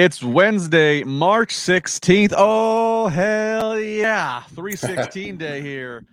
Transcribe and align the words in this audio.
It's 0.00 0.22
Wednesday, 0.22 1.02
March 1.02 1.52
16th. 1.52 2.32
Oh, 2.36 3.08
hell 3.08 3.80
yeah. 3.80 4.42
316 4.54 5.36
day 5.38 5.60
here 5.60 6.04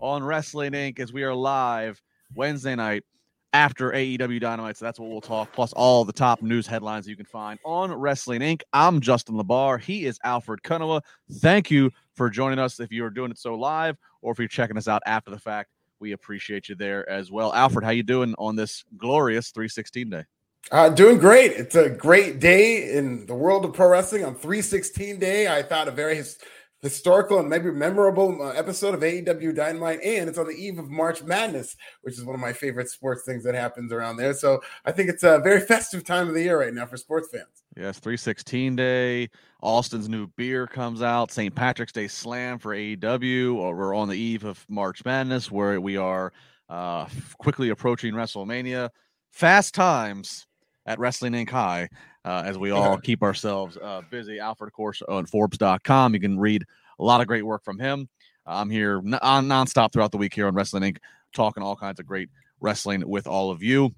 on 0.00 0.22
Wrestling 0.22 0.72
Inc. 0.72 1.00
as 1.00 1.14
we 1.14 1.22
are 1.22 1.32
live 1.32 2.02
Wednesday 2.34 2.74
night 2.74 3.04
after 3.54 3.90
AEW 3.90 4.38
Dynamite. 4.38 4.76
So 4.76 4.84
that's 4.84 5.00
what 5.00 5.08
we'll 5.08 5.22
talk, 5.22 5.50
plus 5.54 5.72
all 5.72 6.04
the 6.04 6.12
top 6.12 6.42
news 6.42 6.66
headlines 6.66 7.08
you 7.08 7.16
can 7.16 7.24
find 7.24 7.58
on 7.64 7.90
Wrestling 7.94 8.42
Inc. 8.42 8.60
I'm 8.74 9.00
Justin 9.00 9.36
LaBar. 9.36 9.80
He 9.80 10.04
is 10.04 10.18
Alfred 10.24 10.62
Konuwa. 10.62 11.00
Thank 11.36 11.70
you 11.70 11.90
for 12.14 12.28
joining 12.28 12.58
us 12.58 12.80
if 12.80 12.92
you're 12.92 13.08
doing 13.08 13.30
it 13.30 13.38
so 13.38 13.54
live 13.54 13.96
or 14.20 14.32
if 14.32 14.38
you're 14.40 14.46
checking 14.46 14.76
us 14.76 14.88
out 14.88 15.00
after 15.06 15.30
the 15.30 15.38
fact. 15.38 15.70
We 16.00 16.12
appreciate 16.12 16.68
you 16.68 16.74
there 16.74 17.08
as 17.08 17.32
well. 17.32 17.54
Alfred, 17.54 17.82
how 17.82 17.92
you 17.92 18.02
doing 18.02 18.34
on 18.36 18.56
this 18.56 18.84
glorious 18.98 19.52
316 19.52 20.10
day? 20.10 20.24
Uh, 20.70 20.88
doing 20.88 21.18
great. 21.18 21.52
It's 21.52 21.74
a 21.74 21.90
great 21.90 22.40
day 22.40 22.92
in 22.92 23.26
the 23.26 23.34
world 23.34 23.64
of 23.64 23.74
pro 23.74 23.88
wrestling 23.88 24.24
on 24.24 24.34
316 24.34 25.18
day. 25.18 25.48
I 25.48 25.62
thought 25.62 25.88
a 25.88 25.90
very 25.90 26.16
his, 26.16 26.38
historical 26.82 27.38
and 27.38 27.48
maybe 27.48 27.70
memorable 27.70 28.42
uh, 28.42 28.50
episode 28.50 28.94
of 28.94 29.00
AEW 29.00 29.54
Dynamite, 29.54 30.00
and 30.02 30.28
it's 30.28 30.36
on 30.36 30.46
the 30.46 30.52
eve 30.52 30.78
of 30.78 30.90
March 30.90 31.22
Madness, 31.22 31.76
which 32.02 32.18
is 32.18 32.24
one 32.24 32.34
of 32.34 32.40
my 32.40 32.52
favorite 32.52 32.90
sports 32.90 33.22
things 33.24 33.44
that 33.44 33.54
happens 33.54 33.92
around 33.92 34.16
there. 34.16 34.34
So 34.34 34.60
I 34.84 34.90
think 34.92 35.08
it's 35.08 35.22
a 35.22 35.38
very 35.38 35.60
festive 35.60 36.04
time 36.04 36.28
of 36.28 36.34
the 36.34 36.42
year 36.42 36.60
right 36.60 36.74
now 36.74 36.86
for 36.86 36.96
sports 36.96 37.28
fans. 37.30 37.62
Yes, 37.76 38.00
316 38.00 38.76
day. 38.76 39.30
Austin's 39.62 40.08
new 40.08 40.26
beer 40.36 40.66
comes 40.66 41.02
out. 41.02 41.30
St. 41.30 41.54
Patrick's 41.54 41.92
Day 41.92 42.08
Slam 42.08 42.58
for 42.58 42.74
AEW. 42.74 43.54
Or 43.54 43.76
we're 43.76 43.94
on 43.94 44.08
the 44.08 44.16
eve 44.16 44.44
of 44.44 44.66
March 44.68 45.04
Madness, 45.04 45.50
where 45.50 45.80
we 45.80 45.96
are 45.96 46.32
uh, 46.68 47.06
quickly 47.38 47.68
approaching 47.68 48.12
WrestleMania. 48.12 48.90
Fast 49.30 49.74
times 49.74 50.46
at 50.86 50.98
Wrestling 50.98 51.32
Inc. 51.32 51.50
High 51.50 51.88
uh, 52.24 52.42
as 52.44 52.58
we 52.58 52.70
all 52.70 52.98
keep 52.98 53.22
ourselves 53.22 53.76
uh, 53.76 54.02
busy. 54.10 54.38
Alfred, 54.38 54.68
of 54.68 54.72
course, 54.72 55.02
on 55.08 55.26
Forbes.com. 55.26 56.14
You 56.14 56.20
can 56.20 56.38
read 56.38 56.64
a 56.98 57.04
lot 57.04 57.20
of 57.20 57.26
great 57.26 57.44
work 57.44 57.64
from 57.64 57.78
him. 57.78 58.08
I'm 58.46 58.70
here 58.70 58.98
n- 59.04 59.18
on 59.22 59.46
nonstop 59.46 59.92
throughout 59.92 60.12
the 60.12 60.18
week 60.18 60.34
here 60.34 60.46
on 60.46 60.54
Wrestling 60.54 60.82
Inc., 60.82 60.98
talking 61.32 61.62
all 61.62 61.76
kinds 61.76 62.00
of 62.00 62.06
great 62.06 62.28
wrestling 62.60 63.06
with 63.08 63.26
all 63.26 63.50
of 63.50 63.62
you. 63.62 63.94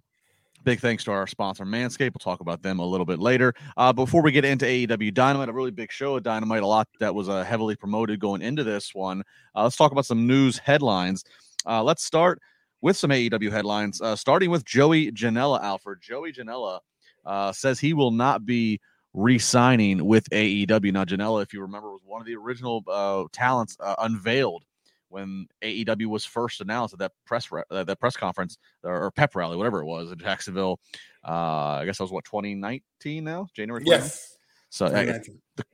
Big 0.64 0.80
thanks 0.80 1.04
to 1.04 1.12
our 1.12 1.26
sponsor, 1.26 1.66
Manscaped. 1.66 2.12
We'll 2.14 2.20
talk 2.20 2.40
about 2.40 2.62
them 2.62 2.78
a 2.78 2.86
little 2.86 3.04
bit 3.04 3.18
later. 3.18 3.52
Uh, 3.76 3.92
before 3.92 4.22
we 4.22 4.32
get 4.32 4.46
into 4.46 4.64
AEW 4.64 5.12
Dynamite, 5.12 5.50
a 5.50 5.52
really 5.52 5.70
big 5.70 5.92
show 5.92 6.16
of 6.16 6.22
Dynamite, 6.22 6.62
a 6.62 6.66
lot 6.66 6.88
that 7.00 7.14
was 7.14 7.28
uh, 7.28 7.44
heavily 7.44 7.76
promoted 7.76 8.18
going 8.18 8.40
into 8.40 8.64
this 8.64 8.94
one. 8.94 9.22
Uh, 9.54 9.64
let's 9.64 9.76
talk 9.76 9.92
about 9.92 10.06
some 10.06 10.26
news 10.26 10.56
headlines. 10.56 11.22
Uh, 11.66 11.82
let's 11.82 12.02
start 12.02 12.40
with 12.84 12.98
some 12.98 13.08
AEW 13.08 13.50
headlines, 13.50 14.02
uh, 14.02 14.14
starting 14.14 14.50
with 14.50 14.62
Joey 14.62 15.10
Janela, 15.10 15.58
Alfred. 15.62 16.02
Joey 16.02 16.34
Janela 16.34 16.80
uh, 17.24 17.50
says 17.50 17.80
he 17.80 17.94
will 17.94 18.10
not 18.10 18.44
be 18.44 18.78
re-signing 19.14 20.04
with 20.04 20.28
AEW. 20.28 20.92
Now, 20.92 21.06
Janela, 21.06 21.42
if 21.42 21.54
you 21.54 21.62
remember, 21.62 21.92
was 21.92 22.02
one 22.04 22.20
of 22.20 22.26
the 22.26 22.36
original 22.36 22.84
uh, 22.86 23.24
talents 23.32 23.74
uh, 23.80 23.94
unveiled 24.00 24.64
when 25.08 25.46
AEW 25.62 26.08
was 26.08 26.26
first 26.26 26.60
announced 26.60 26.92
at 26.92 26.98
that 26.98 27.12
press 27.24 27.50
re- 27.50 27.62
uh, 27.70 27.84
that 27.84 27.98
press 28.00 28.18
conference 28.18 28.58
or, 28.82 29.04
or, 29.04 29.10
pep 29.10 29.34
rally, 29.34 29.56
whatever 29.56 29.80
it 29.80 29.86
was 29.86 30.12
in 30.12 30.18
Jacksonville. 30.18 30.78
Uh, 31.26 31.78
I 31.80 31.86
guess 31.86 31.96
that 31.96 32.04
was 32.04 32.12
what 32.12 32.26
2019 32.26 33.24
now, 33.24 33.46
January. 33.54 33.82
20? 33.82 33.98
Yes. 33.98 34.36
So 34.68 34.90
the 34.90 35.64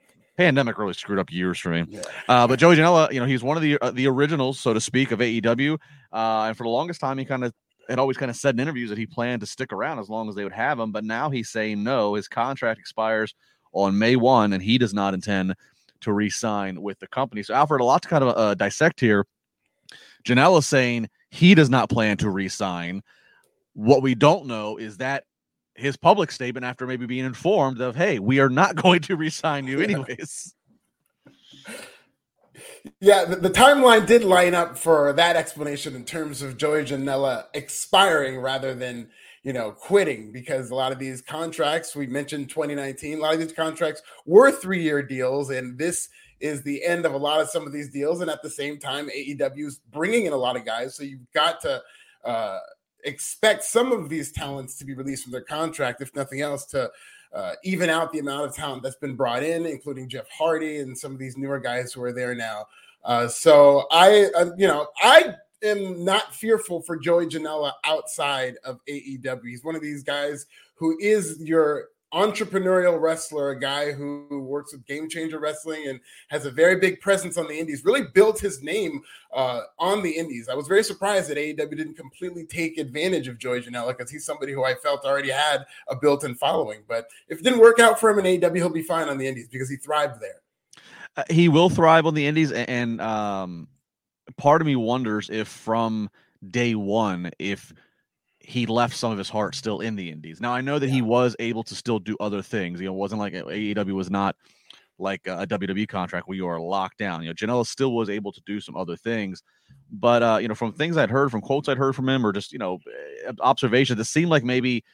pandemic 0.40 0.78
really 0.78 0.94
screwed 0.94 1.18
up 1.18 1.30
years 1.30 1.58
for 1.58 1.68
me. 1.68 1.84
Yeah. 1.86 2.00
Uh, 2.26 2.46
but 2.46 2.58
Joey 2.58 2.76
Janela, 2.76 3.12
you 3.12 3.20
know, 3.20 3.26
he's 3.26 3.42
one 3.42 3.58
of 3.58 3.62
the 3.62 3.76
uh, 3.78 3.90
the 3.90 4.06
originals, 4.06 4.58
so 4.58 4.72
to 4.72 4.80
speak, 4.80 5.10
of 5.10 5.18
AEW. 5.18 5.78
Uh, 6.12 6.44
and 6.48 6.56
for 6.56 6.64
the 6.64 6.70
longest 6.70 6.98
time, 6.98 7.18
he 7.18 7.26
kind 7.26 7.44
of 7.44 7.52
had 7.90 7.98
always 7.98 8.16
kind 8.16 8.30
of 8.30 8.36
said 8.36 8.54
in 8.54 8.60
interviews 8.60 8.88
that 8.88 8.96
he 8.96 9.04
planned 9.04 9.40
to 9.40 9.46
stick 9.46 9.70
around 9.70 9.98
as 9.98 10.08
long 10.08 10.30
as 10.30 10.34
they 10.34 10.44
would 10.44 10.52
have 10.54 10.80
him. 10.80 10.92
But 10.92 11.04
now 11.04 11.28
he's 11.28 11.50
saying 11.50 11.82
no. 11.82 12.14
His 12.14 12.26
contract 12.26 12.80
expires 12.80 13.34
on 13.72 13.98
May 13.98 14.16
1, 14.16 14.54
and 14.54 14.62
he 14.62 14.78
does 14.78 14.94
not 14.94 15.12
intend 15.12 15.54
to 16.00 16.12
re-sign 16.12 16.80
with 16.80 16.98
the 17.00 17.06
company. 17.06 17.42
So, 17.42 17.52
Alfred, 17.52 17.82
a 17.82 17.84
lot 17.84 18.02
to 18.02 18.08
kind 18.08 18.24
of 18.24 18.36
uh, 18.36 18.54
dissect 18.54 18.98
here. 18.98 19.26
Janela 20.24 20.64
saying 20.64 21.10
he 21.30 21.54
does 21.54 21.68
not 21.68 21.90
plan 21.90 22.16
to 22.18 22.30
re-sign. 22.30 23.02
What 23.74 24.02
we 24.02 24.14
don't 24.14 24.46
know 24.46 24.78
is 24.78 24.96
that 24.96 25.24
his 25.75 25.97
public 25.97 26.31
statement 26.31 26.64
after 26.64 26.86
maybe 26.86 27.06
being 27.06 27.25
informed 27.25 27.81
of, 27.81 27.97
hey, 27.97 28.19
we 28.19 28.41
are 28.41 28.50
not 28.50 28.76
going 28.82 29.00
to 29.03 29.16
re-sign 29.16 29.66
you 29.66 29.81
anyways. 29.81 30.54
Yeah, 33.00 33.25
the, 33.25 33.36
the, 33.36 33.50
timeline 33.50 34.06
did 34.06 34.25
line 34.25 34.54
up 34.54 34.76
for 34.76 35.12
that 35.12 35.36
explanation 35.36 35.94
in 35.94 36.04
terms 36.04 36.41
of 36.41 36.56
Joey 36.56 36.84
Janela 36.84 37.44
expiring 37.53 38.38
rather 38.38 38.75
than 38.75 39.10
you 39.42 39.53
know 39.53 39.72
quitting 39.72 40.32
because 40.32 40.70
a 40.70 40.75
lot 40.75 40.92
of 40.92 40.98
these 40.98 41.20
contracts 41.20 41.94
we 41.94 42.06
mentioned 42.06 42.48
2019, 42.48 43.19
a 43.19 43.20
lot 43.20 43.34
of 43.34 43.41
these 43.41 43.53
contracts 43.53 44.03
were 44.25 44.50
three 44.50 44.82
year 44.82 45.03
deals, 45.03 45.50
and 45.50 45.78
this 45.78 46.09
is 46.41 46.62
the 46.62 46.82
end 46.82 47.04
of 47.04 47.12
a 47.12 47.19
lot 47.19 47.41
of 47.41 47.50
some 47.50 47.66
of 47.66 47.72
these 47.72 47.91
deals. 47.91 48.22
And 48.22 48.30
at 48.30 48.42
the 48.42 48.50
same 48.50 48.78
time, 48.78 49.10
AEW 49.10 49.66
is 49.66 49.80
bringing 49.91 50.25
in 50.25 50.32
a 50.32 50.38
lot 50.38 50.56
of 50.56 50.64
guys, 50.64 50.94
so 50.94 51.03
you've 51.03 51.30
got 51.32 51.60
to. 51.62 51.82
Uh, 52.25 52.59
expect 53.04 53.64
some 53.64 53.92
of 53.92 54.08
these 54.08 54.32
talents 54.32 54.76
to 54.76 54.84
be 54.84 54.94
released 54.94 55.24
from 55.24 55.32
their 55.32 55.40
contract, 55.40 56.00
if 56.00 56.14
nothing 56.14 56.40
else, 56.40 56.64
to 56.66 56.90
uh, 57.32 57.52
even 57.62 57.88
out 57.88 58.12
the 58.12 58.18
amount 58.18 58.48
of 58.48 58.54
talent 58.54 58.82
that's 58.82 58.96
been 58.96 59.14
brought 59.14 59.42
in, 59.42 59.66
including 59.66 60.08
Jeff 60.08 60.28
Hardy 60.28 60.78
and 60.78 60.96
some 60.96 61.12
of 61.12 61.18
these 61.18 61.36
newer 61.36 61.60
guys 61.60 61.92
who 61.92 62.02
are 62.02 62.12
there 62.12 62.34
now. 62.34 62.66
Uh, 63.04 63.28
so 63.28 63.86
I, 63.90 64.30
uh, 64.36 64.50
you 64.56 64.66
know, 64.66 64.88
I 65.00 65.34
am 65.62 66.04
not 66.04 66.34
fearful 66.34 66.82
for 66.82 66.96
Joey 66.96 67.26
Janela 67.26 67.72
outside 67.84 68.56
of 68.64 68.80
AEW. 68.86 69.40
He's 69.44 69.64
one 69.64 69.76
of 69.76 69.82
these 69.82 70.02
guys 70.02 70.46
who 70.74 70.98
is 71.00 71.40
your 71.40 71.88
entrepreneurial 72.12 73.00
wrestler, 73.00 73.50
a 73.50 73.59
guy 73.59 73.93
who 73.93 74.41
works 74.41 74.72
with 74.72 74.84
Game 74.87 75.09
Changer 75.09 75.38
Wrestling 75.38 75.87
and 75.88 76.00
has 76.28 76.44
a 76.44 76.50
very 76.50 76.76
big 76.76 77.00
presence 77.00 77.38
on 77.38 77.47
the 77.47 77.59
Indies. 77.59 77.84
Really 77.84 78.03
built 78.12 78.41
his 78.41 78.62
name 78.62 79.03
uh, 79.32 79.62
on 79.78 80.03
the 80.03 80.10
Indies. 80.10 80.48
I 80.48 80.54
was 80.54 80.66
very 80.66 80.82
surprised 80.82 81.31
that 81.31 81.37
AEW 81.37 81.76
didn't 81.76 81.94
completely 81.94 82.44
take 82.47 82.78
advantage 82.78 83.28
of 83.28 83.38
Joey 83.38 83.62
Janela 83.62 83.97
because 83.97 84.10
he's 84.10 84.25
somebody 84.25 84.53
who 84.53 84.65
I 84.65 84.75
felt 84.75 85.04
already 85.04 85.31
had 85.31 85.65
a 85.88 85.97
built-in 85.97 86.34
following. 86.34 86.82
But 86.88 87.06
if 87.28 87.38
it 87.38 87.44
didn't 87.44 87.60
work 87.60 87.78
out 87.78 88.00
for 88.00 88.10
him 88.10 88.25
in 88.25 88.41
AEW, 88.41 88.56
he'll 88.56 88.71
be 88.71 88.82
fine 88.82 89.09
on 89.09 89.19
the 89.19 89.27
Indies 89.27 89.48
because 89.48 89.71
he 89.71 89.77
thrived 89.77 90.21
there. 90.21 90.41
Uh, 91.16 91.25
he 91.31 91.48
will 91.48 91.71
thrive 91.71 92.06
on 92.06 92.15
the 92.15 92.27
Indies, 92.27 92.53
and 92.53 93.00
um, 93.00 93.69
part 94.37 94.60
of 94.60 94.66
me 94.66 94.77
wonders 94.77 95.28
if 95.31 95.48
from 95.48 96.09
day 96.50 96.75
one, 96.75 97.31
if 97.38 97.72
he 98.50 98.66
left 98.66 98.96
some 98.96 99.12
of 99.12 99.18
his 99.18 99.28
heart 99.28 99.54
still 99.54 99.78
in 99.78 99.94
the 99.94 100.10
indies. 100.10 100.40
Now 100.40 100.52
I 100.52 100.60
know 100.60 100.80
that 100.80 100.88
yeah. 100.88 100.94
he 100.94 101.02
was 101.02 101.36
able 101.38 101.62
to 101.62 101.74
still 101.76 102.00
do 102.00 102.16
other 102.18 102.42
things. 102.42 102.80
You 102.80 102.86
know, 102.86 102.94
it 102.94 102.98
wasn't 102.98 103.20
like 103.20 103.32
AEW 103.32 103.92
was 103.92 104.10
not 104.10 104.34
like 104.98 105.20
a 105.26 105.46
WWE 105.46 105.88
contract 105.88 106.26
where 106.26 106.36
you 106.36 106.48
are 106.48 106.60
locked 106.60 106.98
down. 106.98 107.22
You 107.22 107.28
know, 107.28 107.34
Janela 107.34 107.64
still 107.64 107.92
was 107.92 108.10
able 108.10 108.32
to 108.32 108.42
do 108.46 108.60
some 108.60 108.76
other 108.76 108.96
things, 108.96 109.44
but 109.92 110.22
uh, 110.24 110.38
you 110.42 110.48
know, 110.48 110.56
from 110.56 110.72
things 110.72 110.96
I'd 110.96 111.10
heard, 111.10 111.30
from 111.30 111.40
quotes 111.40 111.68
I'd 111.68 111.78
heard 111.78 111.94
from 111.94 112.08
him, 112.08 112.26
or 112.26 112.32
just 112.32 112.52
you 112.52 112.58
know, 112.58 112.80
eh, 113.24 113.30
observations, 113.40 114.00
it 114.00 114.04
seemed 114.04 114.30
like 114.30 114.42
maybe, 114.42 114.84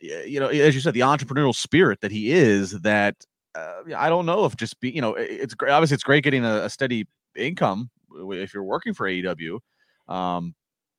you 0.00 0.38
know, 0.38 0.46
as 0.46 0.76
you 0.76 0.80
said, 0.80 0.94
the 0.94 1.00
entrepreneurial 1.00 1.54
spirit 1.54 2.00
that 2.00 2.12
he 2.12 2.30
is. 2.30 2.80
That 2.82 3.16
uh, 3.56 3.82
I 3.96 4.08
don't 4.08 4.24
know 4.24 4.44
if 4.44 4.56
just 4.56 4.78
be, 4.78 4.90
you 4.90 5.00
know, 5.00 5.14
it's 5.14 5.54
great. 5.54 5.72
Obviously, 5.72 5.96
it's 5.96 6.04
great 6.04 6.22
getting 6.22 6.44
a, 6.44 6.64
a 6.64 6.70
steady 6.70 7.08
income 7.36 7.90
if 8.30 8.54
you're 8.54 8.62
working 8.62 8.94
for 8.94 9.08
AEW. 9.08 9.58
Um, 10.08 10.54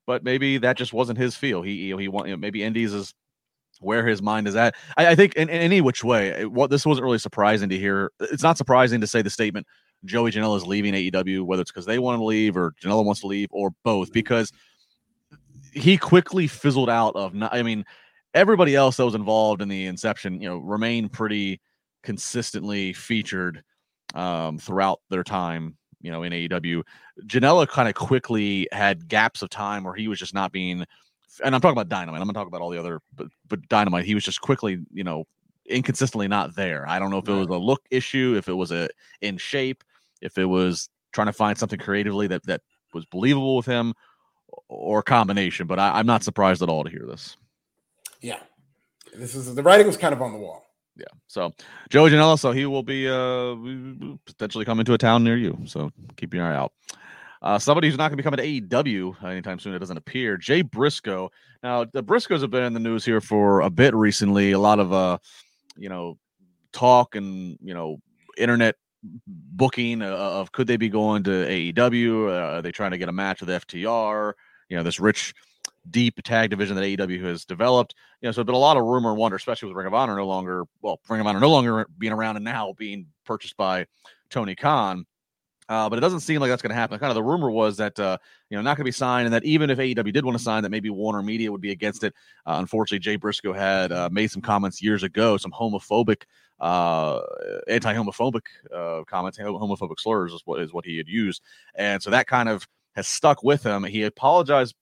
but 0.07 0.23
maybe 0.23 0.57
that 0.57 0.77
just 0.77 0.93
wasn't 0.93 1.17
his 1.17 1.35
feel. 1.35 1.61
He 1.61 1.73
you 1.73 1.93
know, 1.93 1.97
he 1.97 2.07
want 2.07 2.27
you 2.27 2.33
know, 2.33 2.37
maybe 2.37 2.63
Indies 2.63 2.93
is 2.93 3.13
where 3.79 4.07
his 4.07 4.21
mind 4.21 4.47
is 4.47 4.55
at. 4.55 4.75
I, 4.97 5.07
I 5.07 5.15
think 5.15 5.35
in, 5.35 5.49
in, 5.49 5.61
any 5.61 5.81
which 5.81 6.03
way, 6.03 6.45
what 6.45 6.69
this 6.69 6.85
wasn't 6.85 7.03
really 7.03 7.17
surprising 7.17 7.69
to 7.69 7.77
hear. 7.77 8.11
It's 8.19 8.43
not 8.43 8.57
surprising 8.57 9.01
to 9.01 9.07
say 9.07 9.21
the 9.21 9.29
statement 9.29 9.67
Joey 10.05 10.31
Janela 10.31 10.57
is 10.57 10.65
leaving 10.65 10.93
AEW, 10.93 11.43
whether 11.43 11.61
it's 11.61 11.71
because 11.71 11.85
they 11.85 11.99
want 11.99 12.19
to 12.19 12.23
leave 12.23 12.55
or 12.55 12.73
Janela 12.81 13.03
wants 13.03 13.21
to 13.21 13.27
leave 13.27 13.49
or 13.51 13.71
both, 13.83 14.11
because 14.11 14.51
he 15.73 15.97
quickly 15.97 16.47
fizzled 16.47 16.89
out 16.89 17.15
of. 17.15 17.33
Not, 17.33 17.53
I 17.53 17.63
mean, 17.63 17.83
everybody 18.33 18.75
else 18.75 18.97
that 18.97 19.05
was 19.05 19.15
involved 19.15 19.61
in 19.61 19.67
the 19.67 19.85
inception, 19.85 20.41
you 20.41 20.47
know, 20.47 20.57
remained 20.57 21.11
pretty 21.11 21.59
consistently 22.03 22.93
featured 22.93 23.63
um, 24.13 24.57
throughout 24.57 25.01
their 25.09 25.23
time 25.23 25.75
you 26.05 26.11
know, 26.11 26.23
in 26.23 26.31
AEW. 26.31 26.83
Janela 27.23 27.67
kind 27.67 27.89
of 27.89 27.95
quickly 27.95 28.67
had 28.71 29.07
gaps 29.07 29.41
of 29.41 29.49
time 29.49 29.83
where 29.83 29.95
he 29.95 30.07
was 30.07 30.19
just 30.19 30.33
not 30.33 30.51
being, 30.51 30.85
and 31.43 31.55
I'm 31.55 31.61
talking 31.61 31.71
about 31.71 31.89
Dynamite. 31.89 32.21
I'm 32.21 32.27
going 32.27 32.33
to 32.33 32.39
talk 32.39 32.47
about 32.47 32.61
all 32.61 32.69
the 32.69 32.79
other, 32.79 33.01
but, 33.15 33.27
but 33.47 33.67
Dynamite, 33.67 34.05
he 34.05 34.13
was 34.13 34.23
just 34.23 34.39
quickly, 34.39 34.79
you 34.93 35.03
know, 35.03 35.25
inconsistently 35.67 36.27
not 36.27 36.55
there. 36.55 36.87
I 36.87 36.99
don't 36.99 37.09
know 37.09 37.17
if 37.17 37.27
it 37.27 37.33
was 37.33 37.47
a 37.47 37.57
look 37.57 37.81
issue, 37.89 38.35
if 38.37 38.47
it 38.47 38.53
was 38.53 38.71
a 38.71 38.87
in 39.21 39.37
shape, 39.37 39.83
if 40.21 40.37
it 40.37 40.45
was 40.45 40.89
trying 41.11 41.27
to 41.27 41.33
find 41.33 41.57
something 41.57 41.79
creatively 41.79 42.27
that 42.27 42.45
that 42.45 42.61
was 42.93 43.05
believable 43.05 43.57
with 43.57 43.65
him, 43.65 43.93
or 44.69 45.01
combination. 45.01 45.65
But 45.65 45.79
I, 45.79 45.97
I'm 45.97 46.05
not 46.05 46.23
surprised 46.23 46.61
at 46.61 46.69
all 46.69 46.83
to 46.83 46.89
hear 46.89 47.05
this. 47.07 47.35
Yeah, 48.21 48.39
this 49.15 49.33
is 49.33 49.53
the 49.55 49.63
writing 49.63 49.87
was 49.87 49.97
kind 49.97 50.13
of 50.13 50.21
on 50.21 50.33
the 50.33 50.37
wall 50.37 50.64
yeah. 50.97 51.05
So 51.27 51.53
Joey 51.89 52.11
Janela, 52.11 52.39
so 52.39 52.51
he 52.51 52.65
will 52.65 52.83
be 52.83 53.07
uh 53.07 53.55
potentially 54.25 54.65
coming 54.65 54.85
to 54.85 54.93
a 54.93 54.97
town 54.97 55.23
near 55.23 55.37
you. 55.37 55.57
So 55.65 55.91
keep 56.17 56.33
your 56.33 56.45
eye 56.45 56.55
out. 56.55 56.73
Uh, 57.41 57.59
somebody 57.59 57.87
who's 57.87 57.97
not 57.97 58.09
going 58.09 58.17
to 58.17 58.23
be 58.23 58.23
coming 58.23 58.61
to 58.61 58.83
AEW 58.83 59.23
anytime 59.23 59.59
soon. 59.59 59.75
It 59.75 59.79
doesn't 59.79 59.97
appear. 59.97 60.35
Jay 60.35 60.63
Briscoe. 60.63 61.29
Now 61.61 61.85
the 61.85 62.01
Briscoes 62.03 62.41
have 62.41 62.49
been 62.49 62.63
in 62.63 62.73
the 62.73 62.79
news 62.79 63.05
here 63.05 63.21
for 63.21 63.61
a 63.61 63.69
bit 63.69 63.93
recently. 63.93 64.53
A 64.53 64.59
lot 64.59 64.79
of 64.79 64.91
uh, 64.91 65.19
you 65.77 65.89
know, 65.89 66.17
talk 66.71 67.15
and 67.15 67.57
you 67.61 67.73
know 67.73 67.97
internet 68.37 68.75
booking 69.27 70.01
uh, 70.01 70.07
of 70.07 70.51
could 70.51 70.67
they 70.67 70.77
be 70.77 70.89
going 70.89 71.23
to 71.23 71.29
AEW? 71.29 72.29
Uh, 72.29 72.57
are 72.57 72.61
they 72.61 72.71
trying 72.71 72.91
to 72.91 72.97
get 72.97 73.09
a 73.09 73.13
match 73.13 73.41
with 73.41 73.49
FTR? 73.49 74.33
You 74.69 74.77
know, 74.77 74.83
this 74.83 74.99
rich, 74.99 75.33
deep 75.89 76.21
tag 76.23 76.49
division 76.49 76.75
that 76.75 76.83
AEW 76.83 77.23
has 77.23 77.45
developed. 77.45 77.95
You 78.21 78.27
know, 78.27 78.31
so 78.31 78.37
there's 78.37 78.47
been 78.47 78.55
a 78.55 78.59
lot 78.59 78.77
of 78.77 78.83
rumor 78.83 79.09
and 79.09 79.17
wonder, 79.17 79.35
especially 79.35 79.69
with 79.69 79.77
Ring 79.77 79.87
of 79.87 79.93
Honor 79.93 80.15
no 80.15 80.27
longer, 80.27 80.65
well, 80.81 80.99
Ring 81.09 81.21
of 81.21 81.27
Honor 81.27 81.39
no 81.39 81.51
longer 81.51 81.87
being 81.97 82.13
around 82.13 82.35
and 82.35 82.45
now 82.45 82.73
being 82.77 83.07
purchased 83.25 83.57
by 83.57 83.85
Tony 84.29 84.55
Khan. 84.55 85.05
Uh, 85.67 85.89
but 85.89 85.97
it 85.97 86.01
doesn't 86.01 86.19
seem 86.19 86.39
like 86.39 86.49
that's 86.49 86.61
going 86.61 86.69
to 86.69 86.75
happen. 86.75 86.99
Kind 86.99 87.09
of 87.09 87.15
the 87.15 87.23
rumor 87.23 87.49
was 87.49 87.77
that 87.77 87.99
uh, 87.99 88.17
you 88.49 88.57
know 88.57 88.61
not 88.61 88.77
going 88.77 88.83
to 88.83 88.89
be 88.89 88.91
signed, 88.91 89.25
and 89.25 89.33
that 89.33 89.43
even 89.43 89.71
if 89.71 89.79
AEW 89.79 90.13
did 90.13 90.23
want 90.23 90.37
to 90.37 90.43
sign, 90.43 90.61
that 90.61 90.69
maybe 90.69 90.91
Warner 90.91 91.23
Media 91.23 91.51
would 91.51 91.61
be 91.61 91.71
against 91.71 92.03
it. 92.03 92.13
Uh, 92.45 92.57
unfortunately, 92.59 92.99
Jay 92.99 93.15
Briscoe 93.15 93.51
had 93.51 93.91
uh, 93.91 94.07
made 94.11 94.29
some 94.29 94.43
comments 94.43 94.81
years 94.83 95.01
ago, 95.01 95.37
some 95.37 95.51
homophobic, 95.51 96.23
uh, 96.59 97.19
anti-homophobic 97.67 98.43
uh, 98.71 99.03
comments, 99.05 99.39
homophobic 99.39 99.99
slurs 99.99 100.33
is 100.33 100.41
what 100.45 100.61
is 100.61 100.71
what 100.71 100.85
he 100.85 100.97
had 100.97 101.07
used, 101.07 101.41
and 101.73 102.01
so 102.01 102.11
that 102.11 102.27
kind 102.27 102.47
of 102.47 102.67
has 102.95 103.07
stuck 103.07 103.43
with 103.43 103.63
him. 103.63 103.83
He 103.83 104.03
apologized 104.03 104.75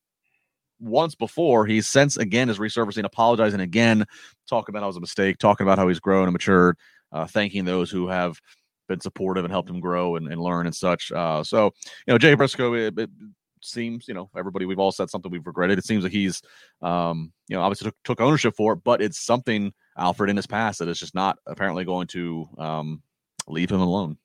once 0.84 1.14
before. 1.14 1.66
He's 1.66 1.86
since 1.86 2.16
again 2.16 2.48
is 2.48 2.58
resurfacing, 2.58 3.04
apologizing 3.04 3.60
again, 3.60 4.04
talking 4.48 4.72
about 4.72 4.80
how 4.80 4.86
it 4.86 4.88
was 4.88 4.96
a 4.96 5.00
mistake, 5.00 5.38
talking 5.38 5.66
about 5.66 5.78
how 5.78 5.88
he's 5.88 6.00
grown 6.00 6.24
and 6.24 6.32
matured, 6.32 6.76
thanking 7.28 7.64
those 7.64 7.90
who 7.90 8.08
have 8.08 8.38
been 8.88 9.00
supportive 9.00 9.44
and 9.44 9.52
helped 9.52 9.70
him 9.70 9.80
grow 9.80 10.16
and, 10.16 10.28
and 10.28 10.40
learn 10.40 10.66
and 10.66 10.74
such. 10.74 11.10
Uh, 11.12 11.42
so, 11.42 11.72
you 12.06 12.12
know, 12.12 12.18
Jay 12.18 12.34
Briscoe, 12.34 12.74
it, 12.74 12.98
it, 12.98 13.10
seems, 13.66 14.06
you 14.06 14.14
know, 14.14 14.28
everybody, 14.36 14.66
we've 14.66 14.78
all 14.78 14.92
said 14.92 15.08
something 15.08 15.30
we've 15.30 15.46
regretted. 15.46 15.78
It 15.78 15.86
seems 15.86 16.04
like 16.04 16.12
he's, 16.12 16.42
um, 16.82 17.32
you 17.48 17.56
know, 17.56 17.62
obviously 17.62 17.86
took, 17.86 17.96
took, 18.04 18.20
ownership 18.20 18.54
for 18.56 18.74
it, 18.74 18.84
but 18.84 19.00
it's 19.00 19.18
something, 19.18 19.72
Alfred, 19.96 20.28
in 20.28 20.36
his 20.36 20.46
past 20.46 20.78
that 20.80 20.88
is 20.88 20.98
just 20.98 21.14
not 21.14 21.38
apparently 21.46 21.84
going 21.84 22.06
to 22.08 22.46
um, 22.58 23.02
leave 23.48 23.70
him 23.70 23.80
alone. 23.80 24.18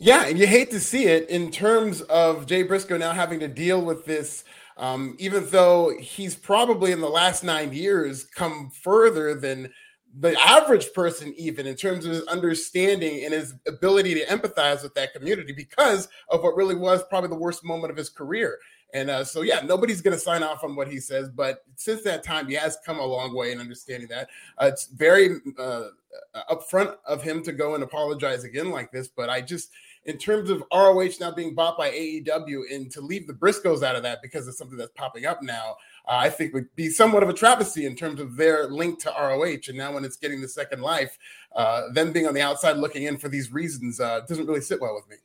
Yeah, 0.00 0.26
and 0.26 0.36
you 0.36 0.48
hate 0.48 0.72
to 0.72 0.80
see 0.80 1.04
it 1.04 1.30
in 1.30 1.52
terms 1.52 2.00
of 2.02 2.46
Jay 2.46 2.64
Briscoe 2.64 2.98
now 2.98 3.12
having 3.12 3.38
to 3.40 3.48
deal 3.48 3.80
with 3.80 4.04
this. 4.04 4.42
Um, 4.76 5.16
even 5.18 5.48
though 5.50 5.92
he's 5.98 6.34
probably 6.34 6.92
in 6.92 7.00
the 7.00 7.08
last 7.08 7.44
nine 7.44 7.72
years 7.72 8.24
come 8.24 8.70
further 8.70 9.34
than 9.34 9.70
the 10.18 10.38
average 10.40 10.92
person 10.92 11.32
even 11.38 11.66
in 11.66 11.74
terms 11.74 12.04
of 12.04 12.12
his 12.12 12.22
understanding 12.24 13.24
and 13.24 13.32
his 13.32 13.54
ability 13.66 14.14
to 14.14 14.26
empathize 14.26 14.82
with 14.82 14.94
that 14.94 15.14
community 15.14 15.52
because 15.52 16.08
of 16.28 16.42
what 16.42 16.54
really 16.54 16.74
was 16.74 17.02
probably 17.04 17.30
the 17.30 17.34
worst 17.34 17.64
moment 17.64 17.90
of 17.90 17.96
his 17.96 18.10
career. 18.10 18.58
And 18.94 19.08
uh, 19.08 19.24
so 19.24 19.40
yeah 19.40 19.60
nobody's 19.60 20.02
going 20.02 20.14
to 20.14 20.20
sign 20.20 20.42
off 20.42 20.64
on 20.64 20.76
what 20.76 20.88
he 20.88 21.00
says 21.00 21.30
but 21.30 21.64
since 21.76 22.02
that 22.02 22.22
time 22.22 22.46
he 22.46 22.54
has 22.54 22.76
come 22.84 22.98
a 22.98 23.04
long 23.04 23.34
way 23.34 23.52
in 23.52 23.60
understanding 23.60 24.08
that. 24.08 24.28
Uh, 24.60 24.66
it's 24.66 24.86
very 24.86 25.36
uh, 25.58 25.84
upfront 26.50 26.94
of 27.06 27.22
him 27.22 27.42
to 27.42 27.52
go 27.52 27.74
and 27.74 27.82
apologize 27.82 28.44
again 28.44 28.70
like 28.70 28.92
this 28.92 29.08
but 29.08 29.30
i 29.30 29.40
just 29.40 29.70
in 30.04 30.18
terms 30.18 30.50
of 30.50 30.64
ROH 30.72 31.10
now 31.20 31.30
being 31.30 31.54
bought 31.54 31.78
by 31.78 31.90
AEW 31.90 32.62
and 32.72 32.90
to 32.90 33.00
leave 33.00 33.26
the 33.26 33.32
Briscoes 33.32 33.82
out 33.82 33.94
of 33.94 34.02
that 34.02 34.20
because 34.20 34.48
of 34.48 34.54
something 34.54 34.76
that's 34.76 34.90
popping 34.94 35.26
up 35.26 35.42
now, 35.42 35.76
uh, 36.08 36.16
I 36.16 36.28
think 36.28 36.52
would 36.54 36.74
be 36.74 36.88
somewhat 36.88 37.22
of 37.22 37.28
a 37.28 37.32
travesty 37.32 37.86
in 37.86 37.94
terms 37.94 38.20
of 38.20 38.36
their 38.36 38.66
link 38.66 39.00
to 39.02 39.10
ROH. 39.10 39.68
And 39.68 39.76
now 39.76 39.92
when 39.92 40.04
it's 40.04 40.16
getting 40.16 40.40
the 40.40 40.48
second 40.48 40.82
life, 40.82 41.16
uh, 41.54 41.92
them 41.92 42.12
being 42.12 42.26
on 42.26 42.34
the 42.34 42.40
outside 42.40 42.78
looking 42.78 43.04
in 43.04 43.16
for 43.16 43.28
these 43.28 43.52
reasons 43.52 44.00
uh, 44.00 44.20
doesn't 44.28 44.46
really 44.46 44.60
sit 44.60 44.80
well 44.80 44.94
with 44.94 45.08
me. 45.08 45.16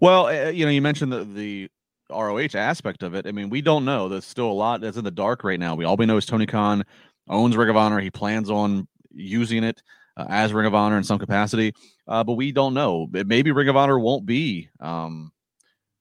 Well, 0.00 0.26
uh, 0.26 0.50
you 0.50 0.66
know, 0.66 0.70
you 0.70 0.82
mentioned 0.82 1.12
the, 1.12 1.24
the 1.24 1.70
ROH 2.10 2.54
aspect 2.54 3.02
of 3.02 3.14
it. 3.14 3.26
I 3.26 3.32
mean, 3.32 3.48
we 3.48 3.62
don't 3.62 3.84
know. 3.86 4.08
There's 4.08 4.26
still 4.26 4.50
a 4.50 4.52
lot 4.52 4.82
that's 4.82 4.98
in 4.98 5.04
the 5.04 5.10
dark 5.10 5.42
right 5.42 5.58
now. 5.58 5.74
We 5.74 5.84
all 5.84 5.96
we 5.96 6.04
know 6.04 6.18
is 6.18 6.26
Tony 6.26 6.46
Khan 6.46 6.84
owns 7.28 7.56
Ring 7.56 7.70
of 7.70 7.76
Honor. 7.76 8.00
He 8.00 8.10
plans 8.10 8.50
on 8.50 8.86
using 9.14 9.64
it 9.64 9.82
uh, 10.16 10.26
as 10.28 10.52
Ring 10.52 10.66
of 10.66 10.74
Honor 10.74 10.98
in 10.98 11.04
some 11.04 11.18
capacity, 11.18 11.72
uh, 12.08 12.24
but 12.24 12.34
we 12.34 12.52
don't 12.52 12.74
know. 12.74 13.08
Maybe 13.10 13.52
Ring 13.52 13.68
of 13.68 13.76
Honor 13.76 13.98
won't 13.98 14.26
be 14.26 14.68
um, 14.80 15.32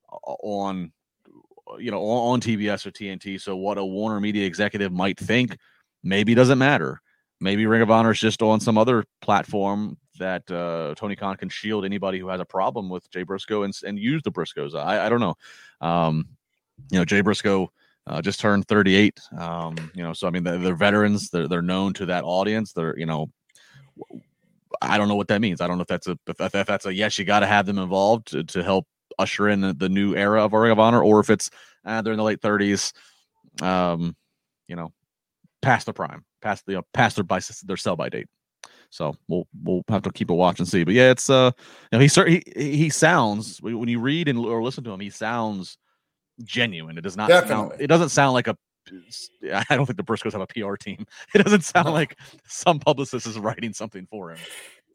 on 0.09 0.91
you 1.79 1.91
know, 1.91 2.01
on, 2.03 2.41
TBS 2.41 2.85
or 2.85 2.91
TNT. 2.91 3.39
So 3.39 3.55
what 3.55 3.77
a 3.77 3.85
Warner 3.85 4.19
Media 4.19 4.45
executive 4.45 4.91
might 4.91 5.19
think 5.19 5.57
maybe 6.03 6.35
doesn't 6.35 6.57
matter. 6.57 7.01
Maybe 7.39 7.65
Ring 7.65 7.81
of 7.81 7.91
Honor 7.91 8.11
is 8.11 8.19
just 8.19 8.41
on 8.41 8.59
some 8.59 8.77
other 8.77 9.03
platform 9.21 9.97
that 10.19 10.49
uh, 10.51 10.93
Tony 10.95 11.15
Khan 11.15 11.37
can 11.37 11.49
shield 11.49 11.85
anybody 11.85 12.19
who 12.19 12.27
has 12.27 12.39
a 12.39 12.45
problem 12.45 12.89
with 12.89 13.09
Jay 13.09 13.23
Briscoe 13.23 13.63
and, 13.63 13.73
and 13.83 13.97
use 13.97 14.21
the 14.23 14.31
Briscoes. 14.31 14.75
I, 14.75 15.05
I 15.05 15.09
don't 15.09 15.19
know. 15.19 15.35
Um, 15.79 16.27
you 16.91 16.99
know, 16.99 17.05
Jay 17.05 17.21
Briscoe 17.21 17.71
uh, 18.05 18.21
just 18.21 18.39
turned 18.39 18.67
38. 18.67 19.19
Um, 19.39 19.75
you 19.95 20.03
know, 20.03 20.13
so 20.13 20.27
I 20.27 20.31
mean, 20.31 20.43
they're, 20.43 20.57
they're, 20.57 20.75
veterans. 20.75 21.29
They're 21.29 21.47
they're 21.47 21.61
known 21.61 21.93
to 21.93 22.05
that 22.07 22.23
audience. 22.23 22.73
They're 22.73 22.97
you 22.97 23.05
know, 23.05 23.31
I 24.81 24.98
don't 24.98 25.07
know 25.07 25.15
what 25.15 25.27
that 25.27 25.42
means. 25.42 25.62
I 25.62 25.68
don't 25.68 25.77
know 25.77 25.83
if 25.83 25.88
that's 25.88 26.07
a 26.07 26.18
if, 26.27 26.39
if 26.56 26.68
that's 26.68 26.86
a 26.86 26.94
yes. 26.94 27.18
You 27.18 27.25
got 27.25 27.42
to 27.42 27.48
have 27.48 27.65
them 27.65 27.77
involved 27.77 28.27
to, 28.27 28.44
to 28.44 28.63
help 28.63 28.88
usher 29.19 29.50
in 29.50 29.62
the, 29.62 29.74
the 29.74 29.89
new 29.89 30.15
era 30.15 30.44
of 30.44 30.53
Ring 30.53 30.71
of 30.71 30.80
Honor, 30.80 31.03
or 31.03 31.19
if 31.19 31.30
it's 31.30 31.50
uh, 31.86 32.01
they're 32.01 32.13
in 32.13 32.18
the 32.18 32.24
late 32.24 32.42
30s, 32.42 32.94
um, 33.62 34.15
you 34.68 34.75
know, 34.75 34.94
past 35.62 35.86
the 35.86 35.94
prime, 35.94 36.24
past 36.42 36.65
the 36.65 36.80
uh, 36.80 36.81
past 36.94 37.15
their 37.15 37.24
by 37.24 37.39
their 37.65 37.77
sell 37.77 37.95
by 37.95 38.09
date. 38.09 38.27
So 38.89 39.15
we'll 39.27 39.48
we'll 39.63 39.83
have 39.88 40.01
to 40.04 40.12
keep 40.12 40.30
a 40.30 40.36
watch 40.36 40.59
and 40.59 40.68
see. 40.68 40.83
But 40.83 40.94
yeah, 40.94 41.12
it's 41.12 41.30
uh, 41.30 41.51
you 41.92 42.00
know, 42.00 42.06
he 42.25 42.44
he 42.56 42.77
he 42.77 42.89
sounds 42.89 43.62
when 43.62 43.88
you 43.88 44.00
read 44.00 44.27
and 44.27 44.39
or 44.39 44.62
listen 44.62 44.83
to 44.83 44.92
him, 44.92 45.00
he 45.00 45.09
sounds 45.09 45.77
genuine. 46.44 46.97
It 46.97 47.01
does 47.01 47.18
not 47.18 47.30
Definitely. 47.30 47.69
sound. 47.69 47.81
It 47.81 47.88
doesn't 47.88 48.09
sound 48.09 48.33
like 48.33 48.47
a. 48.47 48.57
I 49.54 49.75
don't 49.75 49.86
think 49.86 49.98
the 49.98 50.04
Briscoes 50.04 50.33
have 50.33 50.42
a 50.42 50.48
PR 50.48 50.75
team. 50.75 51.06
It 51.33 51.44
doesn't 51.44 51.63
sound 51.63 51.89
like 51.89 52.18
some 52.48 52.80
publicist 52.80 53.28
is 53.28 53.39
writing 53.39 53.74
something 53.74 54.07
for 54.10 54.31
him. 54.31 54.39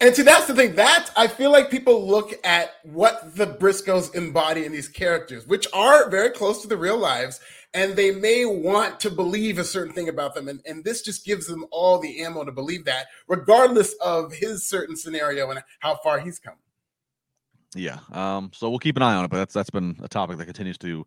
And 0.00 0.14
see, 0.14 0.22
that's 0.22 0.46
the 0.46 0.54
thing. 0.54 0.74
That 0.74 1.10
I 1.16 1.26
feel 1.26 1.50
like 1.50 1.70
people 1.70 2.06
look 2.06 2.34
at 2.44 2.74
what 2.84 3.34
the 3.34 3.46
Briscoes 3.46 4.14
embody 4.14 4.66
in 4.66 4.72
these 4.72 4.88
characters, 4.88 5.46
which 5.46 5.66
are 5.72 6.10
very 6.10 6.30
close 6.30 6.60
to 6.62 6.68
the 6.68 6.76
real 6.76 6.98
lives, 6.98 7.40
and 7.72 7.96
they 7.96 8.10
may 8.10 8.44
want 8.44 9.00
to 9.00 9.10
believe 9.10 9.58
a 9.58 9.64
certain 9.64 9.94
thing 9.94 10.10
about 10.10 10.34
them. 10.34 10.48
And, 10.48 10.60
and 10.66 10.84
this 10.84 11.00
just 11.00 11.24
gives 11.24 11.46
them 11.46 11.64
all 11.70 11.98
the 11.98 12.22
ammo 12.22 12.44
to 12.44 12.52
believe 12.52 12.84
that, 12.84 13.06
regardless 13.26 13.94
of 14.04 14.34
his 14.34 14.66
certain 14.66 14.96
scenario 14.96 15.50
and 15.50 15.62
how 15.80 15.96
far 15.96 16.18
he's 16.20 16.38
come. 16.38 16.56
Yeah. 17.74 17.98
Um, 18.12 18.50
so 18.54 18.68
we'll 18.68 18.78
keep 18.78 18.96
an 18.96 19.02
eye 19.02 19.14
on 19.14 19.24
it, 19.24 19.30
but 19.30 19.38
that's 19.38 19.54
that's 19.54 19.70
been 19.70 19.96
a 20.02 20.08
topic 20.08 20.36
that 20.38 20.44
continues 20.44 20.78
to 20.78 21.06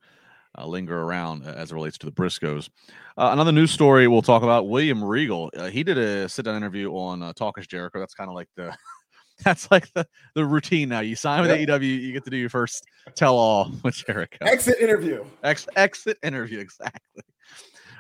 uh, 0.58 0.66
linger 0.66 1.02
around 1.02 1.46
as 1.46 1.72
it 1.72 1.76
relates 1.76 1.98
to 2.00 2.06
the 2.06 2.12
Briscoes. 2.12 2.70
Uh, 3.18 3.30
another 3.32 3.52
news 3.52 3.72
story 3.72 4.08
we'll 4.08 4.22
talk 4.22 4.44
about 4.44 4.68
William 4.68 5.04
Regal. 5.04 5.52
Uh, 5.56 5.70
he 5.70 5.84
did 5.84 5.98
a 5.98 6.28
sit 6.28 6.46
down 6.46 6.56
interview 6.56 6.92
on 6.96 7.22
uh, 7.22 7.34
Talk 7.34 7.60
Jericho. 7.68 8.00
That's 8.00 8.14
kind 8.14 8.30
of 8.30 8.36
like 8.36 8.48
the 8.56 8.76
that's 9.44 9.70
like 9.72 9.92
the, 9.94 10.08
the 10.36 10.46
routine 10.46 10.90
now. 10.90 11.00
You 11.00 11.16
sign 11.16 11.42
with 11.42 11.52
yep. 11.52 11.82
AEW, 11.82 12.02
you 12.02 12.12
get 12.12 12.24
to 12.26 12.30
do 12.30 12.38
your 12.38 12.50
first 12.50 12.86
tell 13.16 13.36
all 13.36 13.72
with 13.84 13.96
Jericho. 13.96 14.38
Exit 14.42 14.80
interview. 14.80 15.24
Ex- 15.44 15.68
exit 15.76 16.18
interview, 16.24 16.60
exactly. 16.62 17.24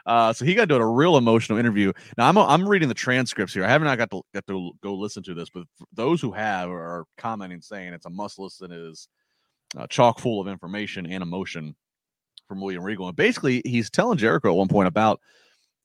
Uh, 0.05 0.33
so 0.33 0.43
he 0.43 0.55
got 0.55 0.63
to 0.63 0.67
do 0.67 0.75
a 0.75 0.85
real 0.85 1.17
emotional 1.17 1.59
interview. 1.59 1.91
Now 2.17 2.29
I'm 2.29 2.37
I'm 2.37 2.67
reading 2.67 2.87
the 2.87 2.95
transcripts 2.95 3.53
here. 3.53 3.63
I 3.63 3.67
haven't 3.67 3.95
got 3.97 4.09
to 4.09 4.21
get 4.33 4.47
to 4.47 4.71
go 4.81 4.95
listen 4.95 5.21
to 5.23 5.33
this, 5.33 5.49
but 5.49 5.63
those 5.93 6.21
who 6.21 6.31
have 6.31 6.69
are 6.69 7.05
commenting 7.17 7.61
saying 7.61 7.93
it's 7.93 8.05
a 8.05 8.09
must 8.09 8.39
listen. 8.39 8.71
It 8.71 8.79
is 8.79 9.07
uh, 9.77 9.85
chock 9.87 10.19
full 10.19 10.41
of 10.41 10.47
information 10.47 11.05
and 11.05 11.21
emotion 11.21 11.75
from 12.49 12.59
William 12.59 12.83
Regal. 12.83 13.07
And 13.07 13.15
basically, 13.15 13.61
he's 13.63 13.89
telling 13.89 14.17
Jericho 14.17 14.49
at 14.49 14.57
one 14.57 14.67
point 14.67 14.87
about 14.89 15.21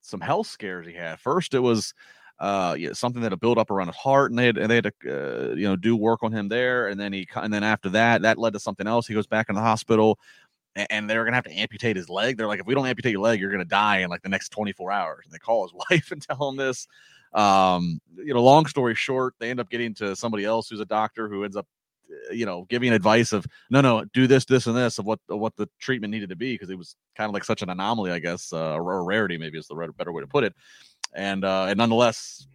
some 0.00 0.20
health 0.20 0.48
scares 0.48 0.86
he 0.86 0.94
had. 0.94 1.20
First, 1.20 1.54
it 1.54 1.60
was 1.60 1.94
uh, 2.40 2.74
yeah, 2.76 2.92
something 2.92 3.22
that 3.22 3.30
had 3.30 3.38
built 3.38 3.58
up 3.58 3.70
around 3.70 3.86
his 3.86 3.96
heart, 3.96 4.32
and 4.32 4.38
they 4.38 4.46
had, 4.46 4.58
and 4.58 4.68
they 4.70 4.76
had 4.76 4.92
to 5.00 5.50
uh, 5.52 5.54
you 5.54 5.68
know 5.68 5.76
do 5.76 5.94
work 5.94 6.24
on 6.24 6.32
him 6.32 6.48
there. 6.48 6.88
And 6.88 6.98
then 6.98 7.12
he 7.12 7.28
and 7.36 7.52
then 7.52 7.62
after 7.62 7.88
that, 7.90 8.22
that 8.22 8.38
led 8.38 8.54
to 8.54 8.58
something 8.58 8.88
else. 8.88 9.06
He 9.06 9.14
goes 9.14 9.28
back 9.28 9.48
in 9.48 9.54
the 9.54 9.60
hospital, 9.60 10.18
and, 10.74 10.88
and 10.90 11.10
they're 11.10 11.24
gonna 11.24 11.36
have 11.36 11.44
to 11.44 11.52
amputate 11.52 11.94
his 11.94 12.08
leg. 12.08 12.36
They're 12.36 12.48
like, 12.48 12.60
if 12.60 12.66
we 12.66 12.74
don't 12.74 12.86
amputate 12.86 13.12
your 13.12 13.20
leg, 13.20 13.40
you're 13.40 13.52
gonna 13.52 13.64
die 13.64 13.98
in 13.98 14.10
like 14.10 14.22
the 14.22 14.28
next 14.28 14.48
24 14.48 14.90
hours. 14.90 15.24
And 15.24 15.32
they 15.32 15.38
call 15.38 15.64
his 15.64 15.74
wife 15.90 16.10
and 16.10 16.20
tell 16.20 16.48
him 16.48 16.56
this. 16.56 16.88
Um, 17.34 18.00
you 18.16 18.32
know, 18.32 18.42
long 18.42 18.66
story 18.66 18.94
short, 18.94 19.34
they 19.38 19.50
end 19.50 19.60
up 19.60 19.68
getting 19.68 19.94
to 19.94 20.14
somebody 20.14 20.44
else 20.44 20.68
who's 20.68 20.80
a 20.80 20.86
doctor 20.86 21.28
who 21.28 21.44
ends 21.44 21.56
up 21.56 21.66
you 22.30 22.46
know, 22.46 22.66
giving 22.68 22.92
advice 22.92 23.32
of 23.32 23.46
no, 23.70 23.80
no, 23.80 24.04
do 24.12 24.26
this, 24.26 24.44
this, 24.44 24.66
and 24.66 24.76
this 24.76 24.98
of 24.98 25.06
what 25.06 25.20
of 25.28 25.38
what 25.38 25.56
the 25.56 25.68
treatment 25.78 26.10
needed 26.10 26.28
to 26.30 26.36
be 26.36 26.54
because 26.54 26.70
it 26.70 26.78
was 26.78 26.96
kind 27.16 27.28
of 27.28 27.34
like 27.34 27.44
such 27.44 27.62
an 27.62 27.70
anomaly, 27.70 28.10
I 28.10 28.18
guess, 28.18 28.52
uh, 28.52 28.74
or 28.74 29.04
rarity 29.04 29.38
maybe 29.38 29.58
is 29.58 29.66
the 29.66 29.92
better 29.96 30.12
way 30.12 30.22
to 30.22 30.26
put 30.26 30.44
it. 30.44 30.54
And 31.14 31.44
uh, 31.44 31.66
and 31.68 31.78
nonetheless, 31.78 32.46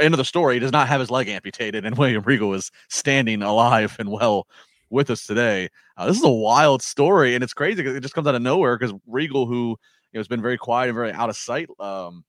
end 0.00 0.14
of 0.14 0.18
the 0.18 0.24
story, 0.24 0.54
he 0.54 0.60
does 0.60 0.72
not 0.72 0.88
have 0.88 1.00
his 1.00 1.10
leg 1.10 1.28
amputated, 1.28 1.84
and 1.84 1.96
William 1.98 2.22
Regal 2.22 2.54
is 2.54 2.70
standing 2.88 3.42
alive 3.42 3.96
and 3.98 4.10
well 4.10 4.46
with 4.90 5.10
us 5.10 5.26
today. 5.26 5.68
Uh, 5.96 6.06
this 6.06 6.16
is 6.16 6.24
a 6.24 6.28
wild 6.28 6.82
story, 6.82 7.34
and 7.34 7.42
it's 7.42 7.54
crazy 7.54 7.76
because 7.76 7.96
it 7.96 8.00
just 8.00 8.14
comes 8.14 8.26
out 8.26 8.34
of 8.34 8.42
nowhere. 8.42 8.78
Because 8.78 8.94
Regal, 9.06 9.46
who 9.46 9.70
you 9.70 9.76
know, 10.14 10.20
has 10.20 10.28
been 10.28 10.42
very 10.42 10.58
quiet 10.58 10.88
and 10.88 10.94
very 10.94 11.12
out 11.12 11.30
of 11.30 11.36
sight 11.36 11.68
um, 11.80 12.24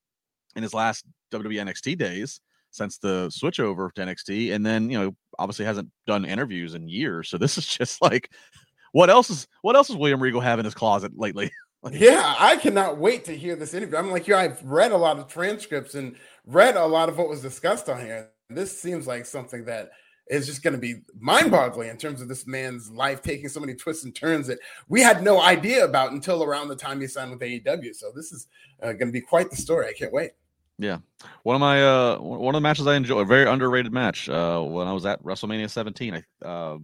in 0.56 0.64
his 0.64 0.74
last 0.74 1.06
WWE 1.32 1.64
NXT 1.66 1.98
days, 1.98 2.40
since 2.78 2.98
the 2.98 3.30
switch 3.30 3.60
over 3.60 3.92
to 3.96 4.02
NXT, 4.02 4.54
and 4.54 4.66
then 4.66 4.90
you 4.90 5.00
know 5.00 5.16
obviously 5.40 5.66
hasn't 5.66 5.90
done 6.06 6.26
interviews 6.26 6.76
in 6.76 6.88
years. 6.88 7.30
So 7.30 7.38
this 7.38 7.58
is 7.58 7.66
just 7.78 8.02
like, 8.02 8.32
what 8.92 9.10
else 9.10 9.30
is 9.30 9.48
what 9.62 9.76
else 9.76 9.90
is 9.90 9.96
William 9.96 10.22
Regal 10.22 10.42
have 10.42 10.60
in 10.60 10.66
his 10.66 10.74
closet 10.74 11.12
lately? 11.18 11.52
yeah, 11.92 12.36
I 12.38 12.58
cannot 12.58 12.98
wait 12.98 13.26
to 13.26 13.38
hear 13.38 13.56
this 13.56 13.74
interview. 13.74 13.98
I'm 13.98 14.12
like 14.12 14.28
yeah, 14.28 14.38
I've 14.38 14.64
read 14.64 14.92
a 14.92 14.98
lot 14.98 15.20
of 15.20 15.28
transcripts 15.28 15.96
and 15.96 16.16
read 16.46 16.76
a 16.76 16.86
lot 16.86 17.10
of 17.10 17.18
what 17.18 17.30
was 17.30 17.42
discussed 17.42 17.90
on 17.90 18.00
here. 18.00 18.30
this 18.50 18.80
seems 18.80 19.08
like 19.08 19.26
something 19.26 19.66
that 19.66 19.92
is 20.30 20.46
just 20.46 20.62
going 20.62 20.74
to 20.74 20.80
be 20.80 20.96
mind-boggling 21.20 21.90
in 21.90 21.98
terms 21.98 22.22
of 22.22 22.28
this 22.28 22.46
man's 22.48 22.92
life 22.92 23.22
taking 23.22 23.48
so 23.48 23.60
many 23.60 23.74
twists 23.74 24.04
and 24.04 24.14
turns 24.14 24.48
that 24.48 24.60
we 24.90 25.02
had 25.02 25.24
no 25.24 25.42
idea 25.42 25.86
about 25.86 26.12
until 26.12 26.44
around 26.44 26.68
the 26.68 26.76
time 26.76 27.00
he 27.00 27.08
signed 27.08 27.32
with 27.32 27.40
AEW. 27.40 27.96
So 27.96 28.12
this 28.14 28.32
is 28.32 28.48
uh, 28.84 28.88
going 28.88 29.08
to 29.08 29.12
be 29.12 29.22
quite 29.22 29.50
the 29.50 29.56
story. 29.56 29.88
I 29.88 29.94
can't 29.94 30.12
wait. 30.12 30.32
Yeah, 30.80 31.00
one 31.42 31.56
of 31.56 31.60
my 31.60 31.84
uh 31.84 32.18
one 32.20 32.54
of 32.54 32.60
the 32.60 32.62
matches 32.62 32.86
I 32.86 32.96
enjoy, 32.96 33.20
a 33.20 33.26
very 33.26 33.50
underrated 33.50 33.92
match. 33.92 34.30
Uh, 34.30 34.62
when 34.62 34.88
I 34.88 34.94
was 34.94 35.06
at 35.08 35.22
WrestleMania 35.24 35.70
17, 35.70 36.14
I 36.14 36.46
uh 36.48 36.78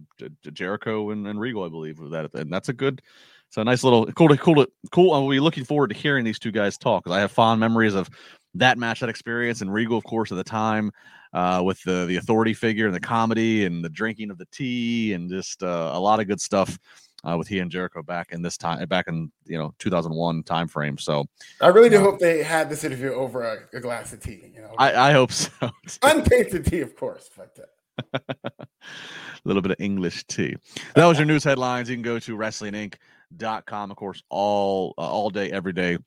Jericho 0.52 1.10
and, 1.10 1.26
and 1.28 1.38
Regal, 1.38 1.62
I 1.64 1.68
believe, 1.68 1.98
that, 2.10 2.30
and 2.34 2.52
that's 2.52 2.68
a 2.68 2.72
good. 2.72 3.02
It's 3.46 3.56
a 3.56 3.62
nice 3.62 3.84
little 3.84 4.06
cool 4.12 4.28
to 4.28 4.36
cool 4.36 4.56
to 4.56 4.68
cool. 4.90 5.12
I'll 5.12 5.28
be 5.28 5.38
looking 5.38 5.64
forward 5.64 5.90
to 5.90 5.94
hearing 5.94 6.24
these 6.24 6.40
two 6.40 6.50
guys 6.50 6.76
talk 6.76 7.04
because 7.04 7.16
I 7.16 7.20
have 7.20 7.30
fond 7.30 7.60
memories 7.60 7.94
of 7.94 8.10
that 8.54 8.78
match, 8.78 8.98
that 8.98 9.08
experience, 9.08 9.60
and 9.60 9.72
Regal, 9.72 9.96
of 9.96 10.04
course, 10.04 10.32
at 10.32 10.36
the 10.36 10.44
time 10.44 10.90
uh, 11.32 11.62
with 11.64 11.80
the 11.82 12.06
the 12.06 12.16
authority 12.16 12.54
figure 12.54 12.86
and 12.86 12.94
the 12.94 13.00
comedy 13.00 13.64
and 13.64 13.84
the 13.84 13.88
drinking 13.88 14.30
of 14.30 14.38
the 14.38 14.46
tea 14.46 15.12
and 15.12 15.30
just 15.30 15.62
uh, 15.62 15.90
a 15.94 16.00
lot 16.00 16.18
of 16.18 16.26
good 16.26 16.40
stuff 16.40 16.76
uh, 17.24 17.36
with 17.36 17.48
he 17.48 17.58
and 17.58 17.70
Jericho 17.70 18.02
back 18.02 18.32
in 18.32 18.42
this 18.42 18.56
time, 18.56 18.86
back 18.86 19.08
in 19.08 19.30
you 19.46 19.58
know 19.58 19.74
2001 19.78 20.42
time 20.44 20.68
frame. 20.68 20.98
So 20.98 21.24
I 21.60 21.68
really 21.68 21.88
do 21.88 22.00
hope 22.00 22.18
they 22.18 22.42
had 22.42 22.68
this 22.68 22.84
interview 22.84 23.12
over 23.12 23.42
a, 23.42 23.76
a 23.76 23.80
glass 23.80 24.12
of 24.12 24.20
tea. 24.20 24.52
You 24.54 24.62
know, 24.62 24.74
I, 24.78 25.10
I 25.10 25.12
hope 25.12 25.32
so. 25.32 25.50
Untainted 26.02 26.66
tea, 26.66 26.80
of 26.80 26.96
course, 26.96 27.30
but. 27.36 27.58
Uh... 27.58 28.18
a 28.18 28.20
little 29.44 29.62
bit 29.62 29.70
of 29.70 29.76
English 29.78 30.24
tea. 30.24 30.56
That 30.96 31.06
was 31.06 31.16
your 31.16 31.26
news 31.26 31.44
headlines. 31.44 31.88
You 31.88 31.94
can 31.94 32.02
go 32.02 32.18
to 32.18 32.36
wrestlinginc.com, 32.36 33.90
of 33.92 33.96
course, 33.96 34.20
all 34.30 34.94
uh, 34.98 35.02
all 35.02 35.30
day, 35.30 35.52
every 35.52 35.72
day 35.72 35.98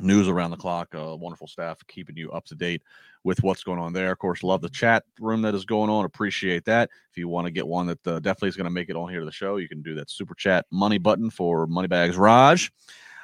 news 0.00 0.28
around 0.28 0.50
the 0.50 0.56
clock. 0.56 0.94
Uh, 0.94 1.16
wonderful 1.16 1.46
staff 1.46 1.78
keeping 1.88 2.16
you 2.16 2.30
up 2.32 2.44
to 2.46 2.54
date 2.54 2.82
with 3.24 3.42
what's 3.42 3.62
going 3.62 3.78
on 3.78 3.92
there. 3.92 4.12
Of 4.12 4.18
course, 4.18 4.42
love 4.42 4.60
the 4.60 4.68
chat 4.68 5.04
room 5.18 5.42
that 5.42 5.54
is 5.54 5.64
going 5.64 5.90
on. 5.90 6.04
Appreciate 6.04 6.64
that. 6.66 6.90
If 7.10 7.18
you 7.18 7.28
want 7.28 7.46
to 7.46 7.50
get 7.50 7.66
one 7.66 7.86
that 7.86 8.06
uh, 8.06 8.18
definitely 8.20 8.50
is 8.50 8.56
going 8.56 8.64
to 8.64 8.70
make 8.70 8.88
it 8.88 8.96
on 8.96 9.10
here 9.10 9.20
to 9.20 9.26
the 9.26 9.32
show, 9.32 9.56
you 9.56 9.68
can 9.68 9.82
do 9.82 9.94
that 9.96 10.10
super 10.10 10.34
chat 10.34 10.66
money 10.70 10.98
button 10.98 11.30
for 11.30 11.66
Moneybags 11.66 12.16
Raj. 12.16 12.72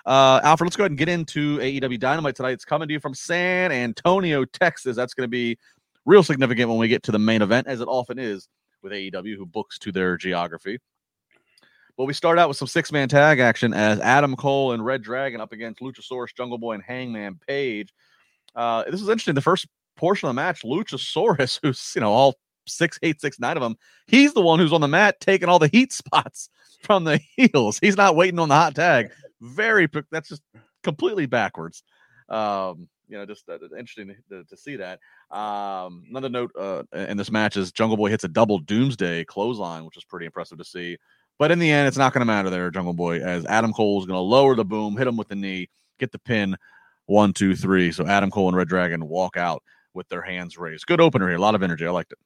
Uh, 0.04 0.40
Alfred, 0.44 0.66
let's 0.66 0.76
go 0.76 0.85
ahead 0.85 0.92
and 0.92 0.99
get 0.99 1.08
into 1.08 1.58
AEW 1.58 1.99
Dynamite 1.99 2.37
tonight. 2.37 2.52
It's 2.52 2.64
coming 2.64 2.87
to 2.87 2.94
you 2.94 3.00
from 3.00 3.14
San 3.14 3.73
Antonio, 3.73 4.44
Texas. 4.44 4.94
That's 4.96 5.14
going 5.14 5.25
to 5.25 5.28
be 5.28 5.58
real 6.04 6.23
significant 6.23 6.68
when 6.68 6.78
we 6.78 6.87
get 6.87 7.02
to 7.04 7.12
the 7.12 7.18
main 7.18 7.42
event, 7.42 7.66
as 7.66 7.80
it 7.80 7.88
often 7.88 8.18
is 8.18 8.49
with 8.82 8.92
AEW, 8.92 9.37
who 9.37 9.46
books 9.46 9.78
to 9.80 9.90
their 9.90 10.16
geography. 10.16 10.78
But 11.97 12.05
we 12.05 12.12
start 12.12 12.38
out 12.38 12.49
with 12.49 12.59
some 12.59 12.69
six 12.69 12.93
man 12.93 13.09
tag 13.09 13.38
action 13.38 13.73
as 13.73 14.00
Adam 14.00 14.37
Cole 14.37 14.73
and 14.73 14.85
Red 14.85 15.03
Dragon 15.03 15.41
up 15.41 15.53
against 15.53 15.81
Luchasaurus, 15.81 16.35
Jungle 16.37 16.59
Boy, 16.59 16.75
and 16.75 16.83
Hangman 16.83 17.41
Page. 17.47 17.93
Uh, 18.55 18.85
this 18.85 19.00
is 19.00 19.09
interesting. 19.09 19.35
The 19.35 19.41
first 19.41 19.67
portion 19.97 20.29
of 20.29 20.31
the 20.31 20.41
match, 20.41 20.62
Luchasaurus, 20.62 21.59
who's 21.62 21.93
you 21.95 22.00
know 22.00 22.12
all 22.12 22.35
six, 22.67 22.99
eight, 23.03 23.21
six, 23.21 23.38
nine 23.38 23.57
of 23.57 23.62
them, 23.62 23.76
he's 24.07 24.35
the 24.35 24.43
one 24.43 24.59
who's 24.59 24.73
on 24.73 24.81
the 24.81 24.88
mat 24.88 25.21
taking 25.21 25.49
all 25.49 25.59
the 25.59 25.69
heat 25.69 25.93
spots 25.93 26.50
from 26.83 27.05
the 27.05 27.21
heels. 27.37 27.79
He's 27.79 27.97
not 27.97 28.17
waiting 28.17 28.38
on 28.38 28.49
the 28.49 28.55
hot 28.55 28.75
tag. 28.75 29.11
Very, 29.41 29.88
that's 30.11 30.29
just 30.29 30.43
completely 30.83 31.26
backwards. 31.26 31.83
Um, 32.29 32.88
you 33.09 33.17
know, 33.17 33.25
just 33.25 33.49
uh, 33.49 33.59
interesting 33.79 34.17
to, 34.31 34.45
to, 34.45 34.57
see 34.57 34.76
that. 34.76 34.99
Um, 35.31 36.05
another 36.11 36.29
note 36.29 36.50
uh, 36.59 36.83
in 36.93 37.17
this 37.17 37.31
match 37.31 37.57
is 37.57 37.71
Jungle 37.71 37.97
Boy 37.97 38.11
hits 38.11 38.25
a 38.25 38.29
double 38.29 38.59
Doomsday 38.59 39.25
clothesline, 39.26 39.85
which 39.85 39.97
is 39.97 40.05
pretty 40.05 40.26
impressive 40.26 40.59
to 40.59 40.65
see. 40.65 40.97
But 41.38 41.50
in 41.50 41.59
the 41.59 41.71
end, 41.71 41.87
it's 41.88 41.99
not 41.99 42.12
going 42.12 42.21
to 42.21 42.26
matter 42.26 42.50
there, 42.50 42.71
Jungle 42.71 42.95
Boy, 42.95 43.21
as 43.21 43.45
Adam 43.47 43.73
Cole 43.73 44.00
is 44.00 44.07
going 44.07 44.16
to 44.16 44.21
lower 44.21 44.55
the 44.55 44.64
boom, 44.64 44.97
hit 44.97 45.07
him 45.07 45.16
with 45.16 45.28
the 45.28 45.37
knee, 45.37 45.69
get 45.99 46.12
the 46.12 46.19
pin. 46.19 46.57
One, 47.07 47.33
two, 47.33 47.55
three. 47.55 47.93
So 47.93 48.07
Adam 48.07 48.31
Cole 48.31 48.49
and 48.49 48.57
Red 48.57 48.69
Dragon 48.69 49.09
walk 49.09 49.37
out 49.37 49.62
with 49.95 50.09
their 50.09 50.23
hands 50.23 50.59
raised. 50.59 50.87
Good 50.87 51.00
opener 51.00 51.28
here. 51.28 51.37
A 51.37 51.40
lot 51.40 51.55
of 51.55 51.62
energy. 51.62 51.87
I 51.87 51.90
liked 51.90 52.12
it. 52.12 52.19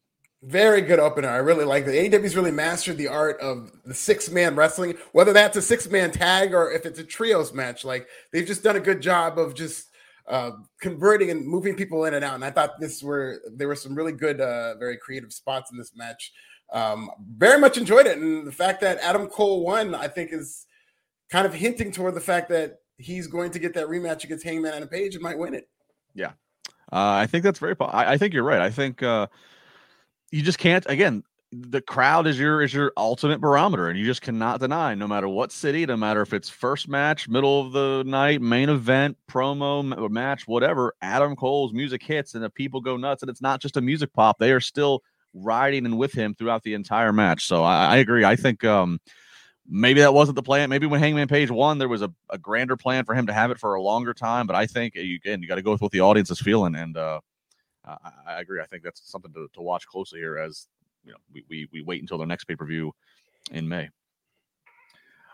Very 0.42 0.80
good 0.80 0.98
opener. 0.98 1.28
I 1.28 1.36
really 1.36 1.66
like 1.66 1.86
it. 1.86 2.12
AEW's 2.12 2.34
really 2.34 2.50
mastered 2.50 2.96
the 2.96 3.08
art 3.08 3.38
of 3.40 3.70
the 3.84 3.92
six 3.92 4.30
man 4.30 4.56
wrestling, 4.56 4.96
whether 5.12 5.34
that's 5.34 5.58
a 5.58 5.62
six 5.62 5.86
man 5.90 6.10
tag 6.10 6.54
or 6.54 6.72
if 6.72 6.86
it's 6.86 6.98
a 6.98 7.04
trios 7.04 7.52
match. 7.52 7.84
Like 7.84 8.08
they've 8.32 8.46
just 8.46 8.62
done 8.62 8.76
a 8.76 8.80
good 8.80 9.02
job 9.02 9.38
of 9.38 9.54
just 9.54 9.90
uh, 10.26 10.52
converting 10.80 11.30
and 11.30 11.46
moving 11.46 11.74
people 11.74 12.06
in 12.06 12.14
and 12.14 12.24
out. 12.24 12.36
And 12.36 12.44
I 12.44 12.50
thought 12.50 12.80
this 12.80 13.02
were 13.02 13.42
there 13.54 13.68
were 13.68 13.76
some 13.76 13.94
really 13.94 14.12
good, 14.12 14.40
uh, 14.40 14.76
very 14.76 14.96
creative 14.96 15.32
spots 15.32 15.70
in 15.72 15.76
this 15.76 15.94
match. 15.94 16.32
Um, 16.72 17.10
very 17.36 17.58
much 17.58 17.76
enjoyed 17.76 18.06
it, 18.06 18.18
and 18.18 18.46
the 18.46 18.52
fact 18.52 18.80
that 18.82 18.98
Adam 18.98 19.26
Cole 19.26 19.64
won, 19.64 19.94
I 19.94 20.08
think, 20.08 20.32
is 20.32 20.66
kind 21.30 21.46
of 21.46 21.54
hinting 21.54 21.90
toward 21.92 22.14
the 22.14 22.20
fact 22.20 22.48
that 22.50 22.80
he's 22.96 23.26
going 23.26 23.50
to 23.52 23.58
get 23.58 23.74
that 23.74 23.86
rematch 23.86 24.24
against 24.24 24.44
Hangman 24.44 24.74
and 24.74 24.84
a 24.84 24.86
Page 24.86 25.14
and 25.14 25.22
might 25.22 25.38
win 25.38 25.54
it. 25.54 25.68
Yeah, 26.14 26.32
uh, 26.92 27.18
I 27.22 27.26
think 27.26 27.44
that's 27.44 27.58
very. 27.58 27.74
I, 27.80 28.12
I, 28.12 28.18
think 28.18 28.34
you're 28.34 28.44
right. 28.44 28.60
I 28.60 28.70
think 28.70 29.02
uh, 29.02 29.26
you 30.30 30.42
just 30.42 30.58
can't. 30.58 30.84
Again, 30.88 31.24
the 31.52 31.80
crowd 31.80 32.26
is 32.26 32.38
your 32.38 32.62
is 32.62 32.72
your 32.72 32.92
ultimate 32.96 33.40
barometer, 33.40 33.88
and 33.88 33.98
you 33.98 34.04
just 34.04 34.22
cannot 34.22 34.60
deny, 34.60 34.94
no 34.94 35.08
matter 35.08 35.28
what 35.28 35.50
city, 35.50 35.84
no 35.86 35.96
matter 35.96 36.22
if 36.22 36.32
it's 36.32 36.48
first 36.48 36.88
match, 36.88 37.28
middle 37.28 37.66
of 37.66 37.72
the 37.72 38.04
night, 38.06 38.40
main 38.40 38.68
event, 38.68 39.16
promo 39.28 40.08
match, 40.10 40.46
whatever. 40.46 40.94
Adam 41.02 41.34
Cole's 41.34 41.72
music 41.72 42.02
hits, 42.02 42.34
and 42.34 42.44
the 42.44 42.50
people 42.50 42.80
go 42.80 42.96
nuts, 42.96 43.22
and 43.22 43.30
it's 43.30 43.42
not 43.42 43.60
just 43.60 43.76
a 43.76 43.80
music 43.80 44.12
pop; 44.12 44.38
they 44.38 44.52
are 44.52 44.60
still 44.60 45.02
riding 45.34 45.86
and 45.86 45.98
with 45.98 46.12
him 46.12 46.34
throughout 46.34 46.62
the 46.62 46.74
entire 46.74 47.12
match. 47.12 47.46
So 47.46 47.62
I, 47.62 47.86
I 47.86 47.96
agree. 47.98 48.24
I 48.24 48.36
think 48.36 48.64
um, 48.64 49.00
maybe 49.68 50.00
that 50.00 50.14
wasn't 50.14 50.36
the 50.36 50.42
plan. 50.42 50.68
Maybe 50.70 50.86
when 50.86 51.00
Hangman 51.00 51.28
Page 51.28 51.50
won, 51.50 51.78
there 51.78 51.88
was 51.88 52.02
a, 52.02 52.12
a, 52.30 52.38
grander 52.38 52.76
plan 52.76 53.04
for 53.04 53.14
him 53.14 53.26
to 53.26 53.32
have 53.32 53.50
it 53.50 53.58
for 53.58 53.74
a 53.74 53.82
longer 53.82 54.12
time. 54.12 54.46
But 54.46 54.56
I 54.56 54.66
think 54.66 54.94
you, 54.96 55.16
again, 55.16 55.40
you 55.42 55.48
got 55.48 55.56
to 55.56 55.62
go 55.62 55.72
with 55.72 55.80
what 55.80 55.92
the 55.92 56.00
audience 56.00 56.30
is 56.30 56.40
feeling, 56.40 56.74
and 56.74 56.96
uh, 56.96 57.20
I, 57.84 57.96
I, 58.26 58.40
agree. 58.40 58.60
I 58.60 58.66
think 58.66 58.82
that's 58.82 59.08
something 59.10 59.32
to, 59.32 59.48
to 59.54 59.62
watch 59.62 59.86
closely 59.86 60.18
here 60.18 60.38
as 60.38 60.66
you 61.04 61.12
know 61.12 61.18
we, 61.32 61.44
we, 61.48 61.68
we 61.72 61.82
wait 61.82 62.00
until 62.00 62.18
their 62.18 62.26
next 62.26 62.44
pay 62.44 62.56
per 62.56 62.66
view 62.66 62.92
in 63.52 63.68
May. 63.68 63.88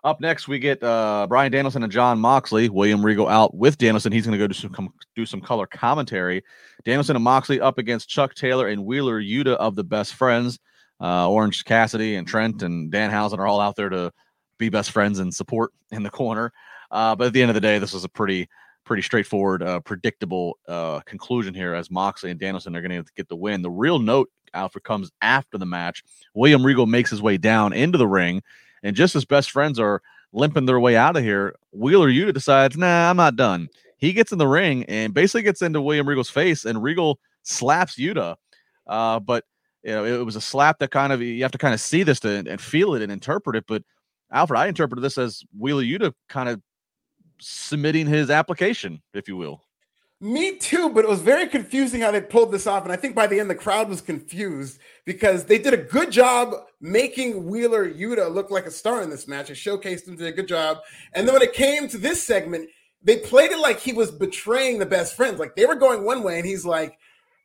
Up 0.06 0.20
next, 0.20 0.46
we 0.46 0.60
get 0.60 0.80
uh, 0.84 1.26
Bryan 1.28 1.50
Danielson 1.50 1.82
and 1.82 1.90
Jon 1.90 2.20
Moxley. 2.20 2.68
William 2.68 3.04
Regal 3.04 3.26
out 3.26 3.56
with 3.56 3.76
Danielson. 3.76 4.12
He's 4.12 4.25
going 4.25 4.38
to 4.38 4.38
go 4.38 4.46
do 4.46 4.54
some 4.54 4.94
do 5.16 5.26
some 5.26 5.40
color 5.40 5.66
commentary. 5.66 6.44
Danielson 6.84 7.16
and 7.16 7.25
Moxley 7.25 7.60
up 7.60 7.78
against 7.78 8.08
Chuck 8.08 8.32
Taylor 8.36 8.68
and 8.68 8.84
Wheeler 8.84 9.20
Yuta 9.20 9.56
of 9.56 9.75
the 9.75 9.82
Best 9.82 10.14
Friends. 10.14 10.60
Uh, 11.00 11.28
Orange 11.28 11.64
Cassidy 11.64 12.14
and 12.14 12.25
Trent 12.25 12.62
and 12.62 12.88
Dan 12.88 13.10
Danhausen 13.10 13.38
are 13.38 13.48
all 13.48 13.60
out 13.60 13.75
there 13.75 13.88
to 13.88 14.12
be 14.58 14.68
best 14.68 14.92
friends 14.92 15.18
and 15.18 15.34
support 15.34 15.72
in 15.90 16.04
the 16.04 16.10
corner. 16.10 16.52
Uh, 16.92 17.16
but 17.16 17.26
at 17.26 17.32
the 17.32 17.42
end 17.42 17.50
of 17.50 17.56
the 17.56 17.60
day, 17.60 17.80
this 17.80 17.92
was 17.92 18.04
a 18.04 18.08
pretty 18.08 18.48
pretty 18.84 19.02
straightforward, 19.02 19.64
uh, 19.64 19.80
predictable 19.80 20.56
uh, 20.68 21.00
conclusion 21.00 21.52
here 21.52 21.75
as 21.75 21.90
Moxley 21.90 22.30
and 22.30 22.38
Danielson 22.38 22.76
are 22.76 22.80
going 22.80 23.02
to 23.02 23.10
get 23.16 23.28
the 23.28 23.34
win. 23.34 23.60
The 23.60 23.70
real 23.72 23.98
note, 23.98 24.30
Alfred, 24.54 24.84
comes 24.84 25.10
after 25.20 25.58
the 25.58 25.66
match. 25.66 26.04
William 26.32 26.64
Regal 26.64 26.86
makes 26.86 27.10
his 27.10 27.20
way 27.20 27.38
down 27.38 27.72
into 27.72 27.98
the 27.98 28.06
ring 28.06 28.40
and 28.87 28.95
just 28.95 29.16
as 29.16 29.25
best 29.25 29.50
friends 29.50 29.81
are 29.81 30.00
limping 30.33 30.66
their 30.66 30.78
way 30.78 30.97
out 30.97 31.16
of 31.16 31.25
here, 31.25 31.57
Wheeler 31.73 32.09
Yuta 32.09 32.33
decides, 32.33 32.76
nah, 32.76 33.11
I'm 33.11 33.16
not 33.16 33.35
done. 33.35 33.69
He 33.99 34.12
gets 34.12 34.31
in 34.31 34.38
the 34.38 34.47
ring 34.47 34.85
and 34.85 35.12
basically 35.12 35.43
gets 35.43 35.61
into 35.61 35.83
William 35.83 36.09
Regal's 36.09 36.31
face, 36.31 36.64
and 36.64 36.81
Regal 36.81 37.19
slaps 37.43 37.97
Yuta. 37.97 38.37
Uh, 38.87 39.19
but 39.19 39.45
you 39.83 39.90
know, 39.90 40.05
it 40.05 40.25
was 40.25 40.37
a 40.37 40.40
slap 40.40 40.78
that 40.78 40.93
kind 40.93 41.12
of 41.12 41.21
you 41.21 41.43
have 41.43 41.50
to 41.50 41.59
kind 41.59 41.75
of 41.75 41.81
see 41.81 42.05
this 42.05 42.21
to, 42.21 42.28
and 42.28 42.61
feel 42.61 42.95
it 42.95 43.02
and 43.02 43.11
interpret 43.11 43.57
it. 43.57 43.64
But 43.66 43.83
Alfred, 44.31 44.61
I 44.61 44.69
interpreted 44.69 45.02
this 45.02 45.19
as 45.19 45.43
Wheeler 45.59 45.83
Yuta 45.83 46.12
kind 46.28 46.49
of 46.49 46.62
submitting 47.40 48.07
his 48.07 48.31
application, 48.31 49.02
if 49.14 49.26
you 49.26 49.37
will. 49.37 49.65
Me 50.20 50.56
too, 50.56 50.88
but 50.88 51.04
it 51.04 51.11
was 51.11 51.20
very 51.20 51.46
confusing 51.46 52.00
how 52.00 52.11
they 52.11 52.23
pulled 52.23 52.50
this 52.50 52.66
off. 52.66 52.85
And 52.85 52.92
I 52.92 52.96
think 52.96 53.14
by 53.14 53.26
the 53.26 53.38
end, 53.38 53.50
the 53.50 53.54
crowd 53.54 53.88
was 53.88 54.00
confused 54.00 54.78
because 55.04 55.44
they 55.44 55.58
did 55.58 55.75
a 55.75 55.78
good 55.78 56.11
job 56.11 56.54
making 56.80 57.44
Wheeler 57.44 57.90
Yuta 57.90 58.32
look 58.32 58.50
like 58.50 58.64
a 58.64 58.70
star 58.70 59.02
in 59.02 59.11
this 59.11 59.28
match. 59.28 59.50
It 59.50 59.54
showcased 59.54 60.08
him, 60.08 60.16
did 60.16 60.26
a 60.26 60.32
good 60.32 60.49
job. 60.49 60.78
And 61.12 61.26
then 61.26 61.35
when 61.35 61.42
it 61.42 61.52
came 61.52 61.87
to 61.88 61.99
this 61.99 62.23
segment, 62.23 62.70
they 63.02 63.18
played 63.18 63.50
it 63.50 63.58
like 63.58 63.78
he 63.78 63.92
was 63.92 64.11
betraying 64.11 64.78
the 64.78 64.87
best 64.87 65.14
friends. 65.14 65.38
Like 65.38 65.54
they 65.54 65.66
were 65.66 65.75
going 65.75 66.02
one 66.02 66.23
way, 66.23 66.38
and 66.38 66.46
he's 66.46 66.64
like, 66.64 66.99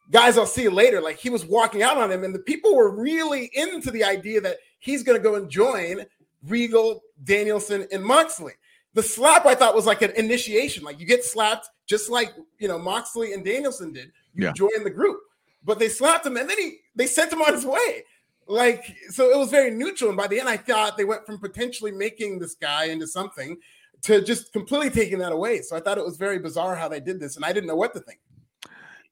guys, 0.09 0.37
I'll 0.37 0.45
see 0.45 0.63
you 0.63 0.71
later. 0.71 1.01
Like 1.01 1.17
he 1.17 1.29
was 1.29 1.45
walking 1.45 1.83
out 1.83 1.97
on 1.97 2.09
him. 2.09 2.23
And 2.23 2.33
the 2.33 2.39
people 2.39 2.75
were 2.75 2.95
really 2.95 3.51
into 3.53 3.91
the 3.91 4.05
idea 4.05 4.39
that 4.41 4.57
he's 4.79 5.03
going 5.03 5.17
to 5.17 5.23
go 5.23 5.35
and 5.35 5.49
join 5.49 6.05
Regal, 6.47 7.01
Danielson, 7.23 7.85
and 7.91 8.03
Moxley. 8.03 8.53
The 8.93 9.03
slap 9.03 9.45
I 9.45 9.55
thought 9.55 9.75
was 9.75 9.85
like 9.85 10.01
an 10.01 10.11
initiation. 10.11 10.83
Like 10.83 10.99
you 10.99 11.05
get 11.05 11.23
slapped 11.23 11.69
just 11.87 12.09
like 12.09 12.33
you 12.59 12.67
know 12.67 12.77
Moxley 12.77 13.33
and 13.33 13.43
Danielson 13.43 13.93
did. 13.93 14.11
You 14.33 14.45
yeah. 14.45 14.53
join 14.53 14.83
the 14.83 14.89
group, 14.89 15.19
but 15.63 15.79
they 15.79 15.89
slapped 15.89 16.25
him 16.25 16.37
and 16.37 16.49
then 16.49 16.57
he 16.57 16.77
they 16.95 17.07
sent 17.07 17.31
him 17.31 17.41
on 17.41 17.53
his 17.53 17.65
way. 17.65 18.03
Like 18.47 18.95
so, 19.09 19.29
it 19.29 19.37
was 19.37 19.49
very 19.49 19.71
neutral. 19.71 20.09
And 20.09 20.17
by 20.17 20.27
the 20.27 20.39
end, 20.39 20.49
I 20.49 20.57
thought 20.57 20.97
they 20.97 21.05
went 21.05 21.25
from 21.25 21.39
potentially 21.39 21.91
making 21.91 22.39
this 22.39 22.55
guy 22.55 22.85
into 22.85 23.07
something 23.07 23.57
to 24.01 24.21
just 24.21 24.51
completely 24.51 24.89
taking 24.89 25.19
that 25.19 25.31
away. 25.31 25.61
So 25.61 25.75
I 25.75 25.79
thought 25.79 25.97
it 25.97 26.03
was 26.03 26.17
very 26.17 26.39
bizarre 26.39 26.75
how 26.75 26.87
they 26.87 26.99
did 26.99 27.19
this, 27.19 27.35
and 27.35 27.45
I 27.45 27.53
didn't 27.53 27.67
know 27.67 27.75
what 27.75 27.93
to 27.93 27.99
think. 27.99 28.19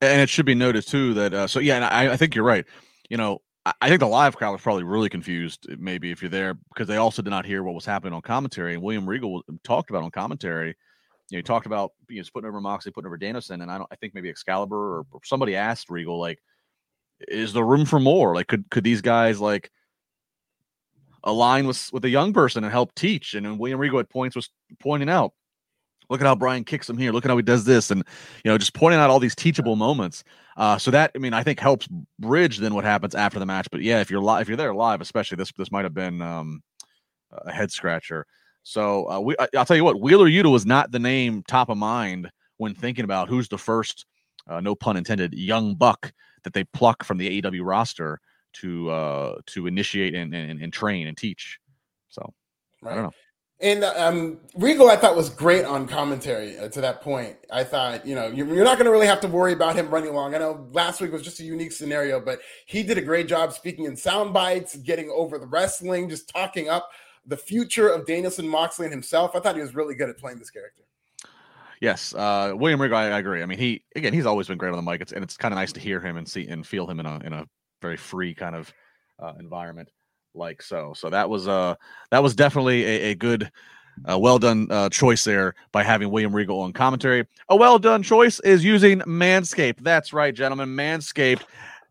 And 0.01 0.21
it 0.21 0.29
should 0.29 0.45
be 0.45 0.55
noted 0.55 0.87
too 0.87 1.13
that 1.13 1.33
uh, 1.33 1.47
so 1.47 1.59
yeah, 1.59 1.75
and 1.75 1.85
I, 1.85 2.13
I 2.13 2.17
think 2.17 2.35
you're 2.35 2.45
right. 2.45 2.65
You 3.09 3.17
know, 3.17 3.41
I 3.81 3.89
think 3.89 3.99
the 3.99 4.07
live 4.07 4.35
crowd 4.37 4.51
was 4.51 4.61
probably 4.61 4.83
really 4.83 5.09
confused, 5.09 5.67
uh, 5.71 5.75
maybe 5.79 6.11
if 6.11 6.21
you're 6.21 6.29
there, 6.29 6.53
because 6.53 6.87
they 6.87 6.97
also 6.97 7.21
did 7.21 7.29
not 7.29 7.45
hear 7.45 7.63
what 7.63 7.75
was 7.75 7.85
happening 7.85 8.13
on 8.13 8.21
commentary. 8.21 8.73
And 8.73 8.83
William 8.83 9.07
Regal 9.07 9.43
talked 9.63 9.89
about 9.89 10.03
on 10.03 10.11
commentary. 10.11 10.75
You 11.29 11.35
know, 11.35 11.39
he 11.39 11.43
talked 11.43 11.65
about 11.65 11.91
you 12.07 12.21
know, 12.21 12.27
putting 12.33 12.47
over 12.47 12.61
Moxley, 12.61 12.91
putting 12.91 13.07
over 13.07 13.17
Danielson, 13.17 13.61
and 13.61 13.71
I 13.71 13.77
don't. 13.77 13.87
I 13.91 13.95
think 13.95 14.13
maybe 14.13 14.29
Excalibur 14.29 14.99
or, 14.99 15.05
or 15.11 15.19
somebody 15.23 15.55
asked 15.55 15.89
Regal 15.89 16.19
like, 16.19 16.39
is 17.27 17.53
there 17.53 17.65
room 17.65 17.85
for 17.85 17.99
more? 17.99 18.33
Like, 18.33 18.47
could 18.47 18.69
could 18.69 18.83
these 18.83 19.01
guys 19.01 19.39
like 19.39 19.71
align 21.23 21.67
with 21.67 21.89
with 21.91 22.05
a 22.05 22.09
young 22.09 22.33
person 22.33 22.63
and 22.63 22.71
help 22.71 22.95
teach? 22.95 23.33
And, 23.33 23.45
and 23.45 23.59
William 23.59 23.79
Regal 23.79 23.99
at 23.99 24.09
points 24.09 24.35
was 24.35 24.49
pointing 24.79 25.09
out, 25.09 25.33
look 26.09 26.21
at 26.21 26.27
how 26.27 26.35
Bryan 26.35 26.63
kicks 26.63 26.89
him 26.89 26.97
here. 26.97 27.11
Look 27.11 27.25
at 27.25 27.29
how 27.29 27.37
he 27.37 27.43
does 27.43 27.65
this, 27.65 27.91
and 27.91 28.03
you 28.43 28.51
know, 28.51 28.57
just 28.57 28.73
pointing 28.73 28.99
out 28.99 29.09
all 29.09 29.19
these 29.19 29.35
teachable 29.35 29.75
moments. 29.75 30.23
Uh, 30.59 30.77
so 30.77 30.91
that 30.91 31.09
I 31.15 31.19
mean, 31.19 31.33
I 31.33 31.41
think 31.41 31.57
helps 31.57 31.87
bridge 32.19 32.57
then 32.57 32.73
what 32.73 32.83
happens 32.83 33.15
after 33.15 33.39
the 33.39 33.45
match. 33.45 33.69
But 33.71 33.81
yeah, 33.81 34.01
if 34.01 34.11
you're 34.11 34.19
live, 34.19 34.41
if 34.41 34.49
you're 34.49 34.57
there 34.57 34.75
live, 34.75 34.99
especially 34.99 35.37
this 35.37 35.53
this 35.57 35.71
might 35.71 35.85
have 35.85 35.93
been 35.93 36.21
um, 36.21 36.61
a 37.31 37.51
head 37.51 37.71
scratcher. 37.71 38.25
So 38.63 39.09
uh, 39.09 39.19
we, 39.21 39.35
I, 39.39 39.47
will 39.53 39.63
tell 39.63 39.77
you 39.77 39.85
what, 39.85 40.01
Wheeler 40.01 40.27
Yuta 40.27 40.51
was 40.51 40.65
not 40.65 40.91
the 40.91 40.99
name 40.99 41.43
top 41.47 41.69
of 41.69 41.77
mind 41.77 42.29
when 42.57 42.75
thinking 42.75 43.05
about 43.05 43.29
who's 43.29 43.47
the 43.47 43.57
first, 43.57 44.05
uh, 44.49 44.59
no 44.59 44.75
pun 44.75 44.97
intended, 44.97 45.33
young 45.33 45.75
buck 45.75 46.11
that 46.43 46.51
they 46.51 46.65
pluck 46.65 47.05
from 47.05 47.17
the 47.17 47.41
AEW 47.41 47.61
roster 47.63 48.19
to 48.55 48.89
uh, 48.89 49.35
to 49.45 49.65
initiate 49.65 50.13
and, 50.13 50.35
and, 50.35 50.61
and 50.61 50.73
train 50.73 51.07
and 51.07 51.15
teach. 51.15 51.57
So 52.09 52.33
right. 52.81 52.91
I 52.91 52.95
don't 52.95 53.05
know. 53.05 53.13
And 53.61 53.83
um, 53.83 54.39
Regal, 54.55 54.89
I 54.89 54.95
thought 54.95 55.17
was 55.17 55.29
great 55.29 55.65
on 55.65 55.85
commentary 55.85 56.57
uh, 56.57 56.69
to 56.69 56.79
that 56.79 57.01
point. 57.01 57.35
I 57.51 57.65
thought, 57.65 58.07
you 58.07 58.15
know, 58.15 58.27
you're, 58.27 58.45
not 58.63 58.77
going 58.77 58.85
to 58.85 58.91
really 58.91 59.07
have 59.07 59.19
to 59.21 59.27
worry 59.27 59.51
about 59.51 59.75
him 59.75 59.89
running 59.89 60.09
along. 60.09 60.33
I 60.33 60.37
know 60.37 60.65
last 60.71 61.01
week 61.01 61.11
was 61.11 61.23
just 61.23 61.41
a 61.41 61.43
unique 61.43 61.73
scenario, 61.73 62.21
but 62.21 62.39
he 62.67 62.83
did 62.83 62.97
a 62.97 63.01
great 63.01 63.27
job 63.27 63.51
speaking 63.51 63.83
in 63.83 63.97
sound 63.97 64.33
bites, 64.33 64.77
getting 64.77 65.11
over 65.13 65.37
the 65.37 65.45
wrestling, 65.45 66.07
just 66.07 66.29
talking 66.29 66.69
up 66.69 66.89
the 67.25 67.35
future 67.35 67.89
of 67.89 68.05
Danielson, 68.05 68.47
Moxley, 68.47 68.85
and 68.85 68.93
himself. 68.93 69.35
I 69.35 69.41
thought 69.41 69.55
he 69.55 69.61
was 69.61 69.75
really 69.75 69.93
good 69.93 70.09
at 70.09 70.17
playing 70.17 70.39
this 70.39 70.49
character. 70.49 70.83
Yes, 71.81 72.13
uh, 72.15 72.53
William 72.55 72.81
Regal, 72.81 72.97
I, 72.97 73.09
I, 73.09 73.19
agree. 73.19 73.43
I 73.43 73.45
mean, 73.45 73.57
he 73.57 73.83
again, 73.95 74.13
he's 74.13 74.25
always 74.25 74.47
been 74.47 74.57
great 74.57 74.71
on 74.71 74.83
the 74.83 74.89
mic, 74.89 75.01
it's, 75.01 75.11
and 75.11 75.23
it's 75.23 75.35
kind 75.35 75.53
of 75.53 75.57
nice 75.57 75.73
to 75.73 75.79
hear 75.81 75.99
him 75.99 76.15
and 76.15 76.27
see 76.27 76.47
and 76.47 76.65
feel 76.65 76.89
him 76.89 76.99
in 76.99 77.05
a 77.05 77.19
in 77.25 77.33
a 77.33 77.45
very 77.81 77.97
free 77.97 78.33
kind 78.33 78.55
of 78.55 78.73
uh, 79.21 79.33
environment 79.39 79.89
like 80.33 80.61
so. 80.61 80.93
So 80.95 81.09
that 81.09 81.29
was 81.29 81.47
uh 81.47 81.75
that 82.11 82.23
was 82.23 82.35
definitely 82.35 82.85
a, 82.85 83.11
a 83.11 83.15
good. 83.15 83.51
Uh, 84.09 84.17
well 84.17 84.39
done 84.39 84.65
uh, 84.71 84.87
choice 84.87 85.25
there 85.25 85.53
by 85.73 85.83
having 85.83 86.09
William 86.09 86.33
Regal 86.33 86.61
on 86.61 86.71
commentary. 86.71 87.27
A 87.49 87.55
well 87.57 87.77
done 87.77 88.01
choice 88.01 88.39
is 88.39 88.63
using 88.63 88.99
Manscaped. 88.99 89.81
That's 89.81 90.13
right, 90.13 90.33
gentlemen. 90.33 90.69
Manscaped 90.69 91.41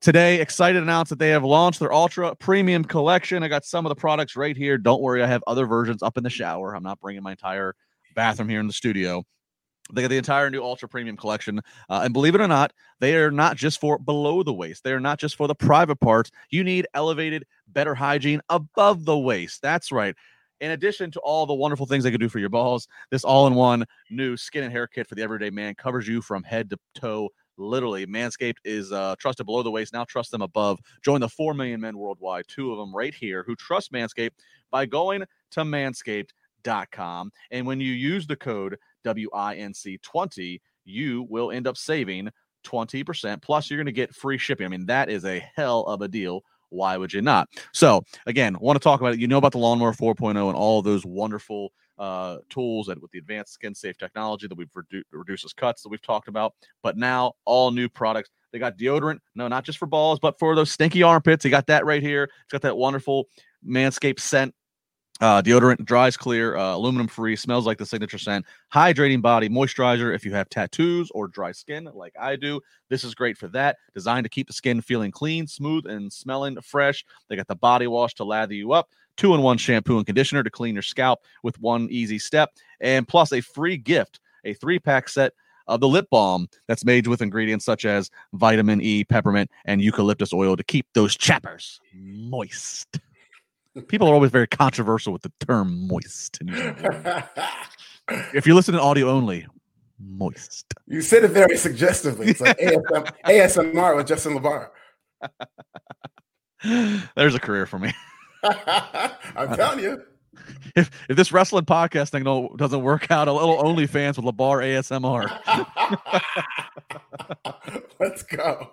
today. 0.01 0.41
Excited 0.41 0.79
to 0.79 0.83
announce 0.83 1.11
that 1.11 1.19
they 1.19 1.29
have 1.29 1.45
launched 1.45 1.81
their 1.81 1.93
ultra 1.93 2.35
premium 2.35 2.83
collection. 2.83 3.43
I 3.43 3.49
got 3.49 3.67
some 3.67 3.85
of 3.85 3.91
the 3.91 3.95
products 3.95 4.37
right 4.37 4.57
here. 4.57 4.79
Don't 4.79 5.03
worry, 5.03 5.23
I 5.23 5.27
have 5.27 5.45
other 5.47 5.67
versions 5.67 6.03
up 6.03 6.17
in 6.17 6.25
the 6.25 6.31
shower. 6.31 6.75
I'm 6.75 6.83
not 6.83 6.99
bringing 6.99 7.23
my 7.23 7.33
entire 7.33 7.75
bathroom 8.15 8.49
here 8.49 8.61
in 8.61 8.67
the 8.67 8.73
studio. 8.73 9.25
They 9.93 10.03
got 10.03 10.09
the 10.09 10.19
entire 10.19 10.51
new 10.51 10.63
ultra 10.63 10.89
premium 10.89 11.17
collection. 11.17 11.61
Uh, 11.89 12.01
and 12.05 12.13
believe 12.13 12.35
it 12.35 12.41
or 12.41 12.49
not, 12.49 12.73
they 13.01 13.17
are 13.17 13.31
not 13.31 13.57
just 13.57 13.81
for 13.81 13.99
below 13.99 14.43
the 14.43 14.53
waist. 14.53 14.85
They 14.85 14.93
are 14.93 15.01
not 15.01 15.19
just 15.19 15.37
for 15.37 15.49
the 15.49 15.55
private 15.55 16.01
parts. 16.01 16.31
You 16.51 16.63
need 16.65 16.87
elevated, 16.95 17.47
better 17.69 17.95
hygiene 17.95 18.41
above 18.49 19.05
the 19.05 19.19
waist. 19.19 19.63
That's 19.63 19.91
right. 19.91 20.15
In 20.61 20.73
addition 20.73 21.11
to 21.13 21.21
all 21.21 21.47
the 21.47 21.55
wonderful 21.55 21.87
things 21.87 22.05
they 22.05 22.11
can 22.11 22.21
do 22.21 22.29
for 22.29 22.41
your 22.41 22.49
balls, 22.49 22.89
this 23.11 23.25
all 23.25 23.47
in 23.47 23.55
one 23.55 23.85
new 24.11 24.37
skin 24.37 24.65
and 24.65 24.73
hair 24.73 24.87
kit 24.87 25.07
for 25.07 25.15
the 25.15 25.23
everyday 25.23 25.51
man 25.51 25.75
covers 25.75 26.09
you 26.09 26.21
from 26.21 26.43
head 26.43 26.69
to 26.71 26.79
toe. 26.95 27.31
Literally, 27.57 28.07
Manscaped 28.07 28.59
is 28.65 28.93
uh, 28.93 29.15
trusted 29.19 29.47
below 29.47 29.63
the 29.63 29.71
waist. 29.71 29.93
Now 29.93 30.05
trust 30.05 30.31
them 30.31 30.43
above. 30.43 30.79
Join 31.03 31.21
the 31.21 31.29
4 31.29 31.55
million 31.55 31.81
men 31.81 31.97
worldwide, 31.99 32.45
two 32.49 32.73
of 32.73 32.79
them 32.79 32.95
right 32.95 33.15
here, 33.15 33.45
who 33.47 33.57
trust 33.57 33.93
Manscaped 33.93 34.31
by 34.71 34.87
going 34.87 35.25
to 35.53 35.61
manscaped.com. 35.61 37.33
And 37.51 37.67
when 37.67 37.81
you 37.81 37.93
use 37.93 38.27
the 38.27 38.37
code 38.37 38.79
WINC20, 39.17 40.61
you 40.85 41.27
will 41.29 41.51
end 41.51 41.67
up 41.67 41.77
saving 41.77 42.31
20%. 42.65 43.43
Plus, 43.43 43.71
you're 43.71 43.79
going 43.79 43.87
to 43.87 43.93
get 43.93 44.15
free 44.15 44.39
shipping. 44.39 44.67
I 44.67 44.69
mean, 44.69 44.87
that 44.87 45.09
is 45.09 45.25
a 45.25 45.39
hell 45.57 45.83
of 45.83 46.03
a 46.03 46.09
deal. 46.09 46.43
Why 46.71 46.97
would 46.97 47.13
you 47.13 47.23
not? 47.23 47.49
So, 47.73 48.03
again, 48.27 48.57
want 48.61 48.77
to 48.77 48.81
talk 48.81 49.01
about 49.01 49.15
it. 49.15 49.21
You 49.21 49.27
know 49.27 49.39
about 49.39 49.53
the 49.53 49.59
Lawnmower 49.59 49.93
4.0 49.93 50.31
and 50.31 50.57
all 50.57 50.83
those 50.83 51.05
wonderful 51.07 51.73
uh, 51.99 52.39
tools 52.49 52.87
that 52.87 53.01
with 53.01 53.11
the 53.11 53.19
advanced 53.19 53.55
skin 53.55 53.75
safe 53.75 53.97
technology 53.97 54.47
that 54.47 54.57
we've 54.57 54.71
redu- 54.73 55.03
reduces 55.11 55.53
cuts 55.53 55.83
that 55.83 55.89
we've 55.89 56.03
talked 56.03 56.29
about. 56.29 56.55
But 56.83 56.97
now, 56.97 57.33
all 57.45 57.71
new 57.71 57.89
products. 57.89 58.31
They 58.53 58.59
got 58.59 58.79
deodorant, 58.79 59.19
no, 59.35 59.49
not 59.49 59.65
just 59.65 59.79
for 59.79 59.87
balls, 59.87 60.19
but 60.19 60.39
for 60.39 60.55
those 60.55 60.71
stinky 60.71 61.03
armpits. 61.03 61.45
You 61.45 61.51
got 61.51 61.67
that 61.67 61.85
right 61.85 62.03
here. 62.03 62.25
It's 62.25 62.53
got 62.53 62.63
that 62.63 62.77
wonderful 62.77 63.29
Manscaped 63.67 64.21
scent 64.21 64.55
uh, 65.21 65.43
deodorant 65.43 65.85
dries 65.85 66.17
clear, 66.17 66.57
uh, 66.57 66.75
aluminum 66.75 67.09
free, 67.09 67.37
smells 67.37 67.67
like 67.67 67.79
the 67.79 67.87
signature 67.87 68.19
scent, 68.19 68.47
hydrating 68.73 69.21
body 69.21 69.49
moisturizer. 69.49 70.15
If 70.15 70.25
you 70.25 70.33
have 70.35 70.49
tattoos 70.49 71.11
or 71.11 71.29
dry 71.29 71.53
skin 71.53 71.89
like 71.95 72.15
I 72.19 72.37
do, 72.37 72.61
this 72.89 73.05
is 73.05 73.15
great 73.15 73.37
for 73.37 73.49
that. 73.49 73.77
Designed 73.95 74.25
to 74.25 74.31
keep 74.31 74.47
the 74.47 74.53
skin 74.53 74.81
feeling 74.81 75.11
clean, 75.11 75.47
smooth, 75.47 75.87
and 75.87 76.13
smelling 76.13 76.61
fresh. 76.61 77.05
They 77.29 77.37
got 77.37 77.49
the 77.49 77.57
body 77.57 77.87
wash 77.87 78.15
to 78.15 78.25
lather 78.25 78.55
you 78.55 78.73
up, 78.73 78.91
two 79.17 79.35
in 79.35 79.43
one 79.43 79.59
shampoo 79.59 79.97
and 79.97 80.07
conditioner 80.07 80.43
to 80.43 80.51
clean 80.51 80.75
your 80.75 80.83
scalp 80.83 81.21
with 81.43 81.61
one 81.61 81.89
easy 81.91 82.19
step, 82.19 82.51
and 82.81 83.07
plus 83.07 83.33
a 83.33 83.41
free 83.41 83.77
gift 83.77 84.21
a 84.45 84.55
three 84.55 84.79
pack 84.79 85.09
set 85.09 85.33
of 85.67 85.81
the 85.81 85.89
lip 85.89 86.07
balm 86.11 86.49
that's 86.67 86.85
made 86.85 87.07
with 87.07 87.21
ingredients 87.21 87.65
such 87.65 87.85
as 87.85 88.11
vitamin 88.33 88.81
E, 88.81 89.05
peppermint, 89.05 89.51
and 89.67 89.83
eucalyptus 89.83 90.33
oil 90.33 90.57
to 90.57 90.65
keep 90.65 90.87
those 90.95 91.17
chappers 91.17 91.81
moist. 91.95 92.99
People 93.83 94.09
are 94.09 94.15
always 94.15 94.31
very 94.31 94.47
controversial 94.47 95.13
with 95.13 95.23
the 95.23 95.33
term 95.47 95.87
moist. 95.87 96.39
if 98.35 98.47
you 98.47 98.55
listen 98.55 98.75
to 98.75 98.81
audio 98.81 99.09
only, 99.09 99.47
moist. 99.99 100.75
You 100.87 101.01
said 101.03 101.25
it 101.25 101.31
very 101.31 101.57
suggestively. 101.57 102.29
It's 102.29 102.41
like 102.41 102.59
ASM, 102.61 103.11
ASMR 103.25 103.97
with 103.97 104.07
Justin 104.07 104.39
LaBar. 104.39 104.69
There's 107.17 107.35
a 107.35 107.41
career 107.41 107.67
for 107.67 107.79
me. 107.79 107.93
I'm 108.43 109.55
telling 109.57 109.81
you. 109.81 110.03
If 110.77 110.91
if 111.09 111.17
this 111.17 111.33
wrestling 111.33 111.65
podcast 111.65 112.11
thing 112.11 112.25
don't, 112.25 112.57
doesn't 112.57 112.83
work 112.83 113.11
out, 113.11 113.27
a 113.29 113.33
little 113.33 113.63
OnlyFans 113.63 114.17
with 114.17 114.25
LaBar 114.25 114.63
ASMR. 114.63 115.29
Let's 118.01 118.23
go 118.23 118.71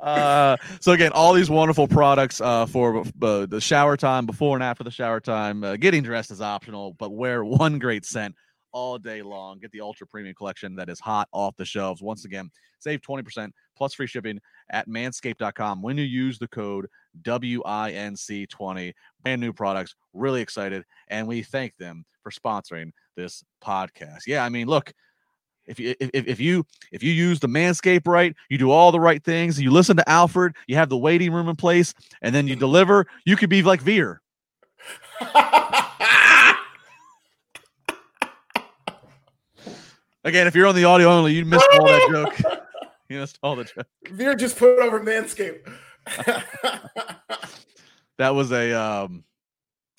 uh, 0.00 0.56
so 0.80 0.92
again, 0.92 1.12
all 1.12 1.32
these 1.32 1.50
wonderful 1.50 1.88
products 1.88 2.40
uh, 2.40 2.66
for 2.66 3.04
uh, 3.22 3.46
the 3.46 3.60
shower 3.60 3.96
time, 3.96 4.26
before 4.26 4.56
and 4.56 4.64
after 4.64 4.84
the 4.84 4.90
shower 4.90 5.20
time. 5.20 5.64
Uh, 5.64 5.76
getting 5.76 6.02
dressed 6.02 6.30
is 6.30 6.40
optional, 6.40 6.94
but 6.98 7.10
wear 7.12 7.44
one 7.44 7.78
great 7.78 8.04
scent 8.04 8.34
all 8.72 8.98
day 8.98 9.22
long. 9.22 9.58
Get 9.58 9.70
the 9.72 9.80
ultra 9.80 10.06
premium 10.06 10.34
collection 10.34 10.76
that 10.76 10.88
is 10.88 10.98
hot 10.98 11.28
off 11.32 11.56
the 11.56 11.64
shelves. 11.64 12.02
Once 12.02 12.24
again, 12.24 12.50
save 12.78 13.00
20% 13.02 13.50
plus 13.76 13.94
free 13.94 14.06
shipping 14.06 14.40
at 14.70 14.88
manscaped.com 14.88 15.82
when 15.82 15.98
you 15.98 16.04
use 16.04 16.38
the 16.38 16.48
code 16.48 16.86
WINC20. 17.22 18.92
Brand 19.22 19.40
new 19.40 19.52
products. 19.52 19.94
Really 20.12 20.40
excited. 20.40 20.84
And 21.08 21.26
we 21.28 21.42
thank 21.42 21.76
them 21.76 22.04
for 22.22 22.30
sponsoring 22.30 22.92
this 23.16 23.44
podcast. 23.62 24.20
Yeah, 24.26 24.44
I 24.44 24.48
mean, 24.48 24.66
look, 24.66 24.92
if 25.66 25.78
you 25.78 25.94
if, 26.00 26.10
if 26.26 26.40
you 26.40 26.66
if 26.90 27.02
you 27.02 27.12
use 27.12 27.40
the 27.40 27.48
manscape 27.48 28.06
right, 28.06 28.34
you 28.48 28.58
do 28.58 28.70
all 28.70 28.92
the 28.92 29.00
right 29.00 29.22
things, 29.22 29.60
you 29.60 29.70
listen 29.70 29.96
to 29.96 30.08
Alfred, 30.08 30.54
you 30.66 30.76
have 30.76 30.88
the 30.88 30.96
waiting 30.96 31.32
room 31.32 31.48
in 31.48 31.56
place, 31.56 31.94
and 32.20 32.34
then 32.34 32.48
you 32.48 32.56
deliver, 32.56 33.06
you 33.24 33.36
could 33.36 33.50
be 33.50 33.62
like 33.62 33.80
Veer. 33.80 34.20
Again, 40.24 40.46
if 40.46 40.54
you're 40.54 40.68
on 40.68 40.76
the 40.76 40.84
audio 40.84 41.08
only, 41.08 41.32
you 41.34 41.44
missed 41.44 41.66
all 41.72 41.86
that 41.86 42.08
joke. 42.10 42.34
You 43.08 43.18
missed 43.18 43.38
all 43.42 43.56
the 43.56 43.64
joke. 43.64 43.86
Veer 44.08 44.34
just 44.34 44.56
put 44.56 44.78
over 44.78 44.98
Manscaped. 44.98 45.70
that 48.16 48.30
was 48.34 48.50
a 48.52 48.72
um 48.72 49.22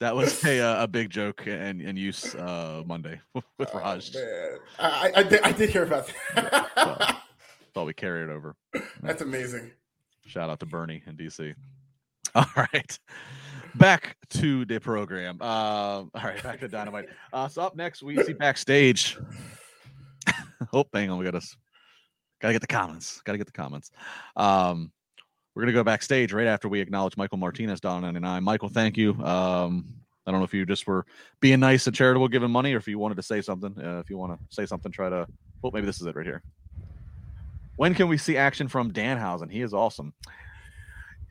that 0.04 0.16
was 0.16 0.44
a 0.44 0.60
uh, 0.80 0.84
a 0.84 0.88
big 0.88 1.10
joke 1.10 1.48
and 1.48 1.82
and 1.82 1.98
use 1.98 2.36
uh, 2.36 2.84
Monday 2.86 3.20
with 3.34 3.70
oh, 3.74 3.80
Raj. 3.80 4.14
Man. 4.14 4.58
I, 4.78 5.12
I, 5.16 5.24
did, 5.24 5.42
I 5.42 5.52
did 5.52 5.70
hear 5.70 5.84
about 5.84 6.12
that. 6.36 6.72
so, 6.76 7.16
thought 7.74 7.86
we 7.86 7.94
carry 7.94 8.24
it 8.24 8.30
over. 8.30 8.56
That's 9.02 9.22
amazing. 9.22 9.72
Shout 10.26 10.50
out 10.50 10.60
to 10.60 10.66
Bernie 10.66 11.02
in 11.08 11.16
DC. 11.16 11.56
All 12.36 12.46
right. 12.56 13.00
Back 13.76 14.18
to 14.32 14.66
the 14.66 14.80
program. 14.80 15.38
Uh, 15.42 15.46
all 15.46 16.10
right, 16.14 16.42
back 16.44 16.60
to 16.60 16.68
Dynamite. 16.68 17.10
Uh, 17.32 17.48
so 17.48 17.62
up 17.62 17.76
next, 17.76 18.04
we 18.04 18.22
see 18.24 18.34
backstage. 18.34 19.18
oh, 20.74 20.86
hang 20.94 21.10
on, 21.10 21.18
we 21.18 21.26
got 21.26 21.36
us. 21.36 21.56
Got 22.40 22.50
to 22.50 22.54
get 22.54 22.62
the 22.62 22.68
comments. 22.68 23.22
Got 23.22 23.34
to 23.34 23.38
get 23.38 23.48
the 23.48 23.54
comments. 23.54 23.90
Um, 24.36 24.92
we're 25.56 25.62
going 25.62 25.74
to 25.74 25.80
go 25.80 25.84
backstage 25.84 26.34
right 26.34 26.48
after 26.48 26.68
we 26.68 26.80
acknowledge 26.80 27.16
Michael 27.16 27.38
Martinez, 27.38 27.80
Don 27.80 28.02
99. 28.02 28.44
Michael, 28.44 28.70
thank 28.70 28.98
you. 28.98 29.12
Um, 29.24 29.86
I 30.26 30.32
don't 30.32 30.40
know 30.40 30.46
if 30.46 30.54
you 30.54 30.66
just 30.66 30.88
were 30.88 31.06
being 31.42 31.60
nice 31.60 31.86
and 31.86 31.96
charitable, 31.96 32.28
giving 32.30 32.50
money, 32.50 32.74
or 32.74 32.78
if 32.78 32.88
you 32.88 32.98
wanted 32.98 33.16
to 33.16 33.24
say 33.24 33.42
something. 33.42 33.76
Uh, 33.78 34.00
if 34.00 34.10
you 34.10 34.18
want 34.18 34.40
to 34.40 34.56
say 34.56 34.66
something, 34.66 34.92
try 34.92 35.10
to. 35.10 35.28
Well, 35.62 35.72
maybe 35.72 35.86
this 35.86 36.02
is 36.02 36.08
it 36.08 36.16
right 36.16 36.26
here. 36.26 36.42
When 37.76 37.94
can 37.94 38.08
we 38.08 38.18
see 38.18 38.38
action 38.38 38.68
from 38.68 38.92
Danhausen? 38.92 39.52
He 39.52 39.62
is 39.62 39.74
awesome. 39.74 40.14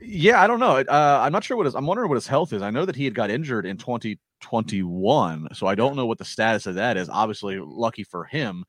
Yeah, 0.01 0.43
I 0.43 0.47
don't 0.47 0.59
know. 0.61 0.77
Uh, 0.77 1.21
I'm 1.23 1.33
not 1.33 1.45
sure 1.45 1.57
what 1.57 1.67
his. 1.67 1.75
I'm 1.75 1.87
wondering 1.87 2.09
what 2.09 2.17
his 2.17 2.27
health 2.27 2.53
is. 2.53 2.61
I 2.61 2.71
know 2.71 2.85
that 2.85 2.97
he 2.97 3.05
had 3.05 3.15
got 3.15 3.31
injured 3.31 3.67
in 3.67 3.77
2021, 3.77 5.49
so 5.55 5.67
I 5.67 5.75
don't 5.75 5.97
know 5.97 6.07
what 6.07 6.19
the 6.19 6.25
status 6.25 6.67
of 6.67 6.75
that 6.75 6.97
is. 6.97 7.09
Obviously, 7.09 7.59
lucky 7.59 8.05
for 8.05 8.25
him, 8.25 8.65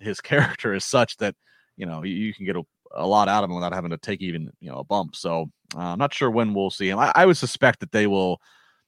his 0.00 0.20
character 0.22 0.74
is 0.74 0.84
such 0.84 1.16
that 1.18 1.34
you 1.76 1.86
know 1.86 2.02
you, 2.02 2.14
you 2.14 2.34
can 2.34 2.46
get 2.46 2.56
a, 2.56 2.62
a 2.96 3.06
lot 3.06 3.28
out 3.28 3.44
of 3.44 3.50
him 3.50 3.56
without 3.56 3.72
having 3.72 3.90
to 3.90 3.98
take 3.98 4.20
even 4.20 4.50
you 4.60 4.70
know 4.70 4.78
a 4.78 4.84
bump. 4.84 5.16
So 5.16 5.50
uh, 5.74 5.80
I'm 5.80 5.98
not 5.98 6.14
sure 6.14 6.30
when 6.30 6.54
we'll 6.54 6.70
see 6.70 6.88
him. 6.88 6.98
I, 6.98 7.12
I 7.14 7.26
would 7.26 7.36
suspect 7.36 7.80
that 7.80 7.92
they 7.92 8.06
will. 8.06 8.40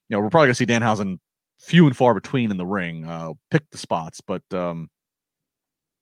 You 0.09 0.17
know, 0.17 0.23
we're 0.23 0.31
probably 0.31 0.47
gonna 0.47 0.55
see 0.55 0.67
Danhausen 0.67 1.19
few 1.59 1.87
and 1.87 1.97
far 1.97 2.15
between 2.15 2.51
in 2.51 2.57
the 2.57 2.67
ring. 2.67 3.05
Uh, 3.05 3.33
pick 3.51 3.69
the 3.71 3.79
spots, 3.79 4.21
but 4.21 4.43
um, 4.53 4.89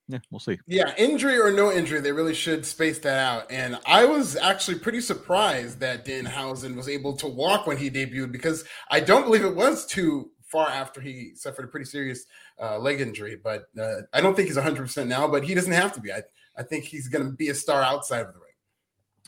yeah, 0.08 0.18
we'll 0.30 0.38
see. 0.38 0.58
Yeah, 0.66 0.94
injury 0.96 1.38
or 1.38 1.50
no 1.50 1.72
injury, 1.72 2.00
they 2.00 2.12
really 2.12 2.34
should 2.34 2.64
space 2.64 2.98
that 3.00 3.18
out. 3.18 3.50
And 3.50 3.78
I 3.86 4.04
was 4.04 4.36
actually 4.36 4.78
pretty 4.78 5.00
surprised 5.00 5.80
that 5.80 6.04
Danhausen 6.04 6.76
was 6.76 6.88
able 6.88 7.16
to 7.16 7.26
walk 7.26 7.66
when 7.66 7.76
he 7.76 7.90
debuted 7.90 8.30
because 8.30 8.64
I 8.90 9.00
don't 9.00 9.24
believe 9.24 9.44
it 9.44 9.56
was 9.56 9.84
too 9.86 10.30
far 10.42 10.68
after 10.68 11.00
he 11.00 11.32
suffered 11.34 11.64
a 11.64 11.68
pretty 11.68 11.86
serious 11.86 12.24
uh, 12.62 12.78
leg 12.78 13.00
injury. 13.00 13.36
But 13.42 13.64
uh, 13.78 14.02
I 14.12 14.20
don't 14.20 14.36
think 14.36 14.46
he's 14.46 14.56
100% 14.56 15.08
now, 15.08 15.26
but 15.26 15.42
he 15.42 15.54
doesn't 15.54 15.72
have 15.72 15.92
to 15.94 16.00
be. 16.00 16.12
I, 16.12 16.22
I 16.58 16.62
think 16.62 16.84
he's 16.84 17.08
going 17.08 17.26
to 17.26 17.32
be 17.32 17.48
a 17.48 17.54
star 17.54 17.82
outside 17.82 18.20
of 18.20 18.32
the 18.32 18.40
ring. 18.40 18.42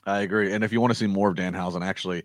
I 0.06 0.20
agree. 0.20 0.52
And 0.52 0.64
if 0.64 0.72
you 0.72 0.80
want 0.80 0.92
to 0.92 0.98
see 0.98 1.06
more 1.06 1.28
of 1.28 1.36
Dan 1.36 1.52
Danhausen, 1.52 1.84
actually, 1.84 2.22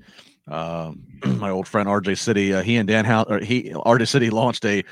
uh, 0.50 0.94
my 1.26 1.50
old 1.50 1.68
friend 1.68 1.88
RJ 1.88 2.18
City, 2.18 2.54
uh, 2.54 2.62
he 2.62 2.78
and 2.78 2.88
Dan 2.88 3.06
House, 3.06 3.28
or 3.30 3.40
he 3.40 3.72
RJ 3.72 4.08
City 4.08 4.30
launched 4.30 4.66
a 4.66 4.84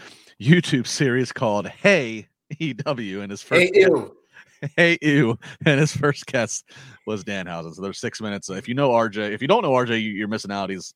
YouTube 0.41 0.87
series 0.87 1.31
called 1.31 1.67
Hey 1.67 2.27
EW, 2.59 3.21
and 3.21 3.31
his 3.31 3.41
first 3.41 3.71
hey, 3.73 3.81
ew. 3.81 4.15
hey 4.75 4.97
ew, 5.01 5.37
and 5.65 5.79
his 5.79 5.95
first 5.95 6.25
guest 6.25 6.65
was 7.07 7.23
Dan 7.23 7.45
Danhausen. 7.45 7.75
So 7.75 7.81
there's 7.81 7.99
six 7.99 8.21
minutes. 8.21 8.49
If 8.49 8.67
you 8.67 8.73
know 8.73 8.89
RJ, 8.89 9.31
if 9.31 9.41
you 9.41 9.47
don't 9.47 9.63
know 9.63 9.71
RJ, 9.71 10.01
you, 10.01 10.25
are 10.25 10.27
missing 10.27 10.51
out. 10.51 10.69
He's 10.69 10.93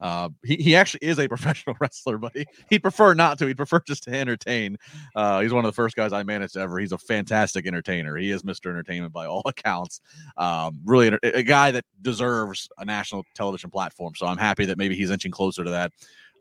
uh, 0.00 0.28
he, 0.44 0.56
he 0.56 0.76
actually 0.76 1.00
is 1.02 1.18
a 1.18 1.28
professional 1.28 1.76
wrestler, 1.80 2.18
but 2.18 2.36
he, 2.36 2.46
he'd 2.70 2.80
prefer 2.80 3.14
not 3.14 3.38
to. 3.38 3.46
He'd 3.46 3.56
prefer 3.56 3.80
just 3.86 4.04
to 4.04 4.14
entertain. 4.14 4.76
Uh, 5.14 5.40
he's 5.40 5.52
one 5.52 5.64
of 5.64 5.68
the 5.68 5.74
first 5.74 5.96
guys 5.96 6.12
I 6.12 6.22
managed 6.22 6.56
ever. 6.56 6.78
He's 6.78 6.92
a 6.92 6.98
fantastic 6.98 7.66
entertainer. 7.66 8.16
He 8.16 8.30
is 8.30 8.42
Mr. 8.42 8.70
Entertainment 8.70 9.12
by 9.12 9.26
all 9.26 9.42
accounts. 9.46 10.00
Um, 10.36 10.80
really, 10.84 11.08
a, 11.08 11.18
a 11.22 11.42
guy 11.42 11.70
that 11.70 11.84
deserves 12.02 12.68
a 12.78 12.84
national 12.84 13.24
television 13.34 13.70
platform. 13.70 14.14
So 14.16 14.26
I'm 14.26 14.38
happy 14.38 14.64
that 14.66 14.78
maybe 14.78 14.96
he's 14.96 15.10
inching 15.10 15.32
closer 15.32 15.64
to 15.64 15.70
that 15.70 15.92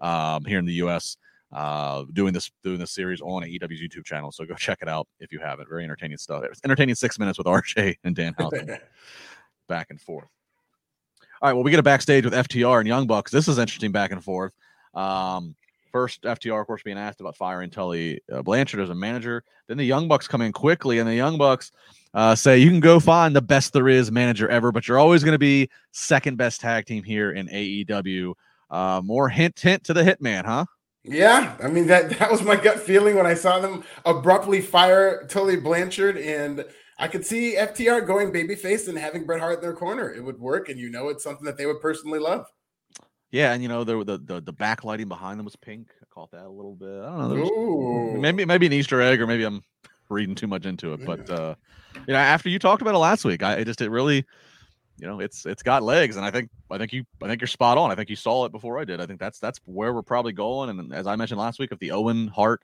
um, 0.01 0.45
here 0.45 0.59
in 0.59 0.65
the 0.65 0.73
U.S. 0.73 1.17
Uh, 1.51 2.03
doing 2.13 2.33
this 2.33 2.51
doing 2.63 2.77
this 2.77 2.91
series 2.91 3.21
on 3.21 3.43
an 3.43 3.49
EW's 3.49 3.81
YouTube 3.81 4.05
channel. 4.05 4.31
So 4.31 4.45
go 4.45 4.53
check 4.55 4.79
it 4.81 4.89
out 4.89 5.07
if 5.19 5.31
you 5.31 5.39
haven't. 5.39 5.69
Very 5.69 5.83
entertaining 5.83 6.17
stuff. 6.17 6.43
It's 6.43 6.61
entertaining 6.63 6.95
six 6.95 7.17
minutes 7.17 7.37
with 7.37 7.47
RJ 7.47 7.95
and 8.03 8.15
Danhausen 8.15 8.79
back 9.67 9.87
and 9.89 9.99
forth. 9.99 10.29
All 11.39 11.49
right, 11.49 11.53
well, 11.53 11.63
we 11.63 11.69
get 11.69 11.79
a 11.79 11.83
backstage 11.83 12.25
with 12.25 12.33
FTR 12.33 12.79
and 12.79 12.87
Young 12.87 13.05
Bucks. 13.05 13.31
This 13.31 13.47
is 13.47 13.59
interesting 13.59 13.91
back 13.91 14.11
and 14.11 14.23
forth. 14.23 14.53
Um, 14.95 15.53
first, 15.91 16.23
FTR, 16.23 16.59
of 16.59 16.65
course, 16.65 16.81
being 16.81 16.97
asked 16.97 17.21
about 17.21 17.35
firing 17.35 17.69
Tully 17.69 18.21
uh, 18.31 18.41
Blanchard 18.41 18.79
as 18.79 18.89
a 18.89 18.95
manager. 18.95 19.43
Then 19.67 19.77
the 19.77 19.83
Young 19.83 20.07
Bucks 20.07 20.27
come 20.27 20.41
in 20.41 20.51
quickly, 20.51 20.97
and 20.97 21.07
the 21.07 21.13
Young 21.13 21.37
Bucks 21.37 21.71
uh, 22.15 22.33
say, 22.33 22.57
You 22.57 22.71
can 22.71 22.79
go 22.79 22.99
find 22.99 23.35
the 23.35 23.41
best 23.41 23.73
there 23.73 23.87
is 23.87 24.11
manager 24.11 24.49
ever, 24.49 24.71
but 24.71 24.87
you're 24.87 24.97
always 24.97 25.23
going 25.23 25.33
to 25.33 25.39
be 25.39 25.69
second 25.91 26.37
best 26.37 26.59
tag 26.59 26.87
team 26.87 27.03
here 27.03 27.31
in 27.31 27.47
AEW. 27.49 28.33
Uh, 28.71 29.01
more 29.03 29.29
hint, 29.29 29.59
hint 29.59 29.83
to 29.83 29.93
the 29.93 30.01
Hitman, 30.01 30.43
huh? 30.43 30.65
Yeah, 31.03 31.55
I 31.63 31.67
mean 31.67 31.87
that 31.87 32.17
that 32.19 32.29
was 32.29 32.43
my 32.43 32.57
gut 32.57 32.79
feeling 32.79 33.15
when 33.15 33.25
I 33.25 33.33
saw 33.33 33.59
them 33.59 33.83
abruptly 34.05 34.59
fire 34.59 35.25
Tully 35.27 35.55
Blanchard 35.55 36.17
and 36.17 36.65
I 36.99 37.07
could 37.07 37.25
see 37.25 37.55
FTR 37.55 38.05
going 38.07 38.31
babyface 38.31 38.87
and 38.87 38.97
having 38.97 39.25
Bret 39.25 39.39
Hart 39.39 39.55
in 39.55 39.61
their 39.61 39.73
corner. 39.73 40.11
It 40.11 40.23
would 40.23 40.39
work, 40.39 40.69
and 40.69 40.79
you 40.79 40.89
know 40.89 41.09
it's 41.09 41.23
something 41.23 41.45
that 41.45 41.57
they 41.57 41.65
would 41.65 41.79
personally 41.79 42.19
love. 42.19 42.47
Yeah, 43.29 43.53
and 43.53 43.61
you 43.61 43.69
know 43.69 43.83
the 43.83 44.03
the 44.03 44.17
the, 44.17 44.41
the 44.41 44.53
backlighting 44.53 45.07
behind 45.07 45.39
them 45.39 45.45
was 45.45 45.55
pink. 45.55 45.89
I 46.01 46.05
caught 46.09 46.31
that 46.31 46.45
a 46.45 46.49
little 46.49 46.75
bit. 46.75 47.03
I 47.03 47.17
don't 47.17 47.37
know. 47.37 48.19
Maybe 48.19 48.45
maybe 48.45 48.65
an 48.65 48.73
Easter 48.73 49.01
egg, 49.01 49.21
or 49.21 49.27
maybe 49.27 49.43
I'm 49.43 49.61
reading 50.09 50.33
too 50.33 50.47
much 50.47 50.65
into 50.65 50.93
it. 50.93 51.05
But 51.05 51.29
uh, 51.29 51.55
you 52.07 52.13
know, 52.13 52.19
after 52.19 52.49
you 52.49 52.57
talked 52.57 52.81
about 52.81 52.95
it 52.95 52.99
last 52.99 53.25
week, 53.25 53.43
I 53.43 53.55
it 53.55 53.65
just 53.65 53.81
it 53.81 53.91
really, 53.91 54.25
you 54.97 55.07
know, 55.07 55.19
it's 55.19 55.45
it's 55.45 55.61
got 55.61 55.83
legs, 55.83 56.15
and 56.15 56.25
I 56.25 56.31
think 56.31 56.49
I 56.71 56.77
think 56.77 56.93
you 56.93 57.05
I 57.21 57.27
think 57.27 57.41
you're 57.41 57.47
spot 57.47 57.77
on. 57.77 57.91
I 57.91 57.95
think 57.95 58.09
you 58.09 58.15
saw 58.15 58.45
it 58.45 58.51
before 58.51 58.79
I 58.79 58.85
did. 58.85 59.01
I 59.01 59.05
think 59.05 59.19
that's 59.19 59.39
that's 59.39 59.59
where 59.65 59.93
we're 59.93 60.01
probably 60.01 60.33
going. 60.33 60.69
And 60.69 60.93
as 60.93 61.05
I 61.05 61.15
mentioned 61.15 61.39
last 61.39 61.59
week, 61.59 61.71
if 61.71 61.79
the 61.79 61.91
Owen 61.91 62.29
Hart 62.29 62.63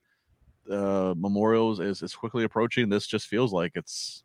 uh, 0.70 1.14
memorials 1.18 1.80
is 1.80 2.02
is 2.02 2.16
quickly 2.16 2.44
approaching, 2.44 2.90
this 2.90 3.08
just 3.08 3.28
feels 3.28 3.54
like 3.54 3.72
it's 3.76 4.24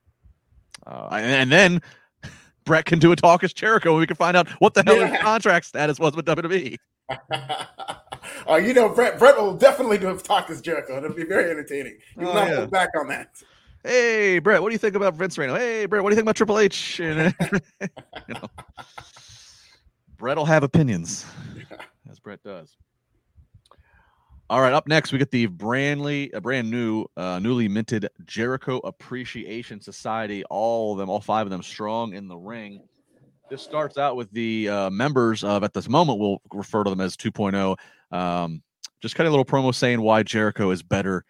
uh, 0.87 1.09
and, 1.13 1.27
and, 1.27 1.53
then 1.53 1.83
Bret 2.65 2.85
can 2.85 2.99
do 2.99 3.13
a 3.13 3.17
Talk 3.17 3.45
Is 3.45 3.53
Jericho, 3.53 3.91
and 3.91 3.99
we 3.99 4.07
can 4.07 4.17
find 4.17 4.37
out 4.37 4.49
what 4.61 4.75
the 4.75 4.83
hell 4.87 4.97
yeah. 4.97 5.09
his 5.09 5.21
contract 5.21 5.67
status 5.67 5.99
was 5.99 6.15
with 6.15 6.27
WWE. 6.27 6.77
uh, 8.49 8.57
you 8.57 8.75
know, 8.75 8.89
Brett 8.89 9.19
Bret 9.19 9.37
will 9.37 9.55
definitely 9.55 9.99
do 9.99 10.11
a 10.11 10.17
Talk 10.17 10.51
Is 10.51 10.61
Jericho. 10.61 10.99
It'll 10.99 11.13
be 11.13 11.25
very 11.25 11.51
entertaining. 11.51 11.99
You 12.17 12.27
will 12.27 12.33
oh, 12.33 12.35
not 12.35 12.49
yeah. 12.49 12.57
hold 12.57 12.71
back 12.71 12.91
on 12.99 13.09
that. 13.09 13.43
Hey, 13.85 14.39
Bret, 14.41 14.61
what 14.61 14.69
do 14.71 14.75
you 14.75 14.79
think 14.79 14.97
about 14.97 15.15
Vince 15.15 15.39
Reno? 15.39 15.55
Hey, 15.55 15.87
Bret, 15.87 16.03
what 16.03 16.11
do 16.11 16.13
you 16.13 16.17
think 16.17 16.25
about 16.25 16.37
Triple 16.37 16.59
H? 16.59 17.01
And, 17.01 17.35
you 17.81 18.35
know, 18.35 18.49
Bret 20.17 20.37
will 20.37 20.45
have 20.45 20.65
opinions, 20.65 21.25
as 22.11 22.19
Bret 22.19 22.43
does. 22.43 22.77
All 24.51 24.63
right, 24.63 24.73
up 24.73 24.89
next 24.89 25.13
we 25.13 25.19
get 25.19 25.31
the 25.31 25.47
brandly, 25.47 26.33
a 26.33 26.41
brand 26.41 26.71
new, 26.71 27.05
uh, 27.19 27.39
newly 27.39 27.69
minted 27.69 28.09
Jericho 28.25 28.79
Appreciation 28.79 29.79
Society. 29.79 30.43
All 30.45 30.93
of 30.93 30.99
them, 30.99 31.11
all 31.11 31.21
five 31.21 31.47
of 31.47 31.51
them, 31.51 31.63
strong 31.63 32.15
in 32.15 32.29
the 32.29 32.37
ring. 32.37 32.81
This 33.51 33.61
starts 33.61 33.99
out 33.99 34.17
with 34.17 34.31
the 34.31 34.71
uh, 34.71 34.89
members 34.89 35.45
of, 35.45 35.65
at 35.65 35.75
this 35.75 35.87
moment, 35.87 36.19
we'll 36.19 36.41
refer 36.51 36.83
to 36.83 36.89
them 36.89 37.03
as 37.03 37.15
2.0. 37.15 37.77
Um, 38.11 38.63
just 39.03 39.17
kind 39.17 39.27
of 39.27 39.35
a 39.35 39.37
little 39.37 39.45
promo 39.45 39.75
saying 39.75 40.01
why 40.01 40.23
Jericho 40.23 40.71
is 40.71 40.83
better 40.83 41.27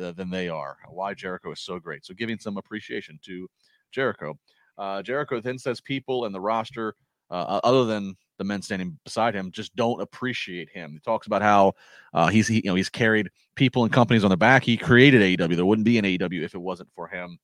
uh, 0.00 0.12
than 0.12 0.30
they 0.30 0.48
are, 0.48 0.78
why 0.88 1.12
Jericho 1.12 1.52
is 1.52 1.60
so 1.60 1.78
great. 1.78 2.06
So 2.06 2.14
giving 2.14 2.38
some 2.38 2.56
appreciation 2.56 3.18
to 3.26 3.50
Jericho. 3.92 4.38
Uh, 4.78 5.02
Jericho 5.02 5.42
then 5.42 5.58
says 5.58 5.82
people 5.82 6.24
and 6.24 6.34
the 6.34 6.40
roster, 6.40 6.94
uh, 7.30 7.60
other 7.62 7.84
than 7.84 8.16
the 8.38 8.44
men 8.44 8.62
standing 8.62 8.98
beside 9.04 9.34
him 9.34 9.50
just 9.50 9.74
don't 9.76 10.00
appreciate 10.00 10.68
him. 10.70 10.92
He 10.92 10.98
talks 11.00 11.26
about 11.26 11.42
how 11.42 11.74
uh, 12.12 12.28
he's 12.28 12.48
he, 12.48 12.56
you 12.56 12.70
know 12.70 12.74
he's 12.74 12.88
carried 12.88 13.30
people 13.54 13.84
and 13.84 13.92
companies 13.92 14.24
on 14.24 14.30
the 14.30 14.36
back. 14.36 14.64
He 14.64 14.76
created 14.76 15.22
AEW. 15.22 15.56
There 15.56 15.66
wouldn't 15.66 15.84
be 15.84 15.98
an 15.98 16.04
AEW 16.04 16.42
if 16.42 16.54
it 16.54 16.60
wasn't 16.60 16.90
for 16.94 17.08
him. 17.08 17.38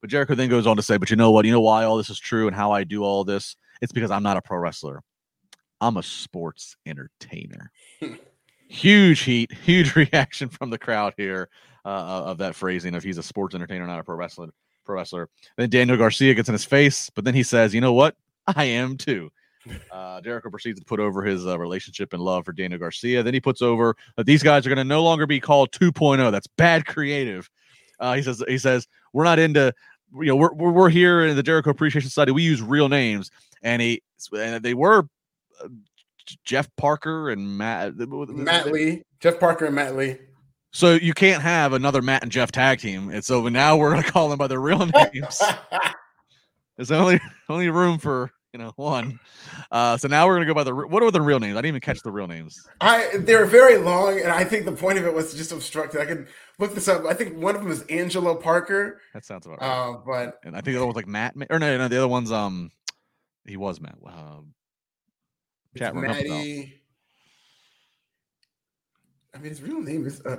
But 0.00 0.10
Jericho 0.10 0.34
then 0.34 0.50
goes 0.50 0.66
on 0.66 0.76
to 0.76 0.82
say, 0.82 0.96
"But 0.96 1.10
you 1.10 1.16
know 1.16 1.30
what? 1.30 1.44
You 1.44 1.52
know 1.52 1.60
why 1.60 1.84
all 1.84 1.96
this 1.96 2.10
is 2.10 2.18
true 2.18 2.46
and 2.46 2.56
how 2.56 2.72
I 2.72 2.84
do 2.84 3.04
all 3.04 3.24
this? 3.24 3.56
It's 3.80 3.92
because 3.92 4.10
I'm 4.10 4.22
not 4.22 4.36
a 4.36 4.42
pro 4.42 4.58
wrestler. 4.58 5.02
I'm 5.80 5.96
a 5.96 6.02
sports 6.02 6.76
entertainer." 6.86 7.70
huge 8.68 9.20
heat, 9.20 9.52
huge 9.52 9.94
reaction 9.96 10.48
from 10.48 10.70
the 10.70 10.78
crowd 10.78 11.14
here 11.16 11.48
uh, 11.84 11.88
of 12.26 12.38
that 12.38 12.54
phrasing 12.54 12.94
of 12.94 13.02
he's 13.02 13.18
a 13.18 13.22
sports 13.22 13.54
entertainer, 13.54 13.86
not 13.86 14.00
a 14.00 14.04
pro 14.04 14.16
wrestler. 14.16 14.50
Pro 14.84 14.96
wrestler. 14.96 15.30
Then 15.56 15.70
Daniel 15.70 15.96
Garcia 15.96 16.34
gets 16.34 16.48
in 16.48 16.52
his 16.52 16.64
face, 16.64 17.08
but 17.14 17.24
then 17.24 17.34
he 17.34 17.42
says, 17.42 17.74
"You 17.74 17.80
know 17.80 17.94
what? 17.94 18.16
I 18.46 18.64
am 18.64 18.98
too." 18.98 19.30
Uh, 19.90 20.20
Jericho 20.20 20.50
proceeds 20.50 20.78
to 20.78 20.84
put 20.84 21.00
over 21.00 21.22
his 21.22 21.46
uh, 21.46 21.58
relationship 21.58 22.12
and 22.12 22.22
love 22.22 22.44
for 22.44 22.52
Daniel 22.52 22.78
Garcia. 22.78 23.22
Then 23.22 23.34
he 23.34 23.40
puts 23.40 23.62
over 23.62 23.96
that 24.16 24.26
these 24.26 24.42
guys 24.42 24.66
are 24.66 24.70
going 24.70 24.78
to 24.78 24.84
no 24.84 25.02
longer 25.02 25.26
be 25.26 25.40
called 25.40 25.70
2.0. 25.72 26.30
That's 26.30 26.46
bad 26.46 26.86
creative. 26.86 27.48
Uh, 28.00 28.14
he 28.14 28.22
says 28.22 28.42
he 28.48 28.58
says 28.58 28.88
we're 29.12 29.24
not 29.24 29.38
into 29.38 29.72
you 30.14 30.26
know 30.26 30.36
we're 30.36 30.52
we're 30.52 30.88
here 30.88 31.24
in 31.24 31.36
the 31.36 31.42
Jericho 31.42 31.70
Appreciation 31.70 32.08
Society. 32.08 32.32
We 32.32 32.42
use 32.42 32.60
real 32.60 32.88
names, 32.88 33.30
and 33.62 33.80
he 33.80 34.02
and 34.36 34.62
they 34.62 34.74
were 34.74 35.08
uh, 35.62 35.68
Jeff 36.44 36.68
Parker 36.76 37.30
and 37.30 37.56
Matt 37.56 37.96
Matt 37.96 38.72
Lee, 38.72 39.02
Jeff 39.20 39.38
Parker 39.38 39.66
and 39.66 39.74
Matt 39.74 39.96
Lee. 39.96 40.18
So 40.72 40.94
you 40.94 41.14
can't 41.14 41.40
have 41.40 41.72
another 41.72 42.02
Matt 42.02 42.24
and 42.24 42.32
Jeff 42.32 42.50
tag 42.50 42.80
team, 42.80 43.08
and 43.10 43.24
so 43.24 43.48
now 43.48 43.76
we're 43.76 43.92
going 43.92 44.02
to 44.02 44.10
call 44.10 44.28
them 44.28 44.38
by 44.38 44.48
their 44.48 44.60
real 44.60 44.84
names. 45.14 45.40
There's 46.76 46.90
only 46.90 47.20
only 47.48 47.68
room 47.70 47.98
for 47.98 48.30
you 48.54 48.58
know, 48.58 48.72
one. 48.76 49.20
Uh, 49.70 49.98
so 49.98 50.08
now 50.08 50.26
we're 50.26 50.36
gonna 50.36 50.46
go 50.46 50.54
by 50.54 50.64
the 50.64 50.74
what 50.74 51.02
are 51.02 51.10
the 51.10 51.20
real 51.20 51.40
names? 51.40 51.54
I 51.54 51.58
didn't 51.58 51.68
even 51.68 51.80
catch 51.80 52.00
the 52.02 52.10
real 52.10 52.26
names. 52.26 52.66
I 52.80 53.10
they're 53.18 53.44
very 53.44 53.76
long, 53.76 54.18
and 54.18 54.30
I 54.30 54.44
think 54.44 54.64
the 54.64 54.72
point 54.72 54.98
of 54.98 55.04
it 55.04 55.12
was 55.12 55.34
just 55.34 55.52
obstructed. 55.52 56.00
I 56.00 56.06
can 56.06 56.26
look 56.58 56.74
this 56.74 56.88
up. 56.88 57.04
I 57.04 57.12
think 57.12 57.36
one 57.36 57.54
of 57.54 57.62
them 57.62 57.70
is 57.70 57.82
Angelo 57.90 58.34
Parker. 58.34 59.00
That 59.12 59.24
sounds 59.24 59.44
about 59.44 59.60
right. 59.60 59.68
Uh, 59.68 59.98
but 60.06 60.40
and 60.44 60.56
I 60.56 60.60
think 60.60 60.74
the 60.74 60.76
other 60.76 60.86
one's 60.86 60.96
like 60.96 61.08
Matt, 61.08 61.34
or 61.50 61.58
no, 61.58 61.76
no, 61.76 61.88
the 61.88 61.98
other 61.98 62.08
one's 62.08 62.32
um, 62.32 62.70
he 63.44 63.56
was 63.56 63.80
Matt. 63.80 63.96
Uh, 64.06 64.40
chat 65.76 65.94
room. 65.94 66.06
Maddie. 66.06 66.80
I 69.34 69.38
mean, 69.38 69.50
his 69.50 69.60
real 69.62 69.82
name 69.82 70.06
is 70.06 70.24
uh, 70.24 70.36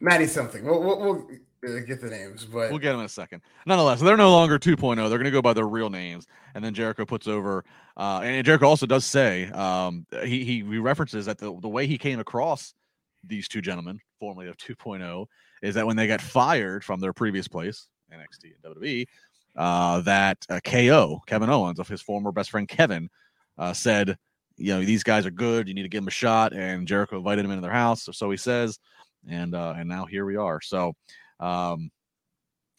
Maddie 0.00 0.26
something. 0.26 0.64
We'll, 0.64 0.82
we'll, 0.82 0.98
we'll 0.98 1.28
get 1.62 2.00
the 2.00 2.08
names, 2.10 2.44
but 2.44 2.70
we'll 2.70 2.78
get 2.78 2.92
them 2.92 3.00
in 3.00 3.06
a 3.06 3.08
second. 3.08 3.42
Nonetheless, 3.66 4.00
they're 4.00 4.16
no 4.16 4.30
longer 4.30 4.58
2.0. 4.58 4.96
They're 4.96 5.08
going 5.08 5.24
to 5.24 5.30
go 5.30 5.42
by 5.42 5.52
their 5.52 5.68
real 5.68 5.90
names. 5.90 6.26
And 6.54 6.64
then 6.64 6.74
Jericho 6.74 7.04
puts 7.04 7.26
over, 7.26 7.64
uh, 7.96 8.20
and 8.22 8.44
Jericho 8.44 8.66
also 8.66 8.86
does 8.86 9.04
say 9.04 9.46
um, 9.50 10.06
he, 10.24 10.44
he 10.44 10.62
references 10.62 11.26
that 11.26 11.38
the, 11.38 11.56
the 11.60 11.68
way 11.68 11.86
he 11.86 11.98
came 11.98 12.18
across 12.18 12.74
these 13.24 13.48
two 13.48 13.60
gentlemen, 13.60 14.00
formerly 14.18 14.48
of 14.48 14.56
2.0, 14.56 15.26
is 15.62 15.74
that 15.74 15.86
when 15.86 15.96
they 15.96 16.06
got 16.06 16.20
fired 16.20 16.82
from 16.82 17.00
their 17.00 17.12
previous 17.12 17.46
place, 17.46 17.88
NXT 18.12 18.52
and 18.64 18.76
WWE, 18.76 19.06
uh, 19.56 20.00
that 20.00 20.38
uh, 20.48 20.60
KO, 20.64 21.20
Kevin 21.26 21.50
Owens, 21.50 21.78
of 21.78 21.88
his 21.88 22.00
former 22.00 22.32
best 22.32 22.50
friend 22.50 22.66
Kevin, 22.66 23.10
uh, 23.58 23.72
said, 23.74 24.16
you 24.56 24.72
know, 24.74 24.82
these 24.82 25.02
guys 25.02 25.26
are 25.26 25.30
good. 25.30 25.68
You 25.68 25.74
need 25.74 25.82
to 25.82 25.88
give 25.88 26.02
them 26.02 26.08
a 26.08 26.12
shot. 26.12 26.54
And 26.54 26.88
Jericho 26.88 27.18
invited 27.18 27.44
him 27.44 27.50
into 27.50 27.62
their 27.62 27.70
house. 27.70 28.04
So, 28.04 28.12
so 28.12 28.30
he 28.30 28.36
says. 28.36 28.78
And 29.28 29.54
uh, 29.54 29.74
and 29.76 29.88
now 29.88 30.06
here 30.06 30.24
we 30.24 30.36
are. 30.36 30.60
So 30.60 30.94
um, 31.40 31.90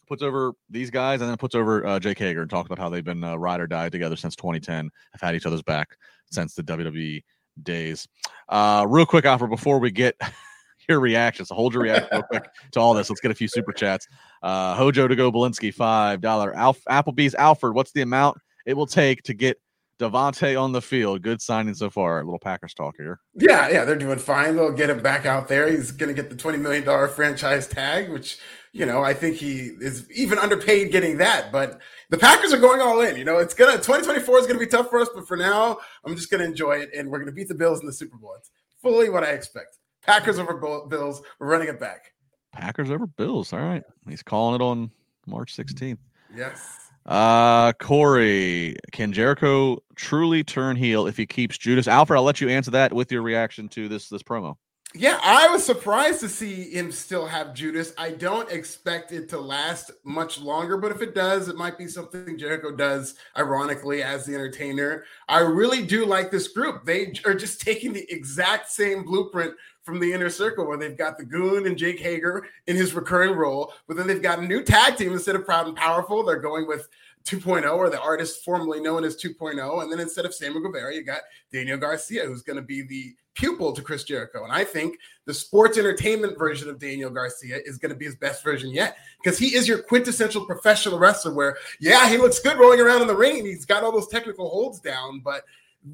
puts 0.08 0.22
over 0.22 0.52
these 0.70 0.90
guys, 0.90 1.20
and 1.20 1.28
then 1.28 1.36
puts 1.36 1.54
over 1.54 1.86
uh, 1.86 1.98
Jake 1.98 2.18
Hager 2.18 2.42
and 2.42 2.50
talks 2.50 2.66
about 2.66 2.78
how 2.78 2.88
they've 2.88 3.04
been 3.04 3.22
uh, 3.24 3.36
ride 3.36 3.60
or 3.60 3.66
die 3.66 3.88
together 3.88 4.16
since 4.16 4.34
2010. 4.36 4.90
Have 5.12 5.20
had 5.20 5.34
each 5.34 5.46
other's 5.46 5.62
back 5.62 5.96
since 6.30 6.54
the 6.54 6.62
WWE 6.62 7.22
days. 7.62 8.08
Uh, 8.48 8.86
real 8.88 9.06
quick, 9.06 9.26
offer 9.26 9.46
before 9.46 9.78
we 9.78 9.90
get 9.90 10.16
your 10.88 11.00
reaction. 11.00 11.44
So 11.44 11.54
hold 11.54 11.74
your 11.74 11.82
reaction 11.82 12.08
real 12.12 12.22
quick 12.22 12.48
to 12.72 12.80
all 12.80 12.94
this. 12.94 13.10
Let's 13.10 13.20
get 13.20 13.30
a 13.30 13.34
few 13.34 13.48
super 13.48 13.72
chats. 13.72 14.06
Uh, 14.42 14.74
Hojo 14.74 15.08
to 15.08 15.16
go 15.16 15.30
Belinsky, 15.30 15.72
five 15.72 16.20
dollar. 16.20 16.54
Alf- 16.56 16.84
Applebee's 16.88 17.34
Alfred. 17.34 17.74
What's 17.74 17.92
the 17.92 18.02
amount 18.02 18.38
it 18.66 18.74
will 18.74 18.86
take 18.86 19.22
to 19.24 19.34
get 19.34 19.58
Davante 19.98 20.60
on 20.60 20.72
the 20.72 20.82
field? 20.82 21.22
Good 21.22 21.40
signing 21.40 21.74
so 21.74 21.90
far. 21.90 22.20
A 22.20 22.24
little 22.24 22.38
Packers 22.38 22.74
talk 22.74 22.94
here. 22.96 23.20
Yeah, 23.34 23.68
yeah, 23.68 23.84
they're 23.84 23.96
doing 23.96 24.18
fine. 24.18 24.56
They'll 24.56 24.72
get 24.72 24.90
him 24.90 25.02
back 25.02 25.26
out 25.26 25.48
there. 25.48 25.68
He's 25.70 25.92
going 25.92 26.14
to 26.14 26.20
get 26.20 26.30
the 26.30 26.36
twenty 26.36 26.58
million 26.58 26.84
dollar 26.84 27.08
franchise 27.08 27.66
tag, 27.66 28.10
which 28.10 28.38
you 28.72 28.86
know 28.86 29.02
I 29.02 29.14
think 29.14 29.36
he 29.36 29.70
is 29.80 30.10
even 30.10 30.38
underpaid 30.38 30.92
getting 30.92 31.18
that. 31.18 31.52
But 31.52 31.80
the 32.10 32.18
Packers 32.18 32.52
are 32.52 32.58
going 32.58 32.80
all 32.80 33.00
in. 33.00 33.16
You 33.16 33.24
know, 33.24 33.38
it's 33.38 33.54
gonna 33.54 33.72
2024 33.72 34.38
is 34.38 34.46
going 34.46 34.58
to 34.58 34.64
be 34.64 34.70
tough 34.70 34.90
for 34.90 35.00
us, 35.00 35.08
but 35.14 35.26
for 35.28 35.36
now, 35.36 35.78
I'm 36.04 36.16
just 36.16 36.30
going 36.30 36.40
to 36.40 36.46
enjoy 36.46 36.78
it, 36.78 36.90
and 36.96 37.10
we're 37.10 37.18
going 37.18 37.26
to 37.26 37.34
beat 37.34 37.48
the 37.48 37.54
Bills 37.54 37.80
in 37.80 37.86
the 37.86 37.92
Super 37.92 38.16
Bowl. 38.16 38.34
It's 38.38 38.50
fully 38.80 39.08
what 39.08 39.24
I 39.24 39.30
expect. 39.30 39.78
Packers 40.02 40.38
over 40.38 40.54
Bills. 40.88 41.22
We're 41.38 41.46
running 41.46 41.68
it 41.68 41.78
back. 41.78 42.12
Packers 42.52 42.90
over 42.90 43.06
Bills. 43.06 43.52
All 43.52 43.60
right. 43.60 43.82
He's 44.08 44.22
calling 44.22 44.60
it 44.60 44.64
on 44.64 44.90
March 45.26 45.56
16th. 45.56 45.98
Yes. 46.36 46.81
Uh 47.04 47.72
Corey, 47.74 48.76
can 48.92 49.12
Jericho 49.12 49.82
truly 49.96 50.44
turn 50.44 50.76
heel 50.76 51.06
if 51.06 51.16
he 51.16 51.26
keeps 51.26 51.58
Judas? 51.58 51.88
Alfred, 51.88 52.16
I'll 52.16 52.24
let 52.24 52.40
you 52.40 52.48
answer 52.48 52.70
that 52.72 52.92
with 52.92 53.10
your 53.10 53.22
reaction 53.22 53.68
to 53.70 53.88
this 53.88 54.08
this 54.08 54.22
promo. 54.22 54.56
Yeah, 54.94 55.18
I 55.22 55.48
was 55.48 55.64
surprised 55.64 56.20
to 56.20 56.28
see 56.28 56.70
him 56.70 56.92
still 56.92 57.26
have 57.26 57.54
Judas. 57.54 57.94
I 57.96 58.10
don't 58.10 58.50
expect 58.52 59.10
it 59.10 59.26
to 59.30 59.40
last 59.40 59.90
much 60.04 60.38
longer, 60.38 60.76
but 60.76 60.92
if 60.92 61.00
it 61.00 61.14
does, 61.14 61.48
it 61.48 61.56
might 61.56 61.78
be 61.78 61.86
something 61.88 62.36
Jericho 62.36 62.76
does 62.76 63.14
ironically 63.38 64.02
as 64.02 64.26
the 64.26 64.34
entertainer. 64.34 65.04
I 65.30 65.40
really 65.40 65.82
do 65.82 66.04
like 66.04 66.30
this 66.30 66.48
group. 66.48 66.84
They 66.84 67.14
are 67.24 67.32
just 67.32 67.60
taking 67.62 67.94
the 67.94 68.06
exact 68.12 68.70
same 68.70 69.02
blueprint 69.02 69.54
from 69.82 69.98
the 69.98 70.12
inner 70.12 70.30
circle 70.30 70.66
where 70.66 70.78
they've 70.78 70.96
got 70.96 71.18
the 71.18 71.24
goon 71.24 71.66
and 71.66 71.76
Jake 71.76 72.00
Hager 72.00 72.46
in 72.66 72.76
his 72.76 72.94
recurring 72.94 73.36
role, 73.36 73.72
but 73.88 73.96
then 73.96 74.06
they've 74.06 74.22
got 74.22 74.38
a 74.38 74.46
new 74.46 74.62
tag 74.62 74.96
team 74.96 75.12
instead 75.12 75.34
of 75.34 75.44
Proud 75.44 75.66
and 75.66 75.76
Powerful. 75.76 76.22
They're 76.22 76.36
going 76.36 76.66
with 76.66 76.88
2.0 77.24 77.76
or 77.76 77.90
the 77.90 78.00
artist 78.00 78.44
formerly 78.44 78.80
known 78.80 79.04
as 79.04 79.16
2.0. 79.16 79.82
And 79.82 79.92
then 79.92 80.00
instead 80.00 80.24
of 80.24 80.34
Sammy 80.34 80.60
Guevara, 80.60 80.94
you 80.94 81.04
got 81.04 81.22
Daniel 81.52 81.78
Garcia, 81.78 82.24
who's 82.24 82.42
going 82.42 82.56
to 82.56 82.62
be 82.62 82.82
the 82.82 83.14
pupil 83.34 83.72
to 83.72 83.82
Chris 83.82 84.04
Jericho. 84.04 84.44
And 84.44 84.52
I 84.52 84.64
think 84.64 84.98
the 85.24 85.34
sports 85.34 85.78
entertainment 85.78 86.38
version 86.38 86.68
of 86.68 86.78
Daniel 86.78 87.10
Garcia 87.10 87.58
is 87.64 87.78
going 87.78 87.90
to 87.90 87.96
be 87.96 88.04
his 88.04 88.16
best 88.16 88.44
version 88.44 88.70
yet 88.70 88.98
because 89.22 89.38
he 89.38 89.54
is 89.54 89.66
your 89.66 89.82
quintessential 89.82 90.44
professional 90.44 90.98
wrestler 90.98 91.32
where, 91.32 91.56
yeah, 91.80 92.08
he 92.08 92.18
looks 92.18 92.40
good 92.40 92.58
rolling 92.58 92.80
around 92.80 93.00
in 93.00 93.08
the 93.08 93.16
ring. 93.16 93.38
and 93.38 93.46
He's 93.46 93.64
got 93.64 93.84
all 93.84 93.92
those 93.92 94.08
technical 94.08 94.48
holds 94.48 94.80
down, 94.80 95.20
but 95.20 95.44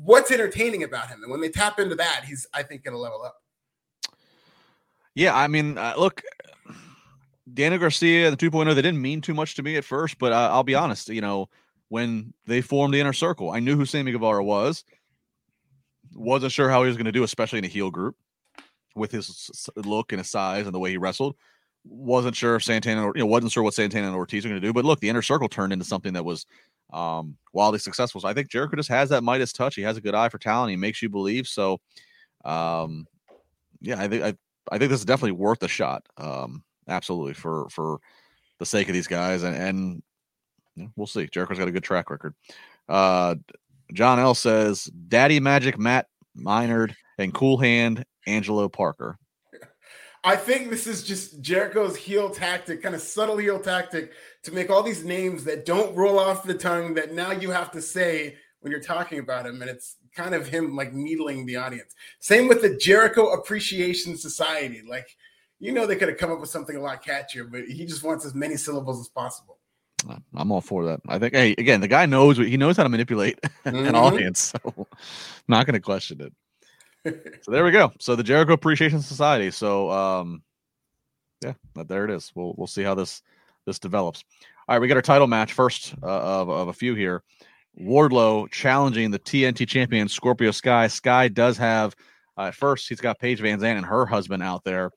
what's 0.03 0.31
entertaining 0.31 0.83
about 0.83 1.09
him? 1.09 1.23
And 1.23 1.31
when 1.31 1.41
they 1.41 1.49
tap 1.49 1.79
into 1.79 1.95
that, 1.95 2.25
he's, 2.27 2.47
I 2.53 2.63
think, 2.63 2.85
going 2.85 2.95
to 2.95 2.99
level 2.99 3.23
up. 3.23 3.43
Yeah, 5.19 5.37
I 5.37 5.49
mean, 5.49 5.77
uh, 5.77 5.95
look, 5.99 6.23
Daniel 7.53 7.81
Garcia, 7.81 8.31
the 8.31 8.37
2.0, 8.37 8.73
they 8.73 8.83
didn't 8.83 9.03
mean 9.03 9.21
too 9.21 9.35
much 9.35 9.57
to 9.57 9.65
me 9.65 9.75
at 9.75 9.85
first, 9.85 10.17
but 10.21 10.31
uh, 10.31 10.49
I'll 10.53 10.63
be 10.63 10.77
honest, 10.77 11.09
you 11.09 11.21
know, 11.21 11.49
when 11.89 12.33
they 12.47 12.61
formed 12.61 12.95
the 12.95 13.01
inner 13.01 13.13
circle, 13.13 13.51
I 13.51 13.59
knew 13.59 13.75
who 13.75 13.85
Sammy 13.85 14.13
Guevara 14.13 14.45
was. 14.45 14.85
Wasn't 16.15 16.53
sure 16.53 16.71
how 16.71 16.85
he 16.85 16.87
was 16.87 16.97
going 16.97 17.07
to 17.07 17.13
do, 17.13 17.25
especially 17.25 17.59
in 17.59 17.65
a 17.65 17.69
heel 17.69 17.91
group 17.91 18.15
with 18.95 19.11
his 19.11 19.69
look 19.75 20.13
and 20.13 20.21
his 20.21 20.31
size 20.31 20.67
and 20.67 20.75
the 20.75 20.79
way 20.79 20.91
he 20.91 20.99
wrestled. 20.99 21.35
Wasn't 21.85 22.37
sure 22.37 22.55
if 22.55 22.63
Santana, 22.63 23.07
you 23.07 23.23
know, 23.23 23.27
wasn't 23.27 23.51
sure 23.51 23.65
what 23.65 23.75
Santana 23.75 24.07
and 24.07 24.15
Ortiz 24.15 24.45
were 24.45 24.51
going 24.51 24.63
to 24.63 24.69
do. 24.69 24.73
But 24.73 24.85
look, 24.85 25.01
the 25.01 25.09
inner 25.09 25.23
circle 25.23 25.49
turned 25.49 25.73
into 25.73 25.85
something 25.85 26.13
that 26.13 26.25
was 26.25 26.47
um, 26.93 27.37
wildly 27.53 27.81
successful. 27.81 28.21
So 28.21 28.29
I 28.29 28.35
think 28.35 28.51
Jericho 28.51 28.77
just 28.77 28.89
has 28.91 29.09
that 29.09 29.25
Midas 29.25 29.53
touch. 29.53 29.75
He 29.75 29.83
has 29.83 29.97
a 29.97 30.01
good 30.01 30.15
eye 30.15 30.29
for 30.29 30.39
talent. 30.39 30.71
He 30.71 30.77
makes 30.77 31.03
you 31.03 31.09
believe. 31.09 31.49
So, 31.49 31.81
um, 32.45 33.05
yeah, 33.81 34.01
I 34.01 34.07
think 34.07 34.23
I 34.23 34.35
I 34.71 34.79
think 34.79 34.91
this 34.91 35.01
is 35.01 35.07
definitely 35.07 35.33
worth 35.33 35.63
a 35.63 35.69
shot. 35.69 36.07
Um, 36.17 36.63
absolutely 36.89 37.35
for 37.35 37.69
for 37.71 38.01
the 38.59 38.67
sake 38.67 38.89
of 38.89 38.95
these 38.95 39.07
guys, 39.07 39.43
and 39.43 40.03
and 40.77 40.93
we'll 40.97 41.07
see. 41.07 41.29
Jericho's 41.31 41.59
got 41.59 41.69
a 41.69 41.73
good 41.73 41.85
track 41.85 42.11
record. 42.11 42.35
Uh, 42.89 43.37
John 43.93 44.19
L 44.19 44.35
says, 44.35 44.85
"Daddy 44.85 45.41
Magic, 45.41 45.79
Matt 45.79 46.07
Menard, 46.35 46.97
and 47.19 47.33
Cool 47.33 47.59
Hand 47.59 48.05
Angelo 48.27 48.69
Parker." 48.69 49.19
I 50.25 50.37
think 50.37 50.69
this 50.69 50.87
is 50.87 51.05
just 51.05 51.41
Jericho's 51.41 51.97
heel 51.97 52.29
tactic, 52.31 52.83
kind 52.83 52.95
of 52.95 53.01
subtle 53.01 53.37
heel 53.37 53.61
tactic 53.61 54.13
to 54.43 54.53
make 54.53 54.69
all 54.69 54.83
these 54.83 55.05
names 55.05 55.45
that 55.45 55.65
don't 55.65 55.95
roll 55.95 56.19
off 56.19 56.43
the 56.43 56.55
tongue 56.55 56.95
that 56.95 57.15
now 57.15 57.31
you 57.31 57.51
have 57.51 57.71
to 57.73 57.81
say 57.81 58.37
when 58.61 58.73
you're 58.73 58.81
talking 58.81 59.21
about 59.21 59.47
him. 59.47 59.63
And 59.63 59.71
it's 59.71 59.97
kind 60.19 60.35
of 60.35 60.49
him 60.49 60.75
like 60.75 60.93
needling 60.93 61.47
the 61.47 61.57
audience. 61.57 61.95
Same 62.19 62.49
with 62.49 62.61
the 62.61 62.77
Jericho 62.77 63.33
Appreciation 63.33 64.17
Society. 64.17 64.83
Like, 64.87 65.17
you 65.61 65.71
know, 65.73 65.87
they 65.87 65.95
could 65.95 66.09
have 66.09 66.19
come 66.19 66.33
up 66.33 66.41
with 66.41 66.51
something 66.51 66.77
a 66.77 66.81
lot 66.81 67.05
catchier, 67.05 67.51
but 67.51 67.65
he 67.65 67.87
just 67.87 68.03
wants 68.03 68.27
as 68.27 68.35
many 68.35 68.57
syllables 68.57 69.01
as 69.01 69.09
possible. 69.09 69.59
I'm 70.35 70.53
all 70.53 70.61
for 70.61 70.85
that. 70.87 71.01
I 71.09 71.19
think, 71.19 71.35
hey, 71.35 71.55
again, 71.59 71.81
the 71.81 71.89
guy 71.89 72.07
knows 72.07 72.39
what 72.39 72.49
he 72.49 72.57
knows 72.57 72.77
how 72.77 72.83
to 72.85 72.89
manipulate 72.89 73.41
mm-hmm. 73.65 73.77
an 73.77 73.95
audience, 73.95 74.53
so 74.53 74.87
not 75.49 75.67
going 75.67 75.75
to 75.75 75.81
question 75.81 76.21
it. 76.21 76.33
so 77.43 77.51
there 77.51 77.65
we 77.65 77.71
go. 77.71 77.93
So 77.99 78.15
the 78.15 78.23
Jericho 78.23 78.53
Appreciation 78.53 79.03
Society. 79.03 79.51
So, 79.51 79.91
um, 79.91 80.43
yeah, 81.43 81.55
there 81.75 82.05
it 82.05 82.11
is. 82.11 82.31
We'll 82.35 82.55
we'll 82.57 82.69
see 82.69 82.83
how 82.83 82.95
this 82.95 83.23
this 83.67 83.81
develops. 83.81 84.23
All 84.69 84.77
right, 84.77 84.81
we 84.81 84.87
got 84.87 84.97
our 84.97 85.03
title 85.03 85.27
match 85.27 85.53
first 85.53 85.95
uh, 86.03 86.07
of, 86.07 86.49
of 86.49 86.69
a 86.69 86.73
few 86.73 86.95
here. 86.95 87.23
Wardlow 87.81 88.51
challenging 88.51 89.11
the 89.11 89.19
TNT 89.19 89.67
champion 89.67 90.09
Scorpio 90.09 90.51
Sky. 90.51 90.89
Sky 90.89 91.29
does 91.29 91.57
have 91.57 91.95
uh, 92.37 92.47
at 92.47 92.55
first 92.55 92.89
he's 92.89 93.01
got 93.01 93.19
Paige 93.19 93.41
VanZant 93.41 93.77
and 93.77 93.87
her 93.87 94.07
husband 94.07 94.43
out 94.43 94.65
there 94.65 94.91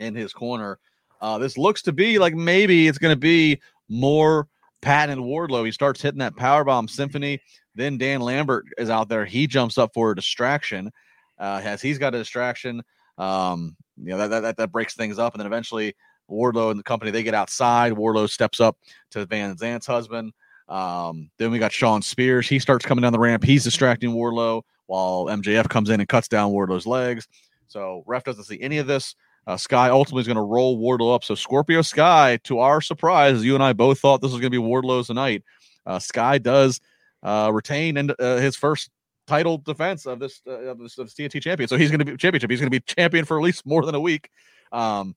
in 0.00 0.14
his 0.14 0.32
corner. 0.32 0.78
Uh, 1.20 1.38
this 1.38 1.56
looks 1.56 1.82
to 1.82 1.92
be 1.92 2.18
like 2.18 2.34
maybe 2.34 2.88
it's 2.88 2.98
going 2.98 3.12
to 3.14 3.20
be 3.20 3.60
more 3.88 4.48
Patton 4.80 5.18
and 5.18 5.26
Wardlow. 5.26 5.64
He 5.64 5.72
starts 5.72 6.02
hitting 6.02 6.18
that 6.18 6.36
powerbomb 6.36 6.88
symphony. 6.88 7.40
Then 7.74 7.98
Dan 7.98 8.20
Lambert 8.20 8.66
is 8.78 8.90
out 8.90 9.08
there. 9.08 9.24
He 9.24 9.46
jumps 9.46 9.78
up 9.78 9.92
for 9.94 10.10
a 10.10 10.16
distraction. 10.16 10.90
Uh, 11.38 11.60
as 11.64 11.82
he's 11.82 11.98
got 11.98 12.14
a 12.14 12.18
distraction, 12.18 12.82
um, 13.18 13.76
you 13.96 14.10
know 14.10 14.28
that, 14.28 14.40
that 14.40 14.56
that 14.56 14.72
breaks 14.72 14.94
things 14.94 15.18
up, 15.18 15.34
and 15.34 15.40
then 15.40 15.46
eventually 15.46 15.94
Wardlow 16.30 16.70
and 16.70 16.78
the 16.78 16.84
company 16.84 17.10
they 17.10 17.22
get 17.22 17.34
outside. 17.34 17.92
Wardlow 17.92 18.28
steps 18.30 18.60
up 18.60 18.76
to 19.10 19.26
VanZant's 19.26 19.86
husband. 19.86 20.32
Um, 20.68 21.30
then 21.38 21.50
we 21.50 21.58
got 21.58 21.72
Shawn 21.72 22.02
Spears. 22.02 22.48
He 22.48 22.58
starts 22.58 22.86
coming 22.86 23.02
down 23.02 23.12
the 23.12 23.18
ramp. 23.18 23.44
He's 23.44 23.64
distracting 23.64 24.10
Wardlow 24.10 24.62
while 24.86 25.26
MJF 25.26 25.68
comes 25.68 25.90
in 25.90 26.00
and 26.00 26.08
cuts 26.08 26.28
down 26.28 26.52
Wardlow's 26.52 26.86
legs. 26.86 27.26
So 27.68 28.02
ref 28.06 28.24
doesn't 28.24 28.44
see 28.44 28.60
any 28.60 28.78
of 28.78 28.86
this. 28.86 29.14
Uh, 29.46 29.56
Sky 29.56 29.90
ultimately 29.90 30.22
is 30.22 30.26
going 30.26 30.36
to 30.36 30.42
roll 30.42 30.78
Wardlow 30.78 31.14
up. 31.14 31.24
So 31.24 31.34
Scorpio 31.34 31.82
Sky, 31.82 32.38
to 32.44 32.60
our 32.60 32.80
surprise, 32.80 33.44
you 33.44 33.54
and 33.54 33.62
I 33.62 33.72
both 33.72 33.98
thought 33.98 34.22
this 34.22 34.32
was 34.32 34.40
going 34.40 34.50
to 34.52 34.58
be 34.58 34.64
Wardlow's 34.64 35.08
tonight. 35.08 35.42
Uh, 35.84 35.98
Sky 35.98 36.38
does 36.38 36.80
uh, 37.22 37.50
retain 37.52 37.96
and 37.98 38.14
uh, 38.18 38.36
his 38.36 38.56
first 38.56 38.90
title 39.26 39.58
defense 39.58 40.06
of 40.06 40.18
this, 40.18 40.40
uh, 40.46 40.52
of 40.52 40.78
this, 40.78 40.96
of 40.98 41.06
this 41.06 41.14
TNT 41.14 41.42
champion. 41.42 41.68
So 41.68 41.76
he's 41.76 41.90
going 41.90 41.98
to 41.98 42.04
be 42.04 42.16
championship. 42.16 42.50
He's 42.50 42.60
going 42.60 42.70
to 42.70 42.78
be 42.78 42.80
champion 42.80 43.24
for 43.24 43.38
at 43.38 43.44
least 43.44 43.66
more 43.66 43.84
than 43.84 43.94
a 43.94 44.00
week. 44.00 44.30
Um, 44.72 45.14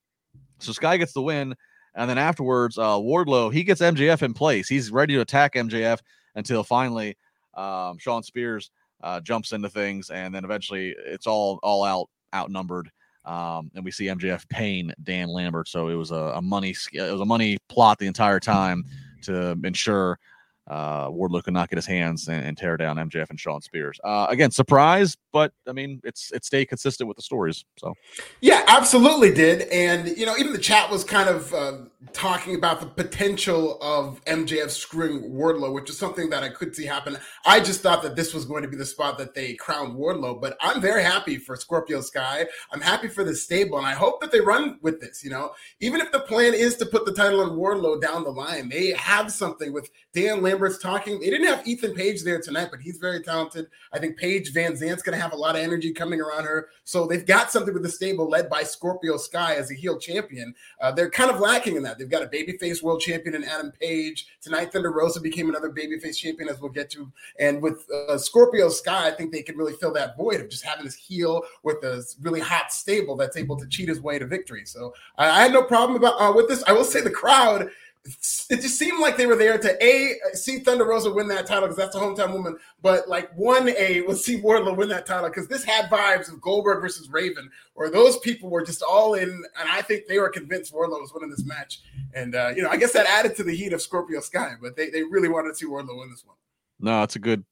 so 0.59 0.73
Sky 0.73 0.97
gets 0.97 1.13
the 1.13 1.21
win. 1.21 1.55
And 1.97 2.09
then 2.09 2.19
afterwards, 2.19 2.77
uh, 2.77 2.95
Wardlow 2.95 3.51
he 3.51 3.63
gets 3.63 3.81
MJF 3.81 4.21
in 4.21 4.33
place. 4.33 4.69
He's 4.69 4.91
ready 4.91 5.15
to 5.15 5.21
attack 5.21 5.55
MJF 5.55 5.99
until 6.35 6.63
finally 6.63 7.17
um, 7.55 7.97
Shawn 7.97 8.23
Spears 8.23 8.71
uh, 9.01 9.19
jumps 9.19 9.51
into 9.51 9.69
things, 9.69 10.11
and 10.11 10.33
then 10.33 10.45
eventually 10.45 10.95
it's 11.05 11.27
all 11.27 11.59
all 11.63 11.83
out 11.83 12.09
outnumbered. 12.33 12.89
Um, 13.25 13.71
and 13.75 13.83
we 13.83 13.91
see 13.91 14.05
MJF 14.05 14.47
paying 14.47 14.93
Dan 15.03 15.27
Lambert. 15.27 15.67
So 15.67 15.89
it 15.89 15.95
was 15.95 16.11
a, 16.11 16.33
a 16.35 16.41
money 16.41 16.75
it 16.93 17.11
was 17.11 17.19
a 17.19 17.25
money 17.25 17.57
plot 17.67 17.97
the 17.97 18.07
entire 18.07 18.39
time 18.39 18.85
to 19.23 19.57
ensure 19.63 20.19
uh, 20.67 21.09
Wardlow 21.09 21.43
could 21.43 21.53
not 21.53 21.69
get 21.69 21.77
his 21.77 21.85
hands 21.85 22.27
and, 22.27 22.43
and, 22.43 22.57
tear 22.57 22.75
down 22.75 22.97
MJF 22.97 23.29
and 23.29 23.39
Shawn 23.39 23.61
Spears. 23.61 23.99
Uh, 24.03 24.25
again, 24.29 24.51
surprise, 24.51 25.15
but 25.31 25.53
I 25.65 25.71
mean, 25.71 26.01
it's 26.03 26.31
it 26.33 26.43
stayed 26.43 26.65
consistent 26.65 27.07
with 27.07 27.15
the 27.15 27.23
stories. 27.23 27.63
So, 27.77 27.93
yeah, 28.41 28.63
absolutely 28.67 29.33
did. 29.33 29.69
And 29.69 30.09
you 30.17 30.25
know, 30.25 30.35
even 30.37 30.51
the 30.51 30.59
chat 30.59 30.89
was 30.89 31.05
kind 31.05 31.29
of 31.29 31.53
uh, 31.53 31.77
talking 32.11 32.55
about 32.55 32.81
the 32.81 32.87
potential 32.87 33.77
of 33.81 34.23
MJF 34.25 34.69
screwing 34.69 35.31
Wardlow, 35.31 35.71
which 35.71 35.89
is 35.89 35.97
something 35.97 36.29
that 36.31 36.43
I 36.43 36.49
could 36.49 36.75
see 36.75 36.85
happen. 36.85 37.17
I 37.45 37.61
just 37.61 37.81
thought 37.81 38.03
that 38.03 38.17
this 38.17 38.33
was 38.33 38.43
going 38.43 38.63
to 38.63 38.67
be 38.67 38.75
the 38.75 38.85
spot 38.85 39.17
that 39.19 39.33
they 39.33 39.53
crowned 39.53 39.95
Wardlow, 39.95 40.41
but 40.41 40.57
I'm 40.59 40.81
very 40.81 41.03
happy 41.03 41.37
for 41.37 41.55
Scorpio 41.55 42.01
Sky. 42.01 42.45
I'm 42.73 42.81
happy 42.81 43.07
for 43.07 43.23
the 43.23 43.35
stable, 43.35 43.77
and 43.77 43.87
I 43.87 43.93
hope 43.93 44.19
that 44.19 44.33
they 44.33 44.41
run 44.41 44.79
with 44.81 44.99
this. 44.99 45.23
You 45.23 45.29
know, 45.29 45.51
even 45.79 46.01
if 46.01 46.11
the 46.11 46.19
plan 46.19 46.53
is 46.53 46.75
to 46.77 46.85
put 46.85 47.05
the 47.05 47.13
title 47.13 47.39
on 47.39 47.51
Wardlow 47.51 48.01
down 48.01 48.25
the 48.25 48.31
line, 48.31 48.67
they 48.67 48.91
have 48.91 49.31
something 49.31 49.71
with 49.71 49.89
Dan 50.13 50.41
Lamb 50.41 50.56
Lambert's 50.57 50.79
talking. 50.79 51.19
They 51.19 51.29
didn't 51.29 51.45
have 51.45 51.67
Ethan 51.67 51.93
Page 51.93 52.23
there 52.23 52.41
tonight, 52.41 52.69
but 52.71 52.81
he's 52.81 52.97
very 52.97 53.21
talented. 53.21 53.67
I 53.93 53.99
think 53.99 54.17
Paige 54.17 54.53
VanZant's 54.55 55.03
going 55.03 55.15
to 55.15 55.21
have 55.21 55.33
a 55.33 55.35
lot 55.35 55.55
of 55.55 55.61
energy 55.61 55.93
coming 55.93 56.19
around 56.19 56.45
her. 56.45 56.69
So 56.83 57.05
they've 57.05 57.25
got 57.25 57.51
something 57.51 57.75
with 57.75 57.83
the 57.83 57.89
stable 57.89 58.27
led 58.27 58.49
by 58.49 58.63
Scorpio 58.63 59.17
Sky 59.17 59.53
as 59.53 59.69
a 59.69 59.75
heel 59.75 59.99
champion. 59.99 60.55
Uh, 60.81 60.91
they're 60.91 61.11
kind 61.11 61.29
of 61.29 61.39
lacking 61.39 61.75
in 61.75 61.83
that. 61.83 61.99
They've 61.99 62.09
got 62.09 62.23
a 62.23 62.27
babyface 62.27 62.81
world 62.81 63.01
champion 63.01 63.35
in 63.35 63.43
Adam 63.43 63.71
Page. 63.79 64.25
Tonight, 64.41 64.73
Thunder 64.73 64.91
Rosa 64.91 65.21
became 65.21 65.47
another 65.47 65.69
babyface 65.69 66.17
champion, 66.17 66.49
as 66.49 66.59
we'll 66.59 66.71
get 66.71 66.89
to. 66.91 67.11
And 67.39 67.61
with 67.61 67.87
uh, 67.91 68.17
Scorpio 68.17 68.69
Sky, 68.69 69.09
I 69.09 69.11
think 69.11 69.31
they 69.31 69.43
can 69.43 69.57
really 69.57 69.73
fill 69.73 69.93
that 69.93 70.17
void 70.17 70.41
of 70.41 70.49
just 70.49 70.63
having 70.63 70.85
this 70.85 70.95
heel 70.95 71.43
with 71.61 71.83
a 71.83 72.03
really 72.21 72.39
hot 72.39 72.73
stable 72.73 73.15
that's 73.15 73.37
able 73.37 73.57
to 73.57 73.67
cheat 73.67 73.89
his 73.89 74.01
way 74.01 74.17
to 74.17 74.25
victory. 74.25 74.65
So 74.65 74.95
I, 75.19 75.29
I 75.29 75.41
had 75.43 75.53
no 75.53 75.61
problem 75.61 75.97
about 75.97 76.19
uh, 76.19 76.33
with 76.35 76.47
this. 76.47 76.63
I 76.65 76.71
will 76.71 76.83
say 76.83 77.01
the 77.01 77.11
crowd 77.11 77.69
it 78.49 78.61
just 78.61 78.77
seemed 78.77 78.99
like 78.99 79.17
they 79.17 79.25
were 79.25 79.35
there 79.35 79.57
to 79.57 79.83
a 79.83 80.15
see 80.33 80.59
Thunder 80.59 80.85
Rosa 80.85 81.11
win 81.11 81.27
that 81.27 81.45
title 81.45 81.63
because 81.63 81.77
that's 81.77 81.95
a 81.95 81.99
hometown 81.99 82.33
woman, 82.33 82.57
but 82.81 83.07
like 83.07 83.31
one 83.35 83.69
a 83.69 84.01
was 84.07 84.23
see 84.23 84.39
Wardlow 84.41 84.75
win 84.75 84.89
that 84.89 85.05
title 85.05 85.29
because 85.29 85.47
this 85.47 85.63
had 85.63 85.89
vibes 85.89 86.31
of 86.31 86.41
Goldberg 86.41 86.81
versus 86.81 87.09
Raven, 87.09 87.49
where 87.73 87.89
those 87.89 88.17
people 88.19 88.49
were 88.49 88.63
just 88.63 88.81
all 88.81 89.15
in, 89.15 89.29
and 89.29 89.69
I 89.69 89.81
think 89.81 90.07
they 90.07 90.19
were 90.19 90.29
convinced 90.29 90.73
Wardlow 90.73 91.01
was 91.01 91.13
winning 91.13 91.29
this 91.29 91.45
match, 91.45 91.81
and 92.13 92.35
uh, 92.35 92.51
you 92.55 92.61
know 92.63 92.69
I 92.69 92.77
guess 92.77 92.93
that 92.93 93.05
added 93.07 93.35
to 93.37 93.43
the 93.43 93.55
heat 93.55 93.73
of 93.73 93.81
Scorpio 93.81 94.21
Sky, 94.21 94.53
but 94.61 94.75
they 94.75 94.89
they 94.89 95.03
really 95.03 95.29
wanted 95.29 95.49
to 95.49 95.55
see 95.55 95.65
Wardlow 95.65 95.99
win 95.99 96.09
this 96.09 96.25
one. 96.25 96.35
No, 96.79 97.03
it's 97.03 97.15
a 97.15 97.19
good 97.19 97.43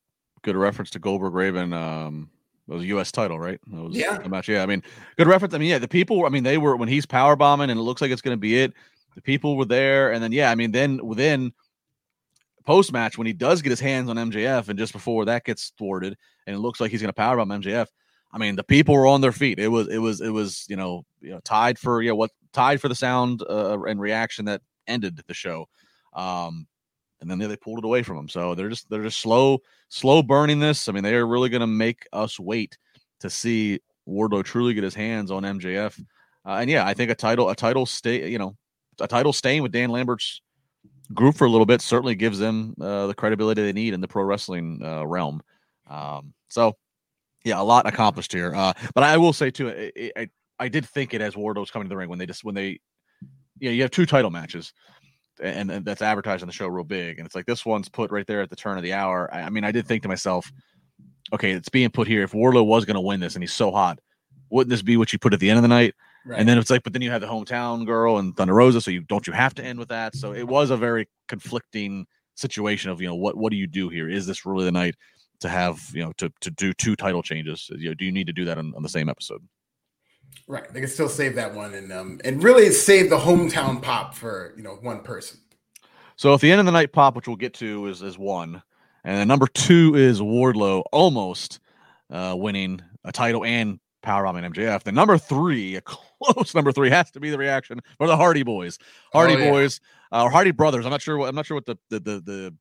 good 0.42 0.56
reference 0.56 0.90
to 0.92 1.00
Goldberg 1.00 1.34
Raven. 1.34 1.74
Um, 1.74 2.30
it 2.68 2.74
was 2.74 2.84
a 2.84 2.88
U.S. 2.88 3.12
title, 3.12 3.40
right? 3.40 3.60
Was 3.68 3.96
yeah. 3.96 4.18
Match. 4.28 4.50
Yeah, 4.50 4.64
I 4.64 4.66
mean, 4.66 4.82
good 5.18 5.28
reference. 5.28 5.54
I 5.54 5.60
mean, 5.60 5.70
yeah, 5.70 5.78
the 5.78 5.88
people. 5.88 6.26
I 6.26 6.30
mean, 6.30 6.44
they 6.44 6.58
were 6.58 6.76
when 6.76 6.90
he's 6.90 7.06
power 7.06 7.36
bombing, 7.36 7.70
and 7.70 7.80
it 7.80 7.84
looks 7.84 8.02
like 8.02 8.10
it's 8.10 8.22
going 8.22 8.36
to 8.36 8.40
be 8.40 8.60
it. 8.60 8.74
The 9.16 9.22
people 9.22 9.58
were 9.58 9.66
there, 9.66 10.12
and 10.12 10.24
then 10.24 10.32
yeah, 10.32 10.52
I 10.52 10.56
mean, 10.56 10.72
then 10.72 11.06
within 11.06 11.54
post 12.66 12.92
match 12.92 13.18
when 13.18 13.28
he 13.28 13.34
does 13.34 13.62
get 13.62 13.70
his 13.70 13.80
hands 13.80 14.10
on 14.10 14.18
MJF, 14.18 14.70
and 14.70 14.78
just 14.78 14.94
before 14.94 15.26
that 15.26 15.46
gets 15.46 15.72
thwarted, 15.78 16.18
and 16.46 16.56
it 16.56 16.60
looks 16.60 16.80
like 16.80 16.92
he's 16.92 17.02
going 17.02 17.10
to 17.10 17.14
power 17.14 17.38
bomb 17.38 17.50
MJF. 17.50 17.88
I 18.32 18.38
mean, 18.38 18.56
the 18.56 18.64
people 18.64 18.96
were 18.96 19.08
on 19.08 19.22
their 19.22 19.32
feet. 19.32 19.60
It 19.60 19.70
was, 19.70 19.88
it 19.88 20.00
was, 20.00 20.20
it 20.20 20.30
was, 20.30 20.66
you 20.68 20.76
know, 20.76 21.06
you 21.22 21.30
know 21.30 21.40
tied 21.46 21.80
for 21.80 22.02
yeah, 22.02 22.12
what 22.12 22.32
tied 22.52 22.82
for 22.82 22.90
the 22.90 22.96
sound 22.96 23.42
uh, 23.50 23.82
and 23.84 24.00
reaction 24.00 24.46
that 24.46 24.62
ended 24.88 25.22
the 25.28 25.34
show. 25.34 25.68
Um, 26.14 26.68
and 27.22 27.30
then 27.30 27.40
they, 27.40 27.48
they 27.48 27.56
pulled 27.56 27.80
it 27.80 27.86
away 27.86 28.04
from 28.04 28.18
him. 28.18 28.30
So 28.30 28.56
they're 28.56 28.70
just 28.70 28.90
they're 28.90 29.04
just 29.04 29.20
slow 29.20 29.60
slow 29.90 30.22
burning 30.22 30.60
this. 30.60 30.90
I 30.90 30.92
mean, 30.92 31.04
they 31.04 31.16
are 31.16 31.28
really 31.28 31.50
going 31.50 31.62
to 31.62 31.68
make 31.68 32.06
us 32.12 32.40
wait 32.40 32.78
to 33.22 33.30
see 33.30 33.80
Wardlow 34.08 34.44
truly 34.44 34.74
get 34.74 34.84
his 34.84 34.96
hands 34.96 35.32
on 35.32 35.44
MJF. 35.44 36.00
Uh, 36.46 36.58
and 36.60 36.70
yeah, 36.70 36.86
I 36.86 36.94
think 36.94 37.12
a 37.12 37.16
title 37.16 37.50
a 37.50 37.56
title 37.56 37.86
stay 37.86 38.30
you 38.30 38.38
know 38.38 38.56
a 39.00 39.08
title 39.08 39.34
staying 39.34 39.62
with 39.62 39.72
Dan 39.72 39.90
Lambert's 39.90 40.42
group 41.14 41.36
for 41.36 41.46
a 41.46 41.50
little 41.50 41.66
bit 41.66 41.82
certainly 41.82 42.16
gives 42.16 42.40
them 42.40 42.76
uh, 42.82 43.08
the 43.08 43.14
credibility 43.14 43.62
they 43.62 43.74
need 43.74 43.94
in 43.94 44.02
the 44.02 44.08
pro 44.08 44.24
wrestling 44.24 44.82
uh, 44.84 45.06
realm. 45.06 45.42
Um, 45.90 46.34
so 46.50 46.76
yeah, 47.44 47.62
a 47.62 47.64
lot 47.64 47.86
accomplished 47.86 48.32
here. 48.32 48.54
Uh, 48.56 48.74
but 48.94 49.04
I 49.04 49.18
will 49.18 49.34
say 49.34 49.52
too, 49.52 49.92
I, 50.16 50.30
I, 50.60 50.68
did 50.68 50.86
think 50.86 51.14
it 51.14 51.22
as 51.22 51.36
Wardlow's 51.36 51.70
coming 51.70 51.86
to 51.86 51.90
the 51.90 51.98
ring 51.98 52.10
when 52.10 52.18
they 52.18 52.26
just 52.26 52.44
when 52.44 52.56
they 52.56 52.80
yeah 53.60 53.70
you 53.70 53.84
have 53.84 53.92
two 53.92 54.06
title 54.06 54.32
matches 54.32 54.74
and, 55.42 55.72
and, 55.72 55.86
that's 55.86 56.02
advertised 56.02 56.44
on 56.44 56.48
the 56.48 56.54
show 56.54 56.68
real 56.68 56.84
big. 56.84 57.18
And 57.18 57.26
it's 57.26 57.36
like 57.36 57.46
this 57.46 57.66
one's 57.66 57.90
put 57.90 58.12
right 58.12 58.26
there 58.26 58.42
at 58.42 58.50
the 58.50 58.56
turn 58.56 58.78
of 58.78 58.84
the 58.84 58.94
hour. 58.94 59.30
I, 59.34 59.42
I 59.42 59.50
mean, 59.50 59.64
I 59.64 59.72
did 59.72 59.88
think 59.88 60.02
to 60.04 60.08
myself, 60.08 60.52
okay, 61.34 61.52
it's 61.52 61.70
being 61.70 61.90
put 61.90 62.08
here. 62.08 62.24
If 62.24 62.32
Wardlow 62.32 62.66
was 62.66 62.86
going 62.86 62.96
to 62.96 63.02
win 63.02 63.20
this 63.20 63.36
and 63.36 63.44
he's 63.44 63.54
so 63.54 63.72
hot, 63.72 64.00
wouldn't 64.50 64.70
this 64.70 64.82
be 64.82 64.98
what 64.98 65.12
you 65.12 65.20
put 65.20 65.34
at 65.34 65.40
the 65.40 65.50
end 65.50 65.58
of 65.58 65.64
the 65.64 65.68
night? 65.68 65.94
Right. 66.26 66.40
And 66.40 66.50
then 66.50 66.58
it's 66.58 66.72
like, 66.72 66.84
but 66.84 66.94
then 66.94 67.04
you 67.04 67.12
have 67.12 67.22
the 67.22 67.28
hometown 67.28 67.86
girl 67.86 68.18
and 68.18 68.36
Thunder 68.36 68.56
Rosa, 68.56 68.82
so 68.82 68.90
you 68.90 69.02
don't 69.02 69.28
you 69.28 69.34
have 69.34 69.54
to 69.56 69.64
end 69.64 69.78
with 69.78 69.90
that. 69.90 70.16
So 70.16 70.34
it 70.34 70.48
was 70.48 70.72
a 70.72 70.78
very 70.78 71.08
conflicting 71.28 72.08
situation 72.34 72.90
of 72.90 73.00
you 73.00 73.08
know 73.08 73.16
what 73.16 73.38
what 73.38 73.52
do 73.52 73.58
you 73.58 73.68
do 73.68 73.90
here? 73.90 74.10
Is 74.10 74.26
this 74.26 74.46
really 74.46 74.66
the 74.66 74.72
night 74.72 74.96
to 75.42 75.50
have 75.50 75.80
you 75.94 76.04
know 76.04 76.12
to 76.14 76.32
to 76.42 76.50
do 76.50 76.74
two 76.74 76.96
title 76.96 77.22
changes? 77.22 77.70
You 77.78 77.90
know, 77.90 77.94
do 77.94 78.06
you 78.06 78.12
need 78.12 78.26
to 78.26 78.34
do 78.34 78.44
that 78.46 78.58
on, 78.58 78.74
on 78.76 78.82
the 78.82 78.90
same 78.90 79.08
episode? 79.08 79.48
Right. 80.48 80.72
They 80.74 80.80
can 80.80 80.90
still 80.90 81.10
save 81.10 81.36
that 81.36 81.54
one 81.54 81.76
and 81.76 81.94
um 81.94 82.20
and 82.26 82.44
really 82.44 82.72
save 82.72 83.12
the 83.12 83.20
hometown 83.20 83.80
pop 83.80 84.16
for 84.16 84.54
you 84.58 84.64
know 84.64 84.80
one 84.82 85.02
person. 85.02 85.40
So 86.16 86.34
at 86.34 86.42
the 86.42 86.50
end 86.50 86.60
of 86.60 86.66
the 86.66 86.72
night 86.72 86.92
pop, 86.92 87.16
which 87.16 87.28
we'll 87.28 87.38
get 87.38 87.54
to, 87.56 87.86
is 87.86 88.02
is 88.02 88.18
one, 88.18 88.64
and 89.04 89.18
then 89.18 89.28
number 89.28 89.48
two 89.48 89.94
is 89.96 90.22
Wardlow 90.22 90.84
almost 90.92 91.60
uh, 92.10 92.34
winning 92.36 92.82
a 93.04 93.12
title 93.12 93.46
and 93.46 93.80
power 94.06 94.24
bombing 94.24 94.50
MJF. 94.52 94.84
The 94.84 94.92
number 94.92 95.18
three, 95.18 95.76
a 95.76 95.82
close 95.82 96.56
number 96.56 96.72
three, 96.72 96.90
has 96.90 97.12
to 97.12 97.20
be 97.20 97.30
the 97.30 97.38
reaction 97.38 97.82
for 97.98 98.08
the 98.08 98.16
Hardy 98.16 98.44
Boys. 98.44 98.78
Hardy 99.12 99.36
oh, 99.36 99.38
yeah. 99.38 99.50
Boys 99.52 99.82
uh, 100.12 100.24
or 100.24 100.30
Hardy 100.30 100.52
Brothers. 100.52 100.86
I'm 100.86 100.92
not 100.92 101.02
sure 101.02 101.18
what 101.18 101.28
I'm 101.28 101.36
not 101.36 101.46
sure 101.46 101.56
what 101.56 101.66
the 101.66 101.78
the 101.90 102.00
the, 102.00 102.22
the 102.22 102.56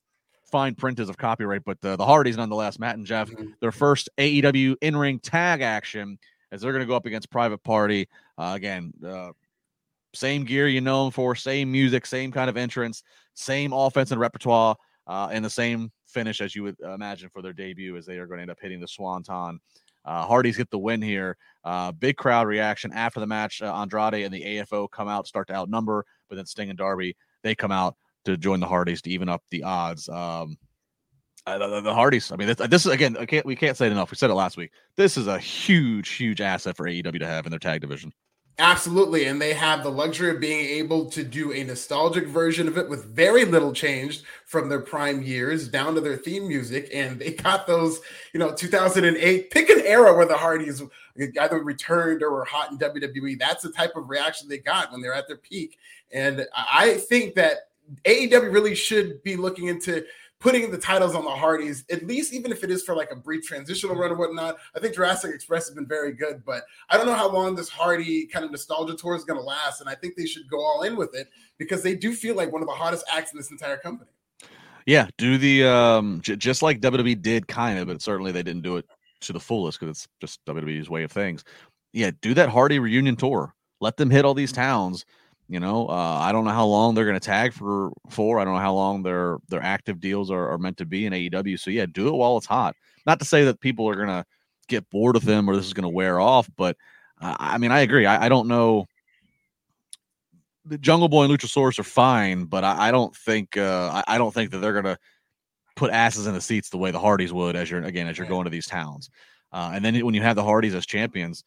fine 0.50 0.74
print 0.74 0.98
is 0.98 1.08
of 1.08 1.16
copyright, 1.16 1.64
but 1.64 1.78
uh, 1.84 1.96
the 1.96 2.06
Hardys 2.06 2.36
nonetheless. 2.36 2.78
Matt 2.78 2.96
and 2.96 3.06
Jeff, 3.06 3.30
mm-hmm. 3.30 3.50
their 3.60 3.72
first 3.72 4.08
AEW 4.18 4.76
in 4.80 4.96
ring 4.96 5.18
tag 5.20 5.60
action 5.60 6.18
as 6.50 6.60
they're 6.60 6.72
going 6.72 6.80
to 6.80 6.86
go 6.86 6.96
up 6.96 7.06
against 7.06 7.30
Private 7.30 7.62
Party. 7.62 8.08
Uh, 8.38 8.52
again, 8.54 8.92
uh, 9.06 9.30
same 10.14 10.44
gear 10.44 10.68
you 10.68 10.80
know 10.80 11.04
them 11.04 11.12
for, 11.12 11.34
same 11.34 11.70
music, 11.70 12.06
same 12.06 12.30
kind 12.30 12.48
of 12.48 12.56
entrance, 12.56 13.02
same 13.34 13.72
offense 13.72 14.12
and 14.12 14.20
repertoire, 14.20 14.76
uh, 15.08 15.28
and 15.32 15.44
the 15.44 15.50
same 15.50 15.90
finish 16.06 16.40
as 16.40 16.54
you 16.54 16.62
would 16.62 16.78
imagine 16.80 17.28
for 17.28 17.42
their 17.42 17.52
debut 17.52 17.96
as 17.96 18.06
they 18.06 18.18
are 18.18 18.26
going 18.26 18.38
to 18.38 18.42
end 18.42 18.50
up 18.50 18.58
hitting 18.60 18.80
the 18.80 18.86
Swanton. 18.86 19.58
Uh, 20.04 20.26
Hardys 20.26 20.56
get 20.56 20.70
the 20.70 20.78
win 20.78 21.00
here. 21.00 21.36
Uh, 21.64 21.92
big 21.92 22.16
crowd 22.16 22.46
reaction 22.46 22.92
after 22.92 23.20
the 23.20 23.26
match. 23.26 23.62
Uh, 23.62 23.74
Andrade 23.74 24.24
and 24.24 24.32
the 24.32 24.42
AFO 24.42 24.90
come 24.90 25.08
out, 25.08 25.26
start 25.26 25.48
to 25.48 25.54
outnumber, 25.54 26.04
but 26.28 26.36
then 26.36 26.46
Sting 26.46 26.68
and 26.68 26.78
Darby 26.78 27.16
they 27.44 27.54
come 27.54 27.70
out 27.70 27.94
to 28.24 28.36
join 28.36 28.58
the 28.58 28.66
Hardys 28.66 29.02
to 29.02 29.10
even 29.10 29.28
up 29.28 29.42
the 29.50 29.62
odds. 29.62 30.08
Um, 30.08 30.56
uh, 31.46 31.58
the, 31.58 31.82
the, 31.82 31.94
Hardys. 31.94 32.32
I 32.32 32.36
mean, 32.36 32.48
this, 32.48 32.56
this, 32.56 32.86
is 32.86 32.92
again. 32.92 33.16
I 33.18 33.26
can't. 33.26 33.44
We 33.44 33.54
can't 33.54 33.76
say 33.76 33.86
it 33.86 33.92
enough. 33.92 34.10
We 34.10 34.16
said 34.16 34.30
it 34.30 34.34
last 34.34 34.56
week. 34.56 34.72
This 34.96 35.18
is 35.18 35.26
a 35.26 35.38
huge, 35.38 36.08
huge 36.08 36.40
asset 36.40 36.74
for 36.74 36.86
AEW 36.86 37.20
to 37.20 37.26
have 37.26 37.44
in 37.44 37.50
their 37.50 37.58
tag 37.58 37.82
division. 37.82 38.12
Absolutely, 38.60 39.24
and 39.24 39.42
they 39.42 39.52
have 39.52 39.82
the 39.82 39.90
luxury 39.90 40.30
of 40.30 40.38
being 40.38 40.60
able 40.60 41.10
to 41.10 41.24
do 41.24 41.52
a 41.52 41.64
nostalgic 41.64 42.28
version 42.28 42.68
of 42.68 42.78
it 42.78 42.88
with 42.88 43.06
very 43.06 43.44
little 43.44 43.72
changed 43.72 44.22
from 44.46 44.68
their 44.68 44.80
prime 44.80 45.22
years 45.22 45.66
down 45.66 45.92
to 45.96 46.00
their 46.00 46.16
theme 46.16 46.46
music. 46.46 46.88
And 46.94 47.18
they 47.18 47.32
got 47.32 47.66
those, 47.66 47.98
you 48.32 48.38
know, 48.38 48.54
2008. 48.54 49.50
Pick 49.50 49.70
an 49.70 49.82
era 49.84 50.14
where 50.14 50.24
the 50.24 50.36
Hardys 50.36 50.80
either 51.18 51.64
returned 51.64 52.22
or 52.22 52.30
were 52.30 52.44
hot 52.44 52.70
in 52.70 52.78
WWE. 52.78 53.40
That's 53.40 53.64
the 53.64 53.72
type 53.72 53.96
of 53.96 54.08
reaction 54.08 54.48
they 54.48 54.58
got 54.58 54.92
when 54.92 55.02
they're 55.02 55.14
at 55.14 55.26
their 55.26 55.38
peak. 55.38 55.76
And 56.12 56.46
I 56.54 56.98
think 57.08 57.34
that 57.34 57.70
AEW 58.04 58.52
really 58.52 58.76
should 58.76 59.20
be 59.24 59.34
looking 59.34 59.66
into 59.66 60.04
putting 60.44 60.70
the 60.70 60.76
titles 60.76 61.14
on 61.14 61.24
the 61.24 61.30
Hardys, 61.30 61.86
at 61.90 62.06
least 62.06 62.34
even 62.34 62.52
if 62.52 62.62
it 62.62 62.70
is 62.70 62.82
for 62.82 62.94
like 62.94 63.10
a 63.10 63.16
brief 63.16 63.46
transitional 63.46 63.96
run 63.96 64.10
or 64.10 64.16
whatnot. 64.16 64.58
I 64.76 64.78
think 64.78 64.94
Jurassic 64.94 65.34
Express 65.34 65.66
has 65.68 65.74
been 65.74 65.86
very 65.86 66.12
good, 66.12 66.44
but 66.44 66.64
I 66.90 66.98
don't 66.98 67.06
know 67.06 67.14
how 67.14 67.32
long 67.32 67.54
this 67.54 67.70
Hardy 67.70 68.26
kind 68.26 68.44
of 68.44 68.50
nostalgia 68.50 68.94
tour 68.94 69.16
is 69.16 69.24
going 69.24 69.40
to 69.40 69.42
last. 69.44 69.80
And 69.80 69.88
I 69.88 69.94
think 69.94 70.16
they 70.16 70.26
should 70.26 70.46
go 70.50 70.60
all 70.60 70.82
in 70.82 70.96
with 70.96 71.14
it 71.14 71.30
because 71.56 71.82
they 71.82 71.94
do 71.94 72.12
feel 72.12 72.34
like 72.34 72.52
one 72.52 72.60
of 72.60 72.68
the 72.68 72.74
hottest 72.74 73.06
acts 73.10 73.32
in 73.32 73.38
this 73.38 73.52
entire 73.52 73.78
company. 73.78 74.10
Yeah, 74.84 75.08
do 75.16 75.38
the 75.38 75.64
um 75.64 76.20
j- 76.20 76.36
just 76.36 76.60
like 76.60 76.82
WWE 76.82 77.22
did 77.22 77.48
kind 77.48 77.78
of, 77.78 77.86
but 77.86 78.02
certainly 78.02 78.30
they 78.30 78.42
didn't 78.42 78.64
do 78.64 78.76
it 78.76 78.84
to 79.22 79.32
the 79.32 79.40
fullest 79.40 79.80
because 79.80 79.96
it's 79.96 80.08
just 80.20 80.44
WWE's 80.44 80.90
way 80.90 81.04
of 81.04 81.10
things. 81.10 81.42
Yeah, 81.94 82.10
do 82.20 82.34
that 82.34 82.50
Hardy 82.50 82.78
reunion 82.78 83.16
tour. 83.16 83.54
Let 83.80 83.96
them 83.96 84.10
hit 84.10 84.26
all 84.26 84.34
these 84.34 84.52
towns 84.52 85.06
you 85.48 85.60
know, 85.60 85.88
uh, 85.88 86.18
I 86.20 86.32
don't 86.32 86.44
know 86.44 86.52
how 86.52 86.66
long 86.66 86.94
they're 86.94 87.04
going 87.04 87.20
to 87.20 87.24
tag 87.24 87.52
for 87.52 87.92
for. 88.08 88.40
I 88.40 88.44
don't 88.44 88.54
know 88.54 88.60
how 88.60 88.74
long 88.74 89.02
their 89.02 89.38
their 89.48 89.62
active 89.62 90.00
deals 90.00 90.30
are, 90.30 90.50
are 90.50 90.58
meant 90.58 90.78
to 90.78 90.86
be 90.86 91.06
in 91.06 91.12
AEW. 91.12 91.58
So 91.60 91.70
yeah, 91.70 91.86
do 91.86 92.08
it 92.08 92.14
while 92.14 92.36
it's 92.38 92.46
hot. 92.46 92.76
Not 93.06 93.18
to 93.18 93.24
say 93.24 93.44
that 93.44 93.60
people 93.60 93.88
are 93.88 93.96
going 93.96 94.08
to 94.08 94.24
get 94.68 94.88
bored 94.90 95.16
of 95.16 95.24
them 95.24 95.48
or 95.48 95.56
this 95.56 95.66
is 95.66 95.74
going 95.74 95.82
to 95.82 95.88
wear 95.90 96.18
off, 96.18 96.48
but 96.56 96.76
uh, 97.20 97.36
I 97.38 97.58
mean, 97.58 97.70
I 97.70 97.80
agree. 97.80 98.06
I, 98.06 98.26
I, 98.26 98.28
don't 98.28 98.48
know. 98.48 98.86
The 100.64 100.78
Jungle 100.78 101.08
Boy 101.08 101.24
and 101.24 101.32
Luchasaurus 101.32 101.78
are 101.78 101.84
fine, 101.84 102.46
but 102.46 102.64
I, 102.64 102.88
I 102.88 102.90
don't 102.90 103.14
think 103.14 103.56
uh, 103.56 104.02
I, 104.06 104.14
I, 104.14 104.18
don't 104.18 104.32
think 104.32 104.50
that 104.50 104.58
they're 104.58 104.72
going 104.72 104.84
to 104.84 104.98
put 105.76 105.90
asses 105.90 106.26
in 106.26 106.34
the 106.34 106.40
seats 106.40 106.70
the 106.70 106.78
way 106.78 106.90
the 106.90 106.98
Hardys 106.98 107.32
would 107.32 107.56
as 107.56 107.70
you're 107.70 107.82
again 107.82 108.06
as 108.06 108.16
you're 108.16 108.26
going 108.26 108.44
to 108.44 108.50
these 108.50 108.66
towns. 108.66 109.10
Uh, 109.52 109.72
and 109.74 109.84
then 109.84 110.04
when 110.04 110.14
you 110.14 110.22
have 110.22 110.36
the 110.36 110.42
Hardys 110.42 110.74
as 110.74 110.86
champions, 110.86 111.44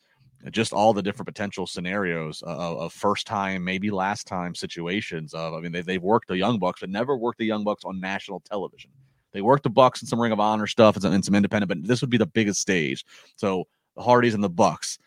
just 0.51 0.73
all 0.73 0.93
the 0.93 1.01
different 1.01 1.27
potential 1.27 1.67
scenarios 1.67 2.41
of, 2.43 2.77
of, 2.77 2.93
first 2.93 3.27
time, 3.27 3.63
maybe 3.63 3.91
last 3.91 4.27
time 4.27 4.55
situations. 4.55 5.33
Of 5.33 5.53
I 5.53 5.59
mean, 5.59 5.71
they, 5.71 5.81
they've 5.81 6.01
worked 6.01 6.27
the 6.27 6.37
Young 6.37 6.59
Bucks, 6.59 6.81
but 6.81 6.89
never 6.89 7.17
worked 7.17 7.39
the 7.39 7.45
Young 7.45 7.63
Bucks 7.63 7.83
on 7.83 7.99
national 7.99 8.39
television. 8.41 8.91
They 9.33 9.41
worked 9.41 9.63
the 9.63 9.69
Bucks 9.69 10.01
in 10.01 10.07
some 10.07 10.19
Ring 10.19 10.31
of 10.31 10.39
Honor 10.39 10.67
stuff 10.67 10.95
and 10.95 11.03
some, 11.03 11.13
and 11.13 11.25
some 11.25 11.35
independent, 11.35 11.69
but 11.69 11.87
this 11.87 12.01
would 12.01 12.09
be 12.09 12.17
the 12.17 12.27
biggest 12.27 12.61
stage. 12.61 13.03
So 13.35 13.65
the 13.95 14.01
Hardys 14.03 14.33
and 14.33 14.43
the 14.43 14.49
Bucks, 14.49 14.97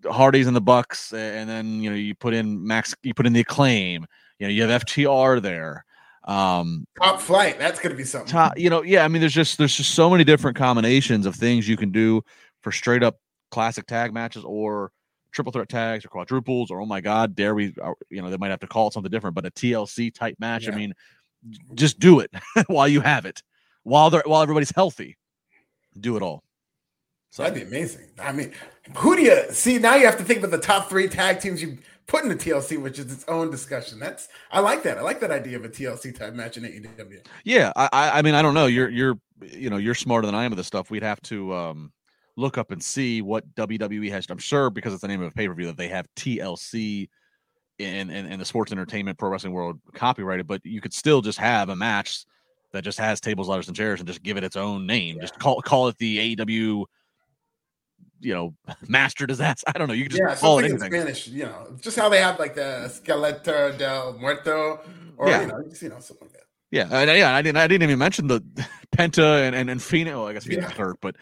the 0.00 0.12
Hardys 0.12 0.46
and 0.46 0.56
the 0.56 0.60
Bucks, 0.60 1.12
and 1.12 1.48
then 1.48 1.80
you 1.82 1.90
know 1.90 1.96
you 1.96 2.14
put 2.14 2.34
in 2.34 2.66
Max, 2.66 2.94
you 3.02 3.14
put 3.14 3.26
in 3.26 3.32
the 3.32 3.40
Acclaim. 3.40 4.06
You 4.38 4.46
know 4.46 4.52
you 4.52 4.62
have 4.62 4.84
FTR 4.84 5.42
there. 5.42 5.84
Um, 6.24 6.86
top 7.00 7.20
flight. 7.20 7.58
That's 7.58 7.80
going 7.80 7.90
to 7.90 7.96
be 7.96 8.04
something. 8.04 8.30
Top, 8.30 8.58
you 8.58 8.68
know, 8.68 8.82
yeah. 8.82 9.04
I 9.04 9.08
mean, 9.08 9.20
there's 9.20 9.32
just 9.32 9.56
there's 9.56 9.74
just 9.74 9.94
so 9.94 10.10
many 10.10 10.24
different 10.24 10.56
combinations 10.56 11.24
of 11.24 11.34
things 11.34 11.66
you 11.66 11.76
can 11.76 11.90
do 11.90 12.22
for 12.60 12.70
straight 12.70 13.02
up 13.02 13.16
classic 13.50 13.86
tag 13.86 14.12
matches 14.12 14.44
or 14.44 14.92
triple 15.32 15.52
threat 15.52 15.68
tags 15.68 16.04
or 16.04 16.08
quadruples 16.08 16.70
or 16.70 16.80
oh 16.80 16.86
my 16.86 17.00
god, 17.00 17.34
dare 17.34 17.54
we? 17.54 17.74
You 18.10 18.22
know, 18.22 18.30
they 18.30 18.36
might 18.36 18.50
have 18.50 18.60
to 18.60 18.66
call 18.66 18.88
it 18.88 18.94
something 18.94 19.10
different, 19.10 19.34
but 19.34 19.46
a 19.46 19.50
TLC 19.50 20.12
type 20.14 20.36
match. 20.38 20.64
Yeah. 20.64 20.72
I 20.72 20.76
mean, 20.76 20.94
just 21.74 21.98
do 21.98 22.20
it 22.20 22.30
while 22.66 22.88
you 22.88 23.00
have 23.00 23.24
it, 23.24 23.42
while 23.82 24.10
they're 24.10 24.22
while 24.24 24.42
everybody's 24.42 24.72
healthy. 24.72 25.16
Do 25.98 26.16
it 26.16 26.22
all. 26.22 26.42
So 27.30 27.42
that'd 27.42 27.54
be 27.54 27.62
amazing. 27.62 28.08
I 28.18 28.32
mean, 28.32 28.52
who 28.96 29.14
do 29.14 29.22
you 29.22 29.44
see 29.50 29.78
now? 29.78 29.96
You 29.96 30.06
have 30.06 30.16
to 30.18 30.24
think 30.24 30.38
about 30.38 30.50
the 30.50 30.58
top 30.58 30.88
three 30.88 31.08
tag 31.08 31.40
teams 31.40 31.60
you 31.60 31.78
put 32.06 32.22
in 32.22 32.30
the 32.30 32.34
TLC, 32.34 32.80
which 32.80 32.98
is 32.98 33.12
its 33.12 33.24
own 33.28 33.50
discussion. 33.50 33.98
That's 33.98 34.28
I 34.50 34.60
like 34.60 34.82
that. 34.84 34.98
I 34.98 35.02
like 35.02 35.20
that 35.20 35.30
idea 35.30 35.56
of 35.56 35.64
a 35.64 35.68
TLC 35.68 36.18
type 36.18 36.34
match 36.34 36.56
in 36.56 36.64
AEW. 36.64 37.24
Yeah, 37.44 37.72
I 37.76 37.88
I 37.92 38.22
mean 38.22 38.34
I 38.34 38.42
don't 38.42 38.54
know. 38.54 38.66
You're 38.66 38.88
you're 38.88 39.18
you 39.42 39.70
know 39.70 39.76
you're 39.76 39.94
smarter 39.94 40.26
than 40.26 40.34
I 40.34 40.44
am 40.44 40.50
with 40.50 40.56
this 40.56 40.66
stuff. 40.66 40.90
We'd 40.90 41.02
have 41.02 41.20
to 41.22 41.54
um 41.54 41.92
look 42.38 42.56
up 42.56 42.70
and 42.70 42.82
see 42.82 43.20
what 43.20 43.54
WWE 43.54 44.10
has. 44.10 44.26
I'm 44.30 44.38
sure 44.38 44.70
because 44.70 44.92
it's 44.92 45.02
the 45.02 45.08
name 45.08 45.20
of 45.20 45.28
a 45.28 45.32
pay 45.32 45.48
per 45.48 45.54
view 45.54 45.66
that 45.66 45.76
they 45.76 45.88
have 45.88 46.06
TLC 46.16 47.08
in, 47.78 48.10
in 48.10 48.26
in 48.26 48.38
the 48.38 48.44
sports 48.44 48.72
entertainment 48.72 49.18
pro 49.18 49.30
wrestling 49.30 49.52
world 49.52 49.80
copyrighted, 49.94 50.46
but 50.46 50.64
you 50.64 50.80
could 50.80 50.94
still 50.94 51.20
just 51.20 51.38
have 51.38 51.68
a 51.68 51.76
match 51.76 52.24
that 52.72 52.84
just 52.84 52.98
has 52.98 53.20
tables, 53.20 53.48
ladders, 53.48 53.68
and 53.68 53.76
chairs, 53.76 54.00
and 54.00 54.06
just 54.06 54.22
give 54.22 54.36
it 54.36 54.44
its 54.44 54.56
own 54.56 54.86
name. 54.86 55.16
Yeah. 55.16 55.22
Just 55.22 55.38
call 55.38 55.60
call 55.62 55.88
it 55.88 55.98
the 55.98 56.36
AEW 56.36 56.84
you 58.20 58.34
know, 58.34 58.54
master 58.88 59.26
disaster. 59.26 59.64
I 59.74 59.78
don't 59.78 59.88
know. 59.88 59.94
You 59.94 60.04
can 60.04 60.10
just 60.10 60.22
yeah, 60.22 60.34
call 60.34 60.58
it 60.58 60.64
anything. 60.64 60.92
in 60.92 61.00
Spanish. 61.00 61.28
You 61.28 61.44
know, 61.44 61.76
just 61.80 61.96
how 61.96 62.08
they 62.08 62.20
have 62.20 62.38
like 62.38 62.54
the 62.54 62.88
Esqueleto 62.88 63.76
del 63.78 64.18
Muerto, 64.18 64.80
or 65.16 65.28
yeah. 65.28 65.42
you 65.42 65.46
know, 65.48 65.62
just, 65.68 65.82
you 65.82 65.88
know, 65.88 66.00
something 66.00 66.28
like 66.28 66.32
that. 66.32 66.44
Yeah, 66.70 66.88
and, 66.90 67.10
yeah. 67.18 67.34
I 67.34 67.42
didn't. 67.42 67.58
I 67.58 67.66
didn't 67.66 67.84
even 67.84 67.98
mention 67.98 68.26
the 68.26 68.40
Penta 68.96 69.46
and 69.46 69.54
and, 69.54 69.70
and. 69.70 70.06
Well, 70.06 70.26
I 70.26 70.32
guess 70.32 70.44
Fina's 70.44 70.64
yeah. 70.64 70.70
hurt, 70.70 70.98
but 71.00 71.16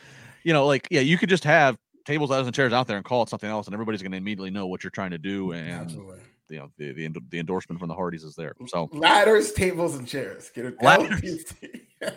you 0.47 0.53
know, 0.53 0.67
like 0.67 0.89
yeah, 0.91 1.01
you 1.01 1.19
could 1.19 1.29
just 1.29 1.45
have 1.45 1.77
tables, 2.05 2.31
ladders, 2.31 2.47
and 2.47 2.55
chairs 2.55 2.73
out 2.73 2.87
there 2.87 2.97
and 2.97 3.05
call 3.05 3.23
it 3.23 3.29
something 3.29 3.51
else, 3.51 3.67
and 3.67 3.75
everybody's 3.75 4.01
going 4.01 4.13
to 4.13 4.19
immediately 4.19 4.51
know 4.51 4.67
what 4.67 4.85
you're 4.85 4.91
trying 4.91 5.11
to 5.11 5.19
do, 5.19 5.53
and 5.53 5.71
Absolutely. 5.71 6.19
you 6.49 6.59
know, 6.59 6.71
the, 6.79 6.93
the 6.93 7.21
the 7.31 7.39
endorsement 7.39 7.81
from 7.81 7.89
the 7.89 7.95
Hardys 7.95 8.25
is 8.25 8.35
there. 8.37 8.55
So 8.69 8.89
ladders, 8.93 9.53
tables, 9.53 9.97
and 9.97 10.07
chairs. 10.07 10.51
Get 10.55 10.67
it. 10.67 10.83
Ladders. 10.83 11.53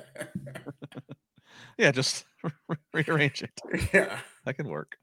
yeah, 1.78 1.92
just 1.92 2.26
rearrange 2.94 3.44
it. 3.44 3.90
Yeah 3.94 4.20
that 4.50 4.56
can 4.56 4.68
work. 4.68 4.98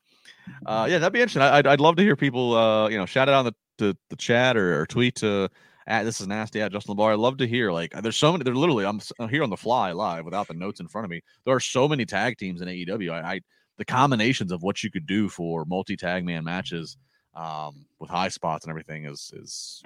Uh, 0.65 0.87
yeah, 0.89 0.99
that'd 0.99 1.13
be 1.13 1.21
interesting. 1.21 1.43
I'd, 1.43 1.67
I'd 1.67 1.81
love 1.81 1.97
to 1.97 2.03
hear 2.03 2.17
people, 2.17 2.55
uh, 2.55 2.89
you 2.89 2.99
know, 2.99 3.07
shout 3.07 3.29
it 3.29 3.33
out 3.33 3.39
on 3.39 3.45
the, 3.47 3.55
the, 3.79 3.97
the 4.11 4.17
chat 4.17 4.57
or, 4.57 4.81
or 4.81 4.87
tweet 4.87 5.17
to 5.17 5.49
at 5.87 6.05
this 6.05 6.21
is 6.21 6.27
nasty 6.27 6.61
at 6.61 6.73
Justin 6.73 6.97
LaBar. 6.97 7.13
I 7.13 7.15
love 7.15 7.37
to 7.39 7.47
hear 7.47 7.71
like 7.71 7.93
there's 8.03 8.17
so 8.17 8.33
many. 8.33 8.45
They're 8.45 8.55
literally 8.55 8.85
I'm, 8.85 9.01
here 9.29 9.43
on 9.43 9.51
the 9.51 9.57
fly 9.57 9.93
live 9.93 10.25
without 10.25 10.49
the 10.49 10.55
notes 10.55 10.81
in 10.81 10.89
front 10.89 11.05
of 11.05 11.11
me. 11.11 11.21
There 11.45 11.55
are 11.55 11.61
so 11.61 11.89
many 11.89 12.05
tag 12.05 12.39
teams 12.39 12.61
in 12.61 12.69
AEW. 12.69 13.13
I, 13.13 13.35
I 13.35 13.41
the 13.79 13.85
combinations 13.85 14.53
of 14.53 14.63
what 14.63 14.83
you 14.83 14.91
could 14.91 15.07
do 15.07 15.29
for 15.29 15.65
multi 15.67 15.97
tag 15.97 16.25
man 16.25 16.45
matches 16.45 16.97
um, 17.35 17.85
with 17.99 18.11
high 18.11 18.29
spots 18.29 18.65
and 18.65 18.71
everything 18.71 19.05
is 19.05 19.33
is 19.37 19.83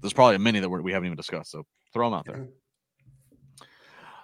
there's 0.00 0.12
probably 0.12 0.38
many 0.38 0.60
that 0.60 0.68
we're, 0.68 0.82
we 0.82 0.92
haven't 0.92 1.06
even 1.06 1.16
discussed. 1.16 1.50
So 1.50 1.64
throw 1.92 2.10
them 2.10 2.18
out 2.18 2.26
there. 2.26 2.48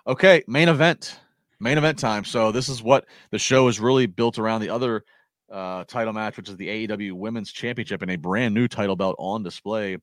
Okay, 0.06 0.42
main 0.46 0.68
event 0.68 1.18
main 1.60 1.78
event 1.78 1.98
time. 1.98 2.24
So 2.24 2.52
this 2.52 2.68
is 2.68 2.82
what 2.82 3.06
the 3.30 3.38
show 3.38 3.68
is 3.68 3.80
really 3.80 4.06
built 4.06 4.38
around. 4.38 4.60
The 4.60 4.70
other 4.70 5.04
uh, 5.50 5.84
title 5.84 6.12
match, 6.12 6.36
which 6.36 6.48
is 6.48 6.56
the 6.56 6.86
AEW 6.86 7.12
Women's 7.12 7.50
Championship, 7.50 8.02
and 8.02 8.10
a 8.10 8.16
brand 8.16 8.54
new 8.54 8.68
title 8.68 8.96
belt 8.96 9.16
on 9.18 9.42
display 9.42 9.96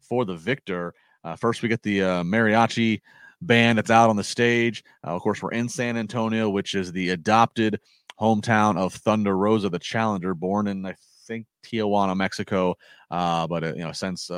for 0.00 0.24
the 0.24 0.36
victor. 0.36 0.94
Uh, 1.24 1.36
first, 1.36 1.62
we 1.62 1.68
get 1.68 1.82
the 1.82 2.02
uh, 2.02 2.22
mariachi 2.22 3.00
band 3.42 3.78
that's 3.78 3.90
out 3.90 4.10
on 4.10 4.16
the 4.16 4.24
stage. 4.24 4.84
Uh, 5.06 5.10
of 5.10 5.22
course, 5.22 5.42
we're 5.42 5.52
in 5.52 5.68
San 5.68 5.96
Antonio, 5.96 6.48
which 6.48 6.74
is 6.74 6.92
the 6.92 7.10
adopted 7.10 7.80
hometown 8.20 8.76
of 8.76 8.94
Thunder 8.94 9.36
Rosa, 9.36 9.68
the 9.68 9.78
challenger, 9.78 10.34
born 10.34 10.66
in 10.66 10.84
I 10.84 10.94
think 11.26 11.46
Tijuana, 11.64 12.16
Mexico, 12.16 12.76
uh, 13.10 13.46
but 13.46 13.64
uh, 13.64 13.74
you 13.74 13.84
know 13.84 13.92
since. 13.92 14.30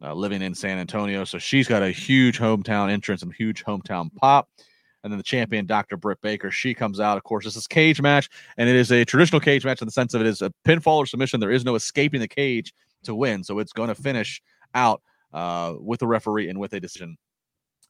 living 0.00 0.42
in 0.42 0.54
San 0.54 0.78
Antonio, 0.78 1.24
so 1.24 1.38
she's 1.38 1.66
got 1.66 1.82
a 1.82 1.90
huge 1.90 2.38
hometown 2.38 2.88
entrance 2.88 3.22
and 3.22 3.32
huge 3.34 3.64
hometown 3.64 4.14
pop 4.14 4.48
and 5.02 5.12
then 5.12 5.18
the 5.18 5.24
champion, 5.24 5.66
Dr. 5.66 5.96
Britt 5.96 6.20
Baker. 6.20 6.50
She 6.50 6.74
comes 6.74 7.00
out. 7.00 7.16
Of 7.16 7.24
course, 7.24 7.44
this 7.44 7.56
is 7.56 7.66
cage 7.66 8.00
match, 8.00 8.28
and 8.56 8.68
it 8.68 8.76
is 8.76 8.90
a 8.90 9.04
traditional 9.04 9.40
cage 9.40 9.64
match 9.64 9.80
in 9.80 9.86
the 9.86 9.92
sense 9.92 10.14
of 10.14 10.20
it 10.20 10.26
is 10.26 10.42
a 10.42 10.52
pinfall 10.66 10.98
or 10.98 11.06
submission. 11.06 11.40
There 11.40 11.50
is 11.50 11.64
no 11.64 11.74
escaping 11.74 12.20
the 12.20 12.28
cage 12.28 12.72
to 13.04 13.14
win, 13.14 13.44
so 13.44 13.58
it's 13.58 13.72
going 13.72 13.88
to 13.88 13.94
finish 13.94 14.42
out 14.74 15.02
uh, 15.32 15.74
with 15.80 16.00
the 16.00 16.06
referee 16.06 16.48
and 16.48 16.58
with 16.58 16.72
a 16.72 16.80
decision. 16.80 17.16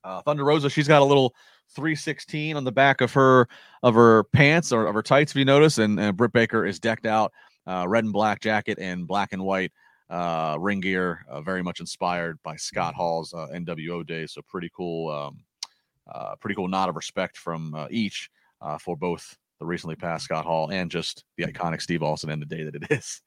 Uh, 0.05 0.23
Thunder 0.23 0.45
Rosa, 0.45 0.71
she's 0.71 0.89
got 0.89 1.03
a 1.03 1.05
little 1.05 1.35
316 1.71 2.57
on 2.57 2.65
the 2.65 2.73
back 2.73 3.01
of 3.01 3.13
her 3.13 3.49
of 3.83 3.95
her 3.95 4.25
pants 4.25 4.73
or 4.73 4.87
of 4.87 4.95
her 4.95 5.03
tights, 5.03 5.33
if 5.33 5.37
you 5.37 5.45
notice, 5.45 5.79
and, 5.79 5.99
and 5.99 6.17
Britt 6.17 6.33
Baker 6.33 6.65
is 6.65 6.79
decked 6.79 7.07
out 7.07 7.33
uh, 7.67 7.87
red 7.87 8.05
and 8.05 8.13
black 8.13 8.41
jacket 8.41 8.79
and 8.81 9.07
black 9.07 9.33
and 9.33 9.43
white 9.43 9.73
uh, 10.09 10.57
ring 10.59 10.81
gear, 10.81 11.25
uh, 11.29 11.41
very 11.41 11.63
much 11.63 11.81
inspired 11.81 12.39
by 12.43 12.57
Scott 12.57 12.95
Hall's 12.95 13.35
uh, 13.35 13.49
NWO 13.53 14.07
days. 14.07 14.33
So 14.33 14.41
pretty 14.49 14.71
cool 14.75 15.11
um, 15.11 15.41
uh, 16.11 16.35
pretty 16.37 16.55
cool 16.55 16.69
nod 16.69 16.89
of 16.89 16.97
respect 16.97 17.37
from 17.37 17.75
uh, 17.75 17.87
each 17.91 18.31
uh, 18.63 18.79
for 18.79 18.97
both 18.97 19.37
the 19.61 19.67
recently 19.67 19.97
passed 19.97 20.25
Scott 20.25 20.45
Hall 20.45 20.71
and 20.71 20.91
just 20.91 21.25
the 21.37 21.45
iconic 21.45 21.83
Steve 21.83 22.03
Austin 22.03 22.31
and 22.31 22.41
the 22.41 22.47
day 22.47 22.65
that 22.65 22.75
it 22.75 22.85
is. 22.91 23.21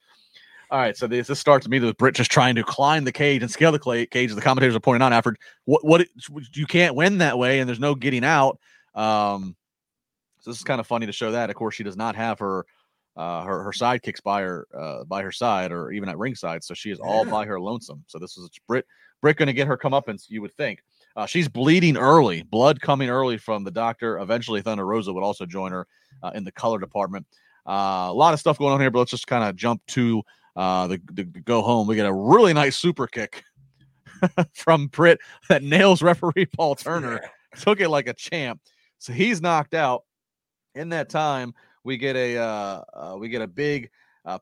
All 0.72 0.80
right, 0.80 0.96
so 0.96 1.06
this, 1.06 1.28
this 1.28 1.38
starts 1.38 1.68
me 1.68 1.82
with 1.82 1.98
Britt 1.98 2.16
just 2.16 2.32
trying 2.32 2.56
to 2.56 2.64
climb 2.64 3.04
the 3.04 3.12
cage 3.12 3.42
and 3.42 3.52
scale 3.52 3.74
the 3.74 4.08
cage. 4.10 4.34
The 4.34 4.40
commentators 4.40 4.74
are 4.74 4.80
pointing 4.80 5.06
out 5.06 5.12
after 5.12 5.36
what 5.66 5.84
what 5.84 6.00
it, 6.00 6.10
you 6.54 6.66
can't 6.66 6.96
win 6.96 7.18
that 7.18 7.38
way, 7.38 7.60
and 7.60 7.68
there's 7.68 7.80
no 7.80 7.94
getting 7.94 8.24
out. 8.24 8.58
Um, 8.96 9.58
so 10.40 10.50
this 10.50 10.58
is 10.58 10.64
kind 10.64 10.80
of 10.80 10.88
funny 10.88 11.06
to 11.08 11.12
show 11.12 11.34
that. 11.34 11.50
Of 11.50 11.58
course, 11.58 11.76
she 11.76 11.84
does 11.84 11.98
not 11.98 12.16
have 12.16 12.40
her 12.40 12.66
uh, 13.18 13.44
her 13.44 13.64
her 13.64 13.72
sidekicks 13.72 14.24
by 14.24 14.44
her 14.44 14.66
uh, 14.74 15.04
by 15.04 15.22
her 15.24 15.32
side 15.34 15.74
or 15.74 15.92
even 15.92 16.08
at 16.08 16.18
ringside, 16.18 16.64
so 16.64 16.74
she 16.74 16.90
is 16.90 17.02
all 17.02 17.26
by 17.26 17.46
her 17.46 17.60
lonesome. 17.60 18.06
So 18.08 18.18
this 18.18 18.38
is 18.38 18.50
Britt 18.66 18.86
Britt 19.22 19.36
going 19.36 19.48
to 19.48 19.54
get 19.54 19.68
her 19.68 19.78
comeuppance, 19.78 20.30
you 20.30 20.42
would 20.42 20.54
think. 20.56 20.82
Uh, 21.18 21.26
she's 21.26 21.50
bleeding 21.50 21.98
early, 21.98 22.44
blood 22.44 22.80
coming 22.80 23.10
early 23.10 23.38
from 23.38 23.66
the 23.66 23.72
doctor. 23.72 24.20
Eventually, 24.20 24.62
Thunder 24.62 24.86
Rosa 24.86 25.12
would 25.12 25.24
also 25.24 25.46
join 25.46 25.74
her 25.74 25.86
uh, 26.24 26.32
in 26.34 26.46
the 26.46 26.52
color 26.54 26.80
department. 26.80 27.28
Uh, 27.68 28.08
a 28.10 28.14
lot 28.14 28.34
of 28.34 28.40
stuff 28.40 28.58
going 28.58 28.74
on 28.74 28.80
here, 28.80 28.90
but 28.90 29.00
let's 29.00 29.12
just 29.12 29.28
kind 29.28 29.44
of 29.44 29.58
jump 29.58 29.86
to 29.88 30.24
uh, 30.56 30.88
the, 30.88 31.02
the, 31.12 31.24
the, 31.24 31.40
go 31.42 31.62
home. 31.62 31.88
We 31.88 31.96
get 31.96 32.06
a 32.06 32.14
really 32.14 32.54
nice 32.54 32.78
super 32.78 33.08
kick 33.08 33.44
from 34.54 34.88
Britt 34.88 35.20
that 35.50 35.64
nails 35.64 36.02
referee 36.02 36.48
Paul 36.56 36.76
Turner. 36.76 37.22
Took 37.58 37.82
it 37.82 37.90
like 37.90 38.08
a 38.08 38.14
champ. 38.14 38.62
So 39.00 39.14
he's 39.14 39.42
knocked 39.42 39.74
out. 39.74 40.04
In 40.74 40.90
that 40.90 41.10
time, 41.10 41.54
we 41.84 41.98
get 41.98 42.16
a 42.16 42.38
uh, 42.38 42.82
uh, 42.94 43.18
we 43.20 43.28
get 43.28 43.42
a 43.42 43.48
big 43.48 43.90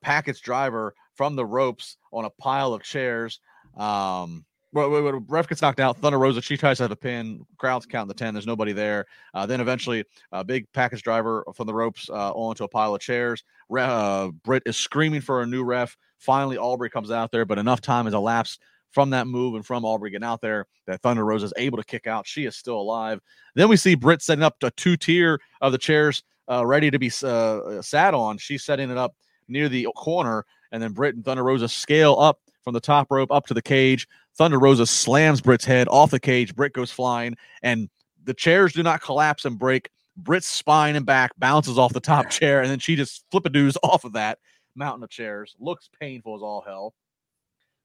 package 0.02 0.42
driver 0.42 0.94
from 1.16 1.36
the 1.36 1.46
ropes 1.46 1.98
on 2.14 2.26
a 2.26 2.30
pile 2.30 2.74
of 2.74 2.84
chairs. 2.84 3.40
Um, 3.76 4.46
well, 4.72 5.20
ref 5.28 5.48
gets 5.48 5.62
knocked 5.62 5.80
out. 5.80 5.98
Thunder 5.98 6.20
Rosa, 6.20 6.42
she 6.42 6.58
tries 6.58 6.78
to 6.78 6.84
have 6.84 6.92
a 6.92 6.96
pin. 6.96 7.46
Crowds 7.58 7.86
count 7.86 8.08
the 8.08 8.14
10. 8.14 8.34
There's 8.34 8.46
nobody 8.46 8.72
there. 8.72 9.06
Uh, 9.34 9.46
then 9.46 9.62
eventually, 9.62 10.04
a 10.32 10.44
big 10.44 10.72
package 10.74 11.02
driver 11.02 11.44
from 11.56 11.68
the 11.68 11.74
ropes 11.74 12.10
uh, 12.10 12.32
onto 12.32 12.64
a 12.64 12.68
pile 12.68 12.94
of 12.94 13.02
chairs. 13.02 13.44
Uh, 13.76 14.30
Britt 14.44 14.64
is 14.66 14.78
screaming 14.78 15.22
for 15.22 15.42
a 15.42 15.46
new 15.46 15.64
ref. 15.64 15.98
Finally, 16.20 16.58
Aubrey 16.58 16.90
comes 16.90 17.12
out 17.12 17.32
there, 17.32 17.46
but 17.46 17.58
enough 17.58 17.82
time 17.82 18.06
has 18.06 18.14
elapsed 18.14 18.62
from 18.92 19.12
that 19.12 19.28
move 19.28 19.56
and 19.56 19.66
from 19.66 19.86
Aubrey 19.86 20.12
getting 20.12 20.26
out 20.26 20.42
there 20.42 20.66
that 20.88 21.02
Thunder 21.02 21.24
Rosa 21.24 21.46
is 21.46 21.54
able 21.58 21.78
to 21.78 21.84
kick 21.84 22.08
out. 22.08 22.28
She 22.28 22.46
is 22.46 22.56
still 22.56 22.80
alive. 22.80 23.20
Then 23.56 23.70
we 23.70 23.78
see 23.78 23.96
Britt 23.96 24.22
setting 24.22 24.44
up 24.44 24.56
a 24.64 24.72
two 24.72 24.98
tier 24.98 25.40
of 25.62 25.72
the 25.72 25.78
chairs 25.78 26.24
uh, 26.50 26.66
ready 26.66 26.90
to 26.92 27.00
be 27.00 27.12
uh, 27.24 27.82
sat 27.82 28.14
on. 28.14 28.38
She's 28.38 28.64
setting 28.64 28.90
it 28.90 28.98
up 28.98 29.16
near 29.48 29.70
the 29.70 29.88
corner, 29.96 30.46
and 30.72 30.82
then 30.82 30.94
Britt 30.94 31.16
and 31.16 31.24
Thunder 31.24 31.44
Rosa 31.44 31.68
scale 31.68 32.18
up 32.20 32.40
from 32.70 32.76
the 32.76 32.80
top 32.80 33.08
rope 33.10 33.32
up 33.32 33.48
to 33.48 33.56
the 33.56 33.64
cage. 33.64 34.08
Thunder 34.38 34.60
Rosa 34.60 34.86
slams 34.86 35.42
Britt's 35.42 35.66
head 35.66 35.88
off 35.88 36.12
the 36.12 36.20
cage. 36.20 36.56
Britt 36.56 36.74
goes 36.74 36.92
flying, 36.92 37.36
and 37.64 37.90
the 38.24 38.34
chairs 38.36 38.74
do 38.74 38.84
not 38.84 39.02
collapse 39.02 39.44
and 39.46 39.58
break. 39.58 39.90
Britt's 40.16 40.46
spine 40.46 40.96
and 40.96 41.06
back 41.06 41.32
bounces 41.40 41.80
off 41.80 41.94
the 41.94 42.00
top 42.00 42.30
chair, 42.30 42.62
and 42.62 42.70
then 42.70 42.78
she 42.78 42.96
just 42.96 43.26
flip-a-doos 43.32 43.76
off 43.84 44.06
of 44.06 44.14
that 44.14 44.38
mountain 44.76 45.04
of 45.04 45.10
chairs. 45.10 45.56
Looks 45.60 45.90
painful 46.00 46.36
as 46.36 46.44
all 46.44 46.62
hell. 46.62 46.94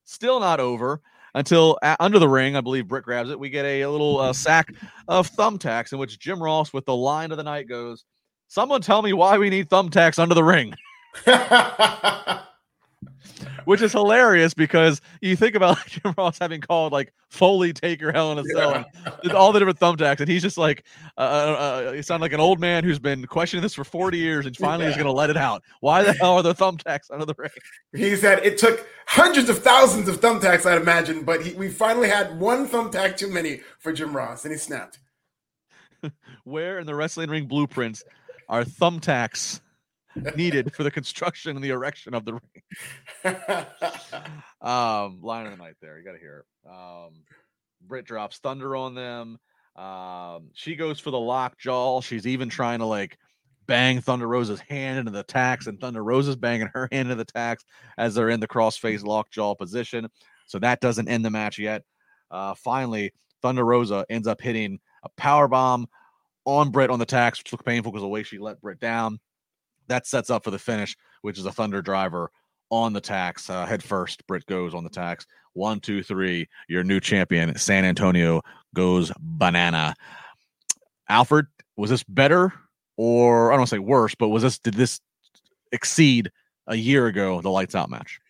Still 0.05 0.39
not 0.39 0.61
over 0.61 1.01
until 1.35 1.79
under 1.99 2.19
the 2.19 2.29
ring, 2.29 2.55
I 2.55 2.61
believe 2.61 2.87
Britt 2.87 3.05
grabs 3.05 3.31
it. 3.31 3.41
We 3.41 3.49
get 3.49 3.65
a, 3.65 3.83
a 3.83 3.91
little 3.91 4.21
uh, 4.21 4.35
sack 4.35 4.75
of 5.09 5.31
thumbtacks 5.31 5.95
in 5.95 5.99
which 5.99 6.19
Jim 6.19 6.43
Ross, 6.43 6.75
with 6.75 6.85
the 6.85 6.95
line 6.95 7.31
of 7.31 7.39
the 7.39 7.43
night, 7.43 7.69
goes, 7.69 8.05
Someone 8.49 8.83
tell 8.83 9.01
me 9.01 9.15
why 9.15 9.39
we 9.39 9.49
need 9.49 9.71
thumbtacks 9.71 10.19
under 10.19 10.35
the 10.35 10.45
ring. 10.45 10.75
which 13.65 13.83
is 13.83 13.93
hilarious 13.93 14.55
because 14.55 15.01
you 15.21 15.37
think 15.37 15.55
about 15.55 15.79
Jim 15.87 16.15
Ross 16.17 16.39
having 16.39 16.61
called 16.61 16.93
like 16.93 17.13
Foley 17.29 17.73
Taker 17.73 18.13
Hell 18.13 18.33
in 18.33 18.39
a 18.39 18.45
Cell 18.45 18.85
and 19.23 19.33
all 19.33 19.53
the 19.53 19.59
different 19.59 19.81
thumbtacks, 19.81 20.21
and 20.21 20.29
he's 20.29 20.43
just 20.43 20.59
like, 20.59 20.85
uh, 21.19 21.21
uh, 21.21 21.93
uh 21.97 22.03
sound 22.03 22.21
like 22.21 22.33
an 22.33 22.41
old 22.41 22.61
man 22.61 22.85
who's 22.85 22.99
been 22.99 23.27
questioning 23.27 23.63
this 23.63 23.75
for 23.75 23.85
40 23.85 24.19
years 24.19 24.47
and 24.47 24.57
finally 24.57 24.85
yeah. 24.85 24.91
is 24.91 24.97
going 24.97 25.07
to 25.07 25.13
let 25.13 25.31
it 25.31 25.37
out. 25.37 25.63
Why 25.81 26.03
the 26.03 26.13
hell 26.13 26.35
are 26.35 26.43
there 26.43 26.55
thumbtacks 26.55 27.11
under 27.11 27.25
the 27.25 27.35
ring? 27.37 27.51
He 27.95 28.17
said 28.17 28.45
it 28.45 28.59
took 28.59 28.87
hundreds 29.07 29.49
of 29.49 29.59
thousands 29.59 30.09
of 30.09 30.21
thumbtacks, 30.21 30.67
I'd 30.67 30.81
imagine, 30.81 31.25
but 31.25 31.45
he, 31.45 31.53
we 31.55 31.69
finally 31.69 32.09
had 32.09 32.39
one 32.39 32.69
thumbtack 32.69 33.17
too 33.17 33.29
many 33.29 33.61
for 33.79 33.93
Jim 33.93 34.15
Ross, 34.15 34.45
and 34.45 34.53
he 34.53 34.59
snapped. 34.59 34.99
Where 36.45 36.79
in 36.79 36.87
the 36.87 36.95
wrestling 36.95 37.31
ring 37.31 37.47
blueprints 37.47 38.05
are 38.49 38.65
thumbtacks 38.65 39.61
needed 40.37 40.75
for 40.75 40.83
the 40.83 40.91
construction 40.91 41.57
and 41.57 41.65
the 41.65 41.71
erection 41.71 42.15
of 42.15 42.25
the 42.25 42.35
ring. 42.35 42.67
um, 44.61 45.21
line 45.23 45.47
of 45.47 45.53
the 45.53 45.59
night 45.59 45.75
there. 45.81 45.99
You 45.99 46.05
got 46.05 46.13
to 46.13 46.19
hear 46.19 46.45
it. 46.45 46.69
Um, 46.69 47.23
Britt 47.87 48.07
drops 48.07 48.39
Thunder 48.39 48.77
on 48.77 48.95
them. 48.95 49.39
Um, 49.77 50.51
she 50.55 50.77
goes 50.77 51.01
for 51.01 51.11
the 51.11 51.19
lockjaw. 51.19 52.01
She's 52.01 52.27
even 52.27 52.49
trying 52.49 52.79
to 52.79 52.87
like 52.87 53.19
bang 53.67 54.01
Thunder 54.01 54.29
Rosa's 54.29 54.61
hand 54.61 54.99
into 54.99 55.11
the 55.11 55.23
tacks, 55.23 55.67
and 55.67 55.81
Thunder 55.81 56.05
Rosa's 56.05 56.37
banging 56.37 56.71
her 56.75 56.89
hand 56.93 57.11
into 57.11 57.17
the 57.17 57.25
tacks 57.25 57.65
as 57.99 58.15
they're 58.15 58.31
in 58.31 58.41
the 58.41 58.49
crossface 58.49 59.05
lockjaw 59.05 59.55
position. 59.55 60.09
So 60.47 60.59
that 60.61 60.81
doesn't 60.81 61.09
end 61.09 61.25
the 61.25 61.31
match 61.31 61.59
yet. 61.59 61.83
Uh, 62.31 62.55
finally, 62.55 63.13
Thunder 63.43 63.65
Rosa 63.65 64.07
ends 64.09 64.29
up 64.29 64.41
hitting 64.41 64.79
a 65.03 65.09
power 65.17 65.49
bomb 65.49 65.87
on 66.45 66.71
Britt 66.71 66.91
on 66.91 66.99
the 66.99 67.07
tacks, 67.07 67.39
which 67.39 67.53
looked 67.53 67.65
painful 67.65 67.93
because 67.93 68.03
the 68.03 68.09
way 68.09 68.23
she 68.23 68.39
let 68.39 68.61
Britt 68.61 68.81
down. 68.81 69.19
That 69.89 70.07
sets 70.07 70.31
up 70.31 70.45
for 70.45 70.51
the 70.51 70.59
finish, 70.59 70.97
which 71.23 71.39
is 71.39 71.47
a 71.47 71.53
Thunder 71.53 71.83
driver 71.83 72.31
on 72.71 72.93
the 72.93 73.01
tacks 73.01 73.49
Uh, 73.51 73.67
head 73.67 73.83
first, 73.83 74.27
Britt 74.27 74.47
goes 74.47 74.75
on 74.75 74.85
the 74.85 74.91
tacks. 74.91 75.27
One, 75.53 75.81
two, 75.81 76.03
three. 76.03 76.49
Your 76.69 76.83
new 76.83 76.99
champion, 76.99 77.57
San 77.57 77.85
Antonio, 77.85 78.43
goes 78.75 79.13
banana. 79.21 79.95
Alfred, 81.09 81.47
was 81.77 81.91
this 81.91 82.03
better 82.05 82.53
or 82.97 83.51
I 83.51 83.55
don't 83.55 83.61
want 83.61 83.69
to 83.71 83.77
say 83.77 83.81
worse, 83.81 84.15
but 84.15 84.29
was 84.29 84.43
this 84.43 84.59
did 84.59 84.75
this 84.75 85.01
exceed 85.73 86.31
a 86.67 86.77
year 86.77 87.07
ago 87.07 87.41
the 87.41 87.51
lights 87.51 87.75
out 87.75 87.91
match? 87.91 88.21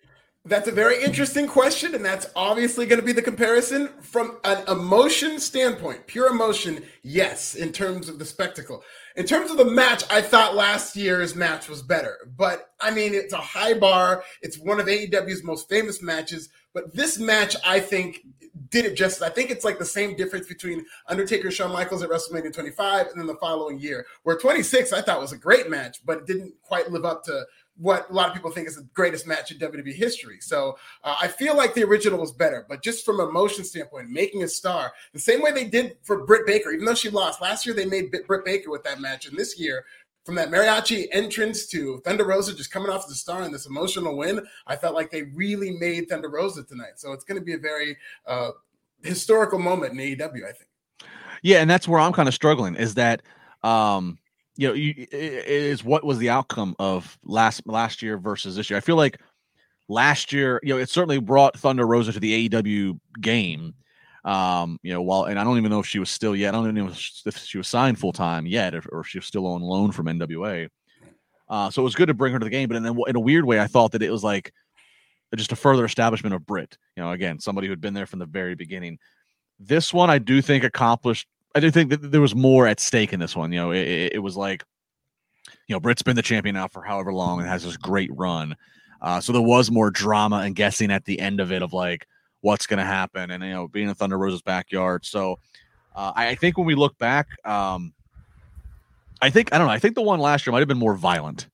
That's 0.47 0.69
a 0.69 0.73
very 0.73 1.03
interesting 1.03 1.47
question, 1.47 1.95
and 1.95 2.05
that's 2.05 2.27
obviously 2.37 2.85
going 2.85 3.01
to 3.01 3.07
be 3.07 3.13
the 3.13 3.23
comparison 3.23 3.89
from 4.03 4.37
an 4.45 4.63
emotion 4.69 5.41
standpoint, 5.41 6.07
pure 6.07 6.27
emotion. 6.27 6.83
Yes, 7.03 7.55
in 7.55 7.73
terms 7.73 8.11
of 8.11 8.19
the 8.19 8.27
spectacle. 8.27 8.83
In 9.17 9.25
terms 9.25 9.51
of 9.51 9.57
the 9.57 9.65
match, 9.65 10.05
I 10.11 10.21
thought 10.21 10.55
last 10.55 10.97
year's 10.97 11.35
match 11.35 11.71
was 11.71 11.81
better, 11.81 12.19
but 12.37 12.73
I 12.79 12.91
mean, 12.91 13.15
it's 13.15 13.33
a 13.33 13.39
high 13.39 13.73
bar. 13.73 14.23
It's 14.43 14.59
one 14.59 14.79
of 14.81 14.87
AEW's 14.87 15.43
most 15.43 15.67
famous 15.71 16.03
matches, 16.03 16.51
but 16.75 16.95
this 16.95 17.19
match, 17.19 17.57
I 17.65 17.81
think, 17.81 18.21
did 18.69 18.85
it 18.85 18.97
justice. 18.97 19.23
I 19.23 19.31
think 19.31 19.51
it's 19.51 19.65
like 19.65 19.79
the 19.79 19.85
same 19.85 20.15
difference 20.15 20.47
between 20.47 20.85
Undertaker 21.09 21.51
Shawn 21.51 21.73
Michaels 21.73 22.03
at 22.03 22.11
WrestleMania 22.11 22.53
25 22.53 23.07
and 23.07 23.19
then 23.19 23.27
the 23.27 23.37
following 23.37 23.79
year, 23.79 24.05
where 24.25 24.37
26 24.37 24.93
I 24.93 25.01
thought 25.01 25.21
was 25.21 25.33
a 25.33 25.39
great 25.39 25.71
match, 25.71 26.05
but 26.05 26.19
it 26.19 26.27
didn't 26.27 26.53
quite 26.63 26.91
live 26.91 27.07
up 27.07 27.25
to 27.25 27.47
what 27.77 28.09
a 28.09 28.13
lot 28.13 28.29
of 28.29 28.35
people 28.35 28.51
think 28.51 28.69
is 28.69 28.77
the 28.77 28.87
greatest 28.95 29.27
match 29.27 29.51
in 29.51 29.59
WWE 29.59 29.95
history. 29.95 30.39
So 30.41 30.77
uh, 31.03 31.17
I 31.21 31.29
feel 31.29 31.57
like 31.57 31.75
the 31.75 31.83
original 31.83 32.21
was 32.21 32.33
better, 32.33 32.65
but 32.69 32.83
just 32.83 33.05
from 33.05 33.21
a 33.21 33.31
motion 33.31 33.65
standpoint, 33.65 34.11
making 34.11 34.43
a 34.45 34.49
star 34.49 34.93
the 35.13 35.19
same 35.19 35.43
way 35.43 35.51
they 35.51 35.65
did 35.65 35.97
for 36.03 36.25
Britt 36.25 36.47
Baker, 36.47 36.71
even 36.71 36.85
though 36.85 36.95
she 36.95 37.11
lost 37.11 37.41
last 37.41 37.67
year, 37.67 37.75
they 37.75 37.87
made 37.87 38.15
Britt 38.27 38.45
Baker 38.45 38.71
with 38.71 38.85
that 38.85 39.01
match, 39.01 39.27
and 39.27 39.37
this 39.37 39.59
year. 39.59 39.85
From 40.25 40.37
that 40.37 40.49
mariachi 40.49 41.09
entrance 41.13 41.67
to 41.67 41.99
Thunder 41.99 42.25
Rosa 42.25 42.55
just 42.55 42.71
coming 42.71 42.89
off 42.89 43.07
the 43.07 43.15
star 43.15 43.43
in 43.43 43.53
this 43.53 43.67
emotional 43.67 44.17
win, 44.17 44.41
I 44.67 44.75
felt 44.75 44.95
like 44.95 45.11
they 45.11 45.25
really 45.25 45.73
made 45.73 46.09
Thunder 46.09 46.31
Rosa 46.31 46.63
tonight. 46.63 46.93
So 46.97 47.13
it's 47.13 47.25
going 47.25 47.39
to 47.39 47.45
be 47.45 47.53
a 47.53 47.59
very 47.59 47.99
uh, 48.27 48.53
historical 49.03 49.59
moment 49.59 49.93
in 49.93 49.99
AEW, 49.99 50.49
I 50.49 50.53
think. 50.53 50.71
Yeah, 51.43 51.59
and 51.59 51.69
that's 51.69 51.87
where 51.87 52.01
I'm 52.01 52.15
kind 52.15 52.27
of 52.27 52.33
struggling 52.33 52.75
is 52.75 52.95
that 52.95 53.21
um 53.63 54.19
you 54.57 54.69
know, 54.69 54.75
you, 54.75 55.07
is 55.11 55.83
what 55.85 56.05
was 56.05 56.19
the 56.19 56.31
outcome 56.31 56.77
of 56.79 57.19
last 57.25 57.67
last 57.67 58.03
year 58.03 58.19
versus 58.19 58.57
this 58.57 58.71
year? 58.71 58.77
I 58.77 58.81
feel 58.81 58.97
like 58.97 59.21
last 59.89 60.33
year, 60.33 60.61
you 60.63 60.75
know, 60.75 60.81
it 60.81 60.89
certainly 60.89 61.19
brought 61.19 61.59
Thunder 61.59 61.87
Rosa 61.87 62.13
to 62.13 62.21
the 62.21 62.49
AEW 62.49 62.99
game. 63.21 63.75
Um, 64.25 64.79
you 64.83 64.93
know, 64.93 65.03
while 65.03 65.25
and 65.25 65.39
I 65.39 65.45
don't 65.45 65.59
even 65.59 65.71
know 65.71 65.81
if 65.81 65.87
she 65.87 65.99
was 65.99 66.09
still 66.09 66.35
yet. 66.35 66.55
I 66.55 66.59
don't 66.59 66.65
even 66.65 66.87
know 66.87 66.93
if 67.27 67.37
she 67.39 67.59
was 67.59 67.69
signed 67.69 67.99
full 67.99 68.13
time 68.13 68.47
yet, 68.47 68.75
or, 68.75 69.01
if 69.01 69.07
she 69.07 69.19
was 69.19 69.27
still 69.27 69.47
on 69.47 69.61
loan 69.61 69.93
from 69.93 70.07
NWA. 70.07 70.69
Uh, 71.49 71.71
so 71.71 71.83
it 71.83 71.85
was 71.85 71.95
good 71.95 72.09
to 72.09 72.15
bring 72.15 72.33
her 72.33 72.39
to 72.39 72.45
the 72.45 72.51
game, 72.51 72.69
but 72.69 72.83
then 72.83 72.99
in 73.07 73.17
a 73.17 73.21
weird 73.21 73.45
way, 73.45 73.61
I 73.61 73.67
thought 73.67 73.93
that 73.93 74.03
it 74.03 74.11
was 74.11 74.25
like 74.25 74.53
just 75.37 75.53
a 75.53 75.57
further 75.57 75.85
establishment 75.85 76.35
of 76.35 76.47
Britt. 76.47 76.79
You 76.97 77.03
know, 77.03 77.11
again, 77.11 77.39
somebody 77.39 77.69
who'd 77.69 77.81
been 77.81 77.93
there 77.93 78.07
from 78.07 78.19
the 78.19 78.27
very 78.27 78.55
beginning. 78.55 78.99
This 79.59 79.93
one, 79.93 80.09
I 80.09 80.19
do 80.19 80.41
think 80.41 80.65
accomplished 80.65 81.29
I 81.55 81.61
do 81.61 81.71
think 81.71 81.91
that 81.91 82.11
there 82.11 82.21
was 82.21 82.35
more 82.35 82.67
at 82.67 82.81
stake 82.81 83.13
in 83.13 83.21
this 83.21 83.37
one. 83.37 83.53
You 83.53 83.61
know, 83.61 83.71
it, 83.71 84.13
it, 84.15 84.23
was 84.23 84.37
like, 84.37 84.65
you 85.69 85.75
know, 85.75 85.81
Britt's 85.81 86.03
been 86.03 86.17
the 86.17 86.23
champion 86.23 86.55
now 86.55 86.67
for 86.67 86.83
however 86.83 87.13
long 87.13 87.41
and 87.41 87.49
has 87.49 87.63
this 87.63 87.77
great 87.77 88.11
run. 88.13 88.57
Uh, 89.01 89.21
so 89.21 89.33
there 89.33 89.43
was 89.43 89.71
more 89.71 89.91
drama 89.91 90.39
and 90.39 90.57
guessing 90.57 90.91
at 90.91 91.05
the 91.05 91.21
end 91.21 91.39
of 91.39 91.53
it 91.53 91.63
of 91.63 91.73
like 91.73 92.07
what's 92.41 92.67
going 92.67 92.79
to 92.79 92.85
happen, 92.85 93.31
and 93.31 93.43
you 93.45 93.51
know, 93.51 93.69
being 93.69 93.89
in 93.89 93.95
Thunder 93.95 94.19
Rosa's 94.19 94.43
backyard. 94.43 95.05
So 95.05 95.39
uh, 95.95 96.13
I, 96.15 96.29
I, 96.29 96.35
think 96.35 96.59
when 96.59 96.67
we 96.67 96.75
look 96.75 96.97
back, 96.99 97.29
um, 97.45 97.93
I 99.21 99.31
think 99.31 99.53
I 99.53 99.59
don't 99.59 99.67
know. 99.67 99.73
I 99.73 99.79
think 99.79 99.95
the 99.95 100.03
one 100.03 100.21
last 100.21 100.47
year 100.47 100.53
might 100.53 100.61
have 100.61 100.69
been 100.69 100.79
more 100.79 100.95
violent. 100.95 101.49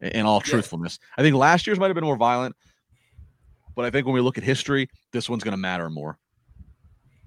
In, 0.00 0.08
in 0.08 0.26
all 0.26 0.40
truthfulness, 0.40 0.98
yeah. 1.00 1.14
I 1.18 1.22
think 1.22 1.36
last 1.36 1.66
year's 1.66 1.78
might 1.78 1.86
have 1.86 1.94
been 1.94 2.04
more 2.04 2.16
violent, 2.16 2.56
but 3.74 3.84
I 3.84 3.90
think 3.90 4.06
when 4.06 4.14
we 4.14 4.20
look 4.20 4.38
at 4.38 4.44
history, 4.44 4.88
this 5.12 5.28
one's 5.28 5.44
going 5.44 5.52
to 5.52 5.58
matter 5.58 5.88
more. 5.88 6.18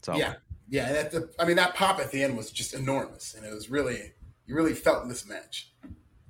So 0.02 0.16
yeah, 0.16 0.36
yeah, 0.70 0.92
that, 0.94 1.12
the, 1.12 1.30
I 1.40 1.46
mean 1.46 1.56
that 1.56 1.76
pop 1.76 2.00
at 2.00 2.12
the 2.12 2.24
end 2.24 2.38
was 2.38 2.52
just 2.52 2.74
enormous, 2.74 3.36
and 3.36 3.46
it 3.46 3.54
was 3.54 3.70
really 3.70 4.14
you 4.46 4.56
really 4.56 4.74
felt 4.74 5.08
this 5.08 5.28
match. 5.28 5.72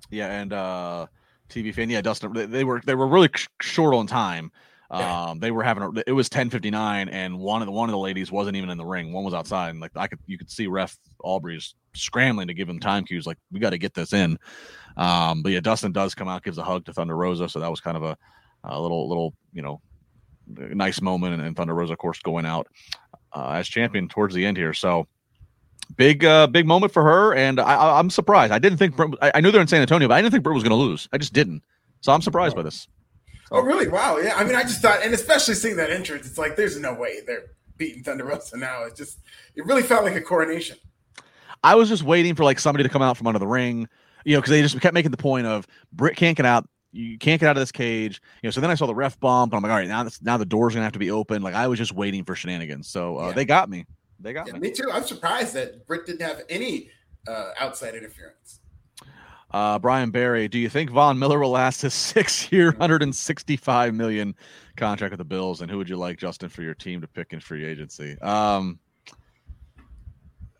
Yeah, 0.09 0.31
and 0.31 0.53
uh 0.53 1.07
TV 1.49 1.73
fan, 1.73 1.89
yeah, 1.89 2.01
Dustin, 2.01 2.51
they 2.51 2.63
were 2.63 2.81
they 2.85 2.95
were 2.95 3.07
really 3.07 3.29
short 3.61 3.95
on 3.95 4.07
time. 4.07 4.51
Yeah. 4.91 5.29
Um, 5.29 5.39
they 5.39 5.51
were 5.51 5.61
having 5.61 5.83
a, 5.83 6.03
it 6.07 6.13
was 6.13 6.29
10:59, 6.29 7.09
and 7.11 7.37
one 7.37 7.61
of 7.61 7.67
the 7.67 7.71
one 7.71 7.89
of 7.89 7.91
the 7.91 7.99
ladies 7.99 8.31
wasn't 8.31 8.55
even 8.57 8.69
in 8.69 8.77
the 8.77 8.85
ring. 8.85 9.11
One 9.13 9.23
was 9.23 9.33
outside, 9.33 9.69
and 9.69 9.79
like 9.79 9.91
I 9.95 10.07
could 10.07 10.19
you 10.25 10.37
could 10.37 10.49
see 10.49 10.67
Ref 10.67 10.97
Aubrey's 11.23 11.75
scrambling 11.93 12.47
to 12.47 12.53
give 12.53 12.69
him 12.69 12.79
time 12.79 13.03
cues, 13.03 13.27
like 13.27 13.37
we 13.51 13.59
got 13.59 13.71
to 13.71 13.77
get 13.77 13.93
this 13.93 14.13
in. 14.13 14.39
Um, 14.97 15.43
but 15.43 15.51
yeah, 15.51 15.59
Dustin 15.59 15.91
does 15.91 16.15
come 16.15 16.27
out, 16.27 16.43
gives 16.43 16.57
a 16.57 16.63
hug 16.63 16.85
to 16.85 16.93
Thunder 16.93 17.15
Rosa, 17.15 17.49
so 17.49 17.59
that 17.59 17.69
was 17.69 17.81
kind 17.81 17.97
of 17.97 18.03
a, 18.03 18.17
a 18.63 18.81
little 18.81 19.07
little 19.07 19.35
you 19.53 19.61
know 19.61 19.79
nice 20.47 21.01
moment, 21.01 21.35
and, 21.35 21.43
and 21.43 21.55
Thunder 21.55 21.75
Rosa, 21.75 21.93
of 21.93 21.99
course, 21.99 22.19
going 22.21 22.45
out 22.45 22.67
uh, 23.34 23.51
as 23.51 23.67
champion 23.67 24.07
towards 24.07 24.34
the 24.36 24.45
end 24.45 24.57
here. 24.57 24.73
So 24.73 25.07
big, 25.95 26.23
uh, 26.25 26.47
big 26.47 26.65
moment 26.65 26.93
for 26.93 27.03
her. 27.03 27.34
And 27.34 27.59
I, 27.59 27.99
am 27.99 28.09
surprised. 28.09 28.51
I 28.51 28.59
didn't 28.59 28.77
think 28.77 28.95
Britt, 28.95 29.15
I, 29.21 29.32
I, 29.36 29.41
knew 29.41 29.51
they're 29.51 29.61
in 29.61 29.67
San 29.67 29.82
Antonio, 29.82 30.07
but 30.07 30.15
I 30.15 30.21
didn't 30.21 30.32
think 30.32 30.43
Britt 30.43 30.53
was 30.53 30.63
going 30.63 30.71
to 30.71 30.75
lose. 30.75 31.07
I 31.11 31.17
just 31.17 31.34
didn't. 31.34 31.63
So 32.01 32.11
I'm 32.11 32.21
surprised 32.21 32.55
by 32.55 32.61
this. 32.61 32.88
Oh, 33.51 33.61
really? 33.61 33.88
Wow. 33.88 34.17
Yeah. 34.17 34.36
I 34.36 34.43
mean, 34.43 34.55
I 34.55 34.61
just 34.61 34.82
thought, 34.82 35.03
and 35.03 35.13
especially 35.13 35.55
seeing 35.55 35.75
that 35.77 35.89
entrance, 35.89 36.27
it's 36.27 36.38
like 36.38 36.55
there's 36.55 36.80
no 36.80 36.93
way 36.93 37.21
they're 37.25 37.45
beating 37.77 38.03
Thunder 38.03 38.25
Rosa 38.25 38.57
now. 38.57 38.84
It 38.84 38.95
just, 38.95 39.19
it 39.55 39.65
really 39.65 39.82
felt 39.82 40.03
like 40.03 40.15
a 40.15 40.21
coronation. 40.21 40.77
I 41.63 41.75
was 41.75 41.89
just 41.89 42.03
waiting 42.03 42.36
for 42.36 42.43
like 42.43 42.59
somebody 42.59 42.84
to 42.84 42.89
come 42.89 43.01
out 43.01 43.17
from 43.17 43.27
under 43.27 43.39
the 43.39 43.47
ring, 43.47 43.88
you 44.23 44.36
know, 44.36 44.39
because 44.39 44.51
they 44.51 44.61
just 44.61 44.80
kept 44.80 44.93
making 44.93 45.11
the 45.11 45.17
point 45.17 45.47
of 45.47 45.67
Britt 45.91 46.15
can't 46.15 46.38
get 46.38 46.45
out 46.45 46.69
you 46.91 47.17
can't 47.17 47.39
get 47.39 47.49
out 47.49 47.57
of 47.57 47.61
this 47.61 47.71
cage. 47.71 48.21
You 48.41 48.47
know, 48.47 48.51
so 48.51 48.61
then 48.61 48.71
I 48.71 48.75
saw 48.75 48.87
the 48.87 48.95
ref 48.95 49.19
bump, 49.19 49.53
and 49.53 49.57
I'm 49.57 49.63
like, 49.63 49.71
all 49.71 49.77
right, 49.77 49.87
now 49.87 50.03
this, 50.03 50.21
now 50.21 50.37
the 50.37 50.45
door's 50.45 50.73
gonna 50.73 50.83
have 50.83 50.93
to 50.93 50.99
be 50.99 51.11
open. 51.11 51.41
Like 51.41 51.55
I 51.55 51.67
was 51.67 51.79
just 51.79 51.93
waiting 51.93 52.23
for 52.23 52.35
shenanigans. 52.35 52.87
So 52.87 53.19
uh, 53.19 53.27
yeah. 53.27 53.33
they 53.33 53.45
got 53.45 53.69
me. 53.69 53.85
They 54.19 54.33
got 54.33 54.47
yeah, 54.47 54.53
me. 54.53 54.59
Me 54.59 54.71
too. 54.71 54.89
I'm 54.91 55.03
surprised 55.03 55.53
that 55.53 55.85
Britt 55.87 56.05
didn't 56.05 56.21
have 56.21 56.41
any 56.49 56.89
uh, 57.27 57.51
outside 57.59 57.95
interference. 57.95 58.59
Uh, 59.51 59.79
Brian 59.79 60.11
Barry, 60.11 60.47
do 60.47 60.59
you 60.59 60.69
think 60.69 60.91
Von 60.91 61.17
Miller 61.17 61.39
will 61.39 61.49
last 61.49 61.81
his 61.81 61.93
six-year, 61.95 62.67
165 62.71 63.95
million 63.95 64.35
contract 64.77 65.11
with 65.11 65.17
the 65.17 65.25
Bills? 65.25 65.61
And 65.61 65.71
who 65.71 65.77
would 65.77 65.89
you 65.89 65.97
like, 65.97 66.19
Justin, 66.19 66.49
for 66.49 66.61
your 66.61 66.75
team 66.75 67.01
to 67.01 67.07
pick 67.07 67.33
in 67.33 67.39
free 67.39 67.65
agency? 67.65 68.19
Um, 68.21 68.79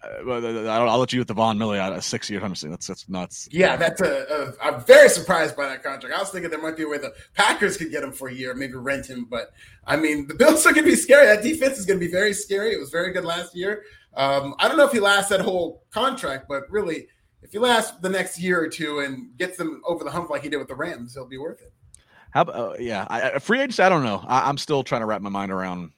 I'll, 0.02 0.89
I'll, 0.89 0.97
let 1.00 1.12
you 1.12 1.20
with 1.20 1.28
the 1.28 1.34
Von 1.34 1.58
Miller 1.58 1.78
at 1.78 1.91
a 1.91 2.02
six 2.02 2.30
year 2.30 2.39
hundred. 2.39 2.72
That's 2.72 2.88
that's 2.88 3.10
nuts. 3.10 3.50
Yeah, 3.52 3.76
that's 3.76 4.00
a, 4.00 4.56
a. 4.62 4.66
I'm 4.66 4.82
very 4.86 5.10
surprised 5.10 5.58
by 5.58 5.68
that 5.68 5.84
contract. 5.84 6.16
I 6.16 6.20
was 6.20 6.30
thinking 6.30 6.50
there 6.50 6.62
might 6.62 6.78
be 6.78 6.84
a 6.84 6.88
way 6.88 6.97
the 6.97 7.14
Packers 7.34 7.76
could 7.76 7.91
get 7.91 8.04
him 8.04 8.14
for 8.14 8.30
a 8.30 8.34
year, 8.34 8.54
maybe 8.54 8.76
rent 8.76 9.08
him. 9.08 9.26
But 9.30 9.52
I 9.86 9.97
mean, 9.97 10.28
the 10.28 10.36
Bills 10.36 10.66
are 10.66 10.72
going 10.72 10.86
to 10.86 10.91
be 10.91 10.95
scary. 10.95 11.26
That 11.26 11.43
defense 11.43 11.78
is 11.78 11.86
going 11.86 12.00
to 12.00 12.06
be 12.06 12.12
very 12.12 12.34
scary. 12.34 12.74
It 12.74 12.80
was 12.80 12.91
very 12.91 13.12
good 13.12 13.26
last 13.26 13.56
year. 13.56 13.84
Um, 14.16 14.56
I 14.60 14.68
don't 14.68 14.78
know 14.78 14.86
if 14.86 14.91
he 14.93 15.02
lasts 15.02 15.30
that 15.30 15.41
whole 15.41 15.84
contract, 15.91 16.47
but 16.47 16.64
really, 16.70 17.08
if 17.41 17.52
he 17.52 17.60
lasts 17.60 17.97
the 18.00 18.10
next 18.10 18.39
year 18.39 18.62
or 18.62 18.70
two 18.70 19.00
and 19.00 19.36
gets 19.38 19.58
them 19.58 19.82
over 19.86 20.04
the 20.04 20.12
hump 20.12 20.30
like 20.30 20.43
he 20.43 20.50
did 20.50 20.58
with 20.58 20.70
the 20.70 20.76
Rams, 20.76 21.14
he'll 21.14 21.28
be 21.28 21.38
worth 21.38 21.62
it. 21.62 21.74
How? 22.32 22.43
Uh, 22.43 22.76
yeah, 22.80 23.06
I, 23.10 23.39
free 23.39 23.60
agency. 23.60 23.84
I 23.84 23.89
don't 23.89 24.04
know. 24.04 24.24
I, 24.28 24.47
I'm 24.47 24.58
still 24.58 24.84
trying 24.84 25.02
to 25.02 25.08
wrap 25.08 25.22
my 25.22 25.30
mind 25.30 25.52
around 25.52 25.91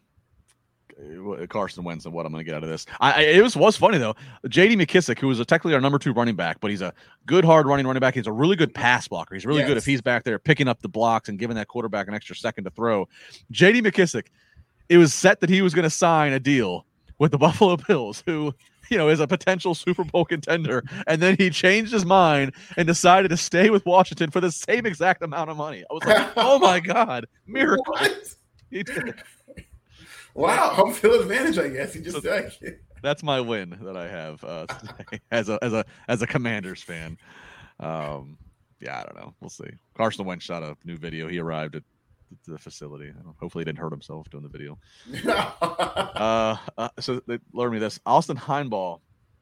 Carson 1.50 1.84
Wentz 1.84 2.06
and 2.06 2.14
what 2.14 2.26
I'm 2.26 2.32
going 2.32 2.44
to 2.44 2.50
get 2.50 2.56
out 2.56 2.64
of 2.64 2.70
this. 2.70 2.86
I, 3.00 3.12
I, 3.12 3.22
it 3.22 3.44
was 3.44 3.56
was 3.56 3.78
funny 3.78 3.98
though. 3.98 4.16
J.D. 4.48 4.76
McKissick, 4.76 5.20
who 5.20 5.28
was 5.28 5.38
technically 5.40 5.74
our 5.74 5.82
number 5.82 6.00
two 6.00 6.14
running 6.14 6.36
back, 6.36 6.60
but 6.60 6.72
he's 6.72 6.82
a 6.82 6.94
good 7.26 7.46
hard 7.46 7.66
running 7.66 7.86
running 7.86 8.00
back. 8.00 8.16
He's 8.16 8.28
a 8.28 8.32
really 8.32 8.56
good 8.56 8.74
pass 8.74 9.08
blocker. 9.08 9.36
He's 9.36 9.46
really 9.46 9.60
yes. 9.60 9.68
good 9.68 9.78
if 9.78 9.86
he's 9.86 10.02
back 10.02 10.24
there 10.24 10.40
picking 10.40 10.68
up 10.68 10.82
the 10.82 10.90
blocks 10.90 11.30
and 11.30 11.38
giving 11.40 11.56
that 11.56 11.68
quarterback 11.68 12.08
an 12.08 12.14
extra 12.14 12.36
second 12.36 12.66
to 12.66 12.70
throw. 12.72 13.08
J.D. 13.52 13.82
McKissick, 13.82 14.28
it 14.90 14.98
was 14.98 15.14
set 15.14 15.40
that 15.42 15.50
he 15.50 15.62
was 15.62 15.74
going 15.74 15.84
to 15.84 15.90
sign 15.90 16.34
a 16.34 16.40
deal 16.40 16.86
with 17.20 17.32
the 17.32 17.38
Buffalo 17.40 17.78
Bills, 17.78 18.24
who 18.26 18.54
you 18.90 18.98
know 18.98 19.10
is 19.10 19.20
a 19.20 19.28
potential 19.28 19.74
Super 19.74 20.04
Bowl 20.04 20.26
contender, 20.26 20.84
and 21.08 21.22
then 21.22 21.36
he 21.38 21.50
changed 21.50 21.92
his 21.92 22.06
mind 22.06 22.54
and 22.78 22.88
decided 22.88 23.30
to 23.30 23.38
stay 23.38 23.70
with 23.70 23.86
Washington 23.86 24.32
for 24.32 24.42
the 24.42 24.52
same 24.52 24.86
exact 24.86 25.22
amount 25.22 25.50
of 25.50 25.58
money. 25.58 25.84
I 25.90 25.94
was 25.94 26.04
like, 26.04 26.32
oh 26.38 26.60
my 26.60 26.80
god, 26.80 27.28
miracle! 27.48 27.96
He 28.70 28.84
did. 28.84 29.16
Wow, 30.34 30.70
home 30.70 30.94
field 30.94 31.22
advantage, 31.22 31.58
I 31.58 31.70
guess. 31.70 31.94
He 31.94 32.02
just 32.02 32.22
so, 32.22 32.50
that's 33.04 33.24
my 33.24 33.40
win 33.42 33.78
that 33.82 33.98
I 33.98 34.08
have 34.08 34.44
uh, 34.44 34.66
as 35.32 35.50
a 35.50 35.64
as 35.64 35.74
a 35.74 35.86
as 36.08 36.22
a 36.22 36.28
Commanders 36.28 36.82
fan. 36.82 37.18
Um, 37.80 38.38
yeah, 38.80 39.00
I 39.00 39.04
don't 39.04 39.16
know. 39.16 39.34
We'll 39.40 39.50
see. 39.50 39.70
Carson 39.96 40.26
Wentz 40.26 40.46
shot 40.46 40.64
a 40.64 40.76
new 40.86 40.98
video. 40.98 41.28
He 41.28 41.40
arrived 41.40 41.76
at 41.76 41.84
the 42.48 42.58
facility. 42.58 43.12
Hopefully, 43.40 43.62
he 43.62 43.66
didn't 43.66 43.80
hurt 43.80 43.92
himself 43.92 44.30
doing 44.30 44.44
the 44.44 44.50
video. 44.50 44.78
uh, 45.28 46.58
uh, 46.78 46.90
so 47.00 47.22
they 47.28 47.40
learned 47.54 47.74
me 47.74 47.80
this. 47.80 48.00
Austin 48.06 48.38
Heinball. 48.38 49.00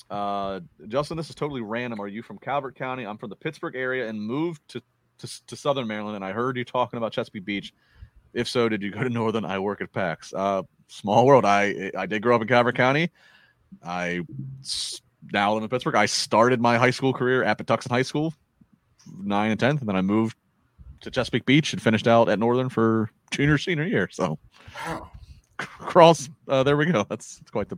Uh, 0.09 0.59
Justin, 0.87 1.17
this 1.17 1.29
is 1.29 1.35
totally 1.35 1.61
random. 1.61 2.01
Are 2.01 2.07
you 2.07 2.23
from 2.23 2.39
Calvert 2.39 2.75
County? 2.75 3.05
I'm 3.05 3.17
from 3.17 3.29
the 3.29 3.35
Pittsburgh 3.35 3.75
area 3.75 4.09
and 4.09 4.19
moved 4.19 4.61
to, 4.69 4.81
to, 5.19 5.45
to 5.45 5.55
Southern 5.55 5.87
Maryland. 5.87 6.15
And 6.15 6.25
I 6.25 6.31
heard 6.31 6.57
you 6.57 6.65
talking 6.65 6.97
about 6.97 7.11
Chesapeake 7.11 7.45
Beach. 7.45 7.73
If 8.33 8.47
so, 8.47 8.69
did 8.69 8.81
you 8.81 8.91
go 8.91 9.03
to 9.03 9.09
Northern? 9.09 9.45
I 9.45 9.59
work 9.59 9.81
at 9.81 9.91
PAX. 9.91 10.33
Small 10.89 11.25
world. 11.25 11.45
I 11.45 11.91
I 11.97 12.05
did 12.05 12.21
grow 12.21 12.35
up 12.35 12.41
in 12.41 12.47
Calvert 12.47 12.75
County. 12.75 13.11
I 13.83 14.21
now 15.31 15.53
live 15.53 15.63
in 15.63 15.69
Pittsburgh. 15.69 15.95
I 15.95 16.07
started 16.07 16.59
my 16.59 16.77
high 16.77 16.89
school 16.89 17.13
career 17.13 17.43
at 17.43 17.57
Patuxent 17.57 17.91
High 17.91 18.01
School, 18.01 18.33
nine 19.21 19.51
and 19.51 19.59
tenth, 19.59 19.81
and 19.81 19.87
then 19.87 19.95
I 19.95 20.01
moved 20.01 20.35
to 21.01 21.11
Chesapeake 21.11 21.45
Beach 21.45 21.73
and 21.73 21.81
finished 21.81 22.07
out 22.07 22.27
at 22.27 22.39
Northern 22.39 22.69
for 22.69 23.11
junior 23.31 23.57
senior 23.57 23.85
year. 23.85 24.09
So, 24.11 24.39
wow. 24.85 25.11
cross. 25.57 26.27
Uh, 26.47 26.63
there 26.63 26.75
we 26.75 26.87
go. 26.87 27.05
That's, 27.07 27.37
that's, 27.37 27.51
quite 27.51 27.69
the 27.69 27.77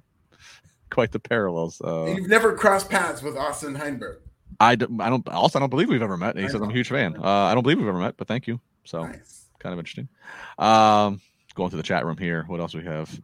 quite 0.89 1.11
the 1.11 1.19
parallels. 1.19 1.81
Uh, 1.81 2.13
You've 2.15 2.29
never 2.29 2.53
crossed 2.55 2.89
paths 2.89 3.21
with 3.21 3.37
Austin 3.37 3.75
Heinberg. 3.75 4.19
I 4.59 4.75
don't. 4.75 5.01
I 5.01 5.09
don't. 5.09 5.27
Also, 5.29 5.59
I 5.59 5.61
don't 5.61 5.69
believe 5.69 5.89
we've 5.89 6.01
ever 6.01 6.17
met. 6.17 6.37
He 6.37 6.47
says 6.47 6.55
I'm 6.55 6.69
a 6.69 6.73
huge 6.73 6.89
fan. 6.89 7.17
Uh, 7.17 7.27
I 7.27 7.53
don't 7.53 7.63
believe 7.63 7.77
we've 7.77 7.87
ever 7.87 7.99
met, 7.99 8.15
but 8.17 8.27
thank 8.27 8.47
you. 8.47 8.59
So, 8.83 9.05
nice. 9.05 9.47
kind 9.59 9.73
of 9.73 9.79
interesting. 9.79 10.07
Um, 10.57 11.21
going 11.53 11.69
through 11.69 11.77
the 11.77 11.83
chat 11.83 12.05
room 12.05 12.17
here. 12.17 12.43
What 12.47 12.59
else 12.59 12.73
we 12.73 12.83
have? 12.83 13.19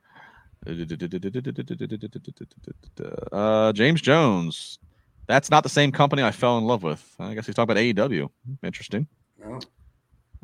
Uh, 3.31 3.73
James 3.73 4.01
Jones. 4.01 4.79
That's 5.27 5.51
not 5.51 5.63
the 5.63 5.69
same 5.69 5.91
company 5.91 6.23
I 6.23 6.31
fell 6.31 6.57
in 6.57 6.65
love 6.65 6.83
with. 6.83 7.03
I 7.19 7.33
guess 7.33 7.45
he's 7.45 7.55
talking 7.55 7.71
about 7.71 8.09
AEW. 8.09 8.29
Interesting. 8.63 9.07
No. 9.37 9.59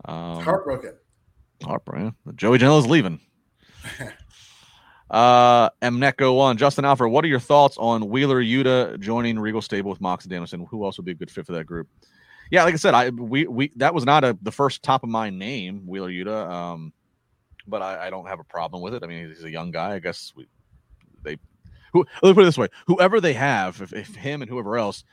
Um, 0.05 0.43
heartbroken. 0.43 0.95
Heartbroken. 1.63 2.15
Joey 2.35 2.59
Janela's 2.59 2.87
leaving. 2.87 3.19
uh, 5.09 5.69
Mneko 5.81 6.35
one. 6.35 6.57
Justin 6.57 6.83
Alfred, 6.83 7.11
what 7.11 7.23
are 7.23 7.29
your 7.29 7.39
thoughts 7.39 7.77
on 7.77 8.09
Wheeler 8.09 8.43
Yuta 8.43 8.99
joining 8.99 9.39
Regal 9.39 9.61
Stable 9.61 9.89
with 9.89 10.01
Mox 10.01 10.25
and 10.25 10.31
Danielson? 10.31 10.67
Who 10.69 10.83
else 10.83 10.97
would 10.97 11.05
be 11.05 11.13
a 11.13 11.15
good 11.15 11.31
fit 11.31 11.45
for 11.45 11.53
that 11.53 11.65
group? 11.65 11.87
Yeah, 12.51 12.65
like 12.65 12.73
I 12.73 12.77
said, 12.77 12.93
I 12.93 13.09
we 13.09 13.47
we 13.47 13.71
that 13.77 13.93
was 13.93 14.05
not 14.05 14.23
a 14.23 14.37
the 14.41 14.51
first 14.51 14.83
top 14.83 15.03
of 15.03 15.09
mind 15.09 15.39
name, 15.39 15.87
Wheeler 15.87 16.09
Yuta. 16.09 16.49
Um, 16.49 16.93
but 17.67 17.81
I, 17.81 18.07
I, 18.07 18.09
don't 18.09 18.27
have 18.27 18.39
a 18.39 18.43
problem 18.43 18.81
with 18.81 18.93
it. 18.93 19.03
I 19.03 19.07
mean, 19.07 19.29
he's 19.29 19.43
a 19.43 19.49
young 19.49 19.71
guy. 19.71 19.93
I 19.93 19.99
guess 19.99 20.33
we, 20.35 20.47
they, 21.23 21.37
who, 21.93 22.05
let 22.21 22.29
me 22.29 22.33
put 22.33 22.41
it 22.41 22.45
this 22.45 22.57
way: 22.57 22.67
whoever 22.87 23.21
they 23.21 23.33
have, 23.33 23.81
if, 23.81 23.93
if 23.93 24.15
him 24.15 24.41
and 24.41 24.49
whoever 24.49 24.77
else, 24.77 25.03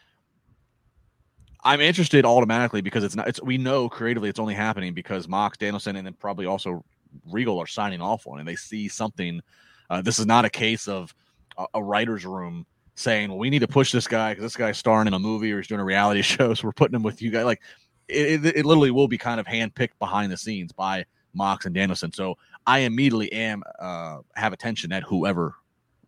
I'm 1.63 1.81
interested 1.81 2.25
automatically 2.25 2.81
because 2.81 3.05
it's 3.05 3.15
not. 3.15 3.29
It's 3.29 3.43
we 3.43 3.59
know 3.59 3.89
creatively 3.89 4.29
it's 4.29 4.41
only 4.41 4.55
happening 4.55 4.95
because 4.95 5.29
Mox 5.29 5.59
Danielson 5.59 5.97
and 5.97 6.07
then 6.07 6.15
probably 6.15 6.47
also 6.47 6.85
Regal 7.31 7.59
are 7.59 7.67
signing 7.67 8.01
off 8.01 8.27
on, 8.27 8.39
and 8.39 8.49
they 8.49 8.57
see 8.57 8.89
something. 8.89 9.41
Uh, 9.89 10.01
this 10.01 10.19
is 10.19 10.27
not 10.27 10.45
a 10.45 10.51
case 10.51 10.89
of 10.89 11.15
a, 11.59 11.67
a 11.75 11.83
writer's 11.83 12.25
room 12.25 12.67
saying, 12.95 13.29
"Well, 13.29 13.39
we 13.39 13.51
need 13.51 13.59
to 13.61 13.69
push 13.69 13.93
this 13.93 14.07
guy 14.07 14.33
because 14.33 14.45
this 14.45 14.57
guy's 14.57 14.79
starring 14.79 15.07
in 15.07 15.15
a 15.15 15.19
movie 15.19 15.53
or 15.53 15.59
he's 15.59 15.67
doing 15.67 15.81
a 15.81 15.85
reality 15.85 16.23
show, 16.23 16.55
so 16.55 16.67
we're 16.67 16.73
putting 16.73 16.95
him 16.95 17.03
with 17.03 17.21
you 17.21 17.31
guys." 17.31 17.45
Like, 17.45 17.61
it, 18.09 18.45
it, 18.45 18.57
it 18.59 18.67
literally 18.67 18.91
will 18.91 19.09
be 19.09 19.19
kind 19.19 19.39
of 19.39 19.47
handpicked 19.47 19.99
behind 19.99 20.33
the 20.33 20.37
scenes 20.37 20.73
by 20.73 21.05
Mox 21.35 21.67
and 21.67 21.75
Danielson. 21.75 22.13
So 22.13 22.37
I 22.67 22.81
immediately 22.81 23.33
am 23.33 23.63
uh, 23.79 24.19
have 24.35 24.53
attention 24.53 24.93
at 24.93 25.03
whoever 25.03 25.55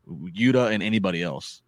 Yuta 0.08 0.72
and 0.72 0.82
anybody 0.82 1.22
else. 1.22 1.62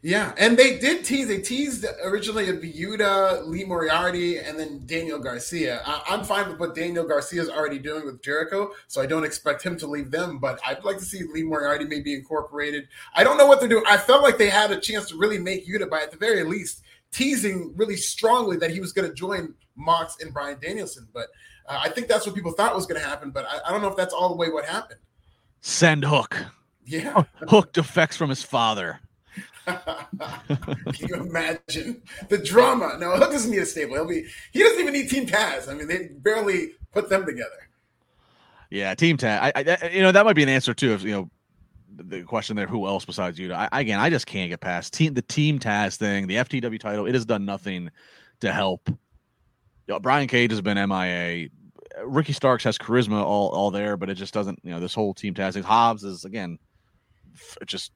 Yeah, 0.00 0.32
and 0.38 0.56
they 0.56 0.78
did 0.78 1.04
tease. 1.04 1.28
They 1.28 1.40
teased 1.42 1.84
originally 2.02 2.48
of 2.48 2.56
Yuta, 2.56 3.46
Lee 3.46 3.64
Moriarty, 3.64 4.38
and 4.38 4.58
then 4.58 4.86
Daniel 4.86 5.18
Garcia. 5.18 5.82
I, 5.84 6.14
am 6.14 6.24
fine 6.24 6.48
with 6.48 6.58
what 6.58 6.74
Daniel 6.74 7.06
Garcia 7.06 7.42
is 7.42 7.50
already 7.50 7.78
doing 7.78 8.06
with 8.06 8.22
Jericho, 8.22 8.70
so 8.88 9.02
I 9.02 9.06
don't 9.06 9.24
expect 9.24 9.62
him 9.62 9.76
to 9.78 9.86
leave 9.86 10.10
them. 10.10 10.38
But 10.38 10.60
I'd 10.66 10.82
like 10.82 10.96
to 10.98 11.04
see 11.04 11.24
Lee 11.24 11.42
Moriarty 11.42 11.84
maybe 11.84 12.14
incorporated. 12.14 12.88
I 13.14 13.22
don't 13.22 13.36
know 13.36 13.46
what 13.46 13.60
they're 13.60 13.68
doing. 13.68 13.84
I 13.86 13.98
felt 13.98 14.22
like 14.22 14.38
they 14.38 14.48
had 14.48 14.70
a 14.70 14.80
chance 14.80 15.10
to 15.10 15.18
really 15.18 15.38
make 15.38 15.68
Yuta 15.68 15.90
by 15.90 16.00
at 16.00 16.10
the 16.10 16.16
very 16.16 16.42
least 16.44 16.82
teasing 17.12 17.74
really 17.76 17.96
strongly 17.96 18.56
that 18.56 18.70
he 18.70 18.80
was 18.80 18.92
going 18.92 19.08
to 19.08 19.14
join 19.14 19.54
Mox 19.76 20.16
and 20.22 20.32
Bryan 20.32 20.58
Danielson, 20.60 21.06
but 21.12 21.26
uh, 21.68 21.80
I 21.82 21.88
think 21.88 22.08
that's 22.08 22.26
what 22.26 22.34
people 22.34 22.52
thought 22.52 22.74
was 22.74 22.86
going 22.86 23.00
to 23.00 23.06
happen, 23.06 23.30
but 23.30 23.46
I, 23.46 23.68
I, 23.68 23.70
don't 23.70 23.82
know 23.82 23.88
if 23.88 23.96
that's 23.96 24.14
all 24.14 24.28
the 24.28 24.36
way 24.36 24.48
what 24.50 24.64
happened. 24.64 25.00
Send 25.60 26.04
Hook. 26.04 26.36
Yeah. 26.84 27.24
Hook 27.48 27.72
defects 27.72 28.16
from 28.16 28.28
his 28.30 28.42
father. 28.42 29.00
Can 29.66 31.08
you 31.08 31.14
imagine 31.16 32.02
the 32.28 32.38
drama? 32.38 32.96
No, 32.98 33.10
Hook 33.16 33.32
doesn't 33.32 33.50
need 33.50 33.58
a 33.58 33.66
stable. 33.66 33.94
He'll 33.94 34.06
be. 34.06 34.26
He 34.52 34.60
doesn't 34.60 34.80
even 34.80 34.92
need 34.92 35.10
Team 35.10 35.26
Taz. 35.26 35.68
I 35.68 35.74
mean, 35.74 35.88
they 35.88 36.10
barely 36.18 36.70
put 36.92 37.08
them 37.08 37.26
together. 37.26 37.68
Yeah, 38.70 38.94
Team 38.94 39.16
Taz. 39.16 39.40
I, 39.42 39.52
I, 39.56 39.88
you 39.88 40.02
know, 40.02 40.12
that 40.12 40.24
might 40.24 40.36
be 40.36 40.44
an 40.44 40.48
answer 40.48 40.72
too. 40.72 40.92
If 40.92 41.02
you 41.02 41.12
know, 41.12 41.30
the 41.96 42.22
question 42.22 42.54
there, 42.54 42.68
who 42.68 42.86
else 42.86 43.04
besides 43.04 43.38
you? 43.38 43.52
I, 43.52 43.68
again, 43.72 43.98
I 43.98 44.08
just 44.08 44.26
can't 44.26 44.50
get 44.50 44.60
past 44.60 44.92
team 44.92 45.14
the 45.14 45.22
Team 45.22 45.58
Taz 45.58 45.96
thing, 45.96 46.28
the 46.28 46.36
FTW 46.36 46.78
title. 46.78 47.06
It 47.06 47.14
has 47.14 47.24
done 47.24 47.44
nothing 47.44 47.90
to 48.40 48.52
help 48.52 48.88
you 49.86 49.94
know, 49.94 50.00
Brian 50.00 50.28
Cage 50.28 50.50
has 50.50 50.60
been 50.60 50.76
MIA. 50.76 51.48
Ricky 52.04 52.32
Starks 52.32 52.64
has 52.64 52.78
charisma 52.78 53.22
all, 53.22 53.48
all 53.50 53.70
there, 53.70 53.96
but 53.96 54.10
it 54.10 54.14
just 54.14 54.34
doesn't, 54.34 54.58
you 54.62 54.70
know, 54.70 54.80
this 54.80 54.94
whole 54.94 55.14
Team 55.14 55.34
Taz. 55.34 55.60
Hobbs 55.62 56.04
is 56.04 56.24
again, 56.24 56.58
just 57.64 57.92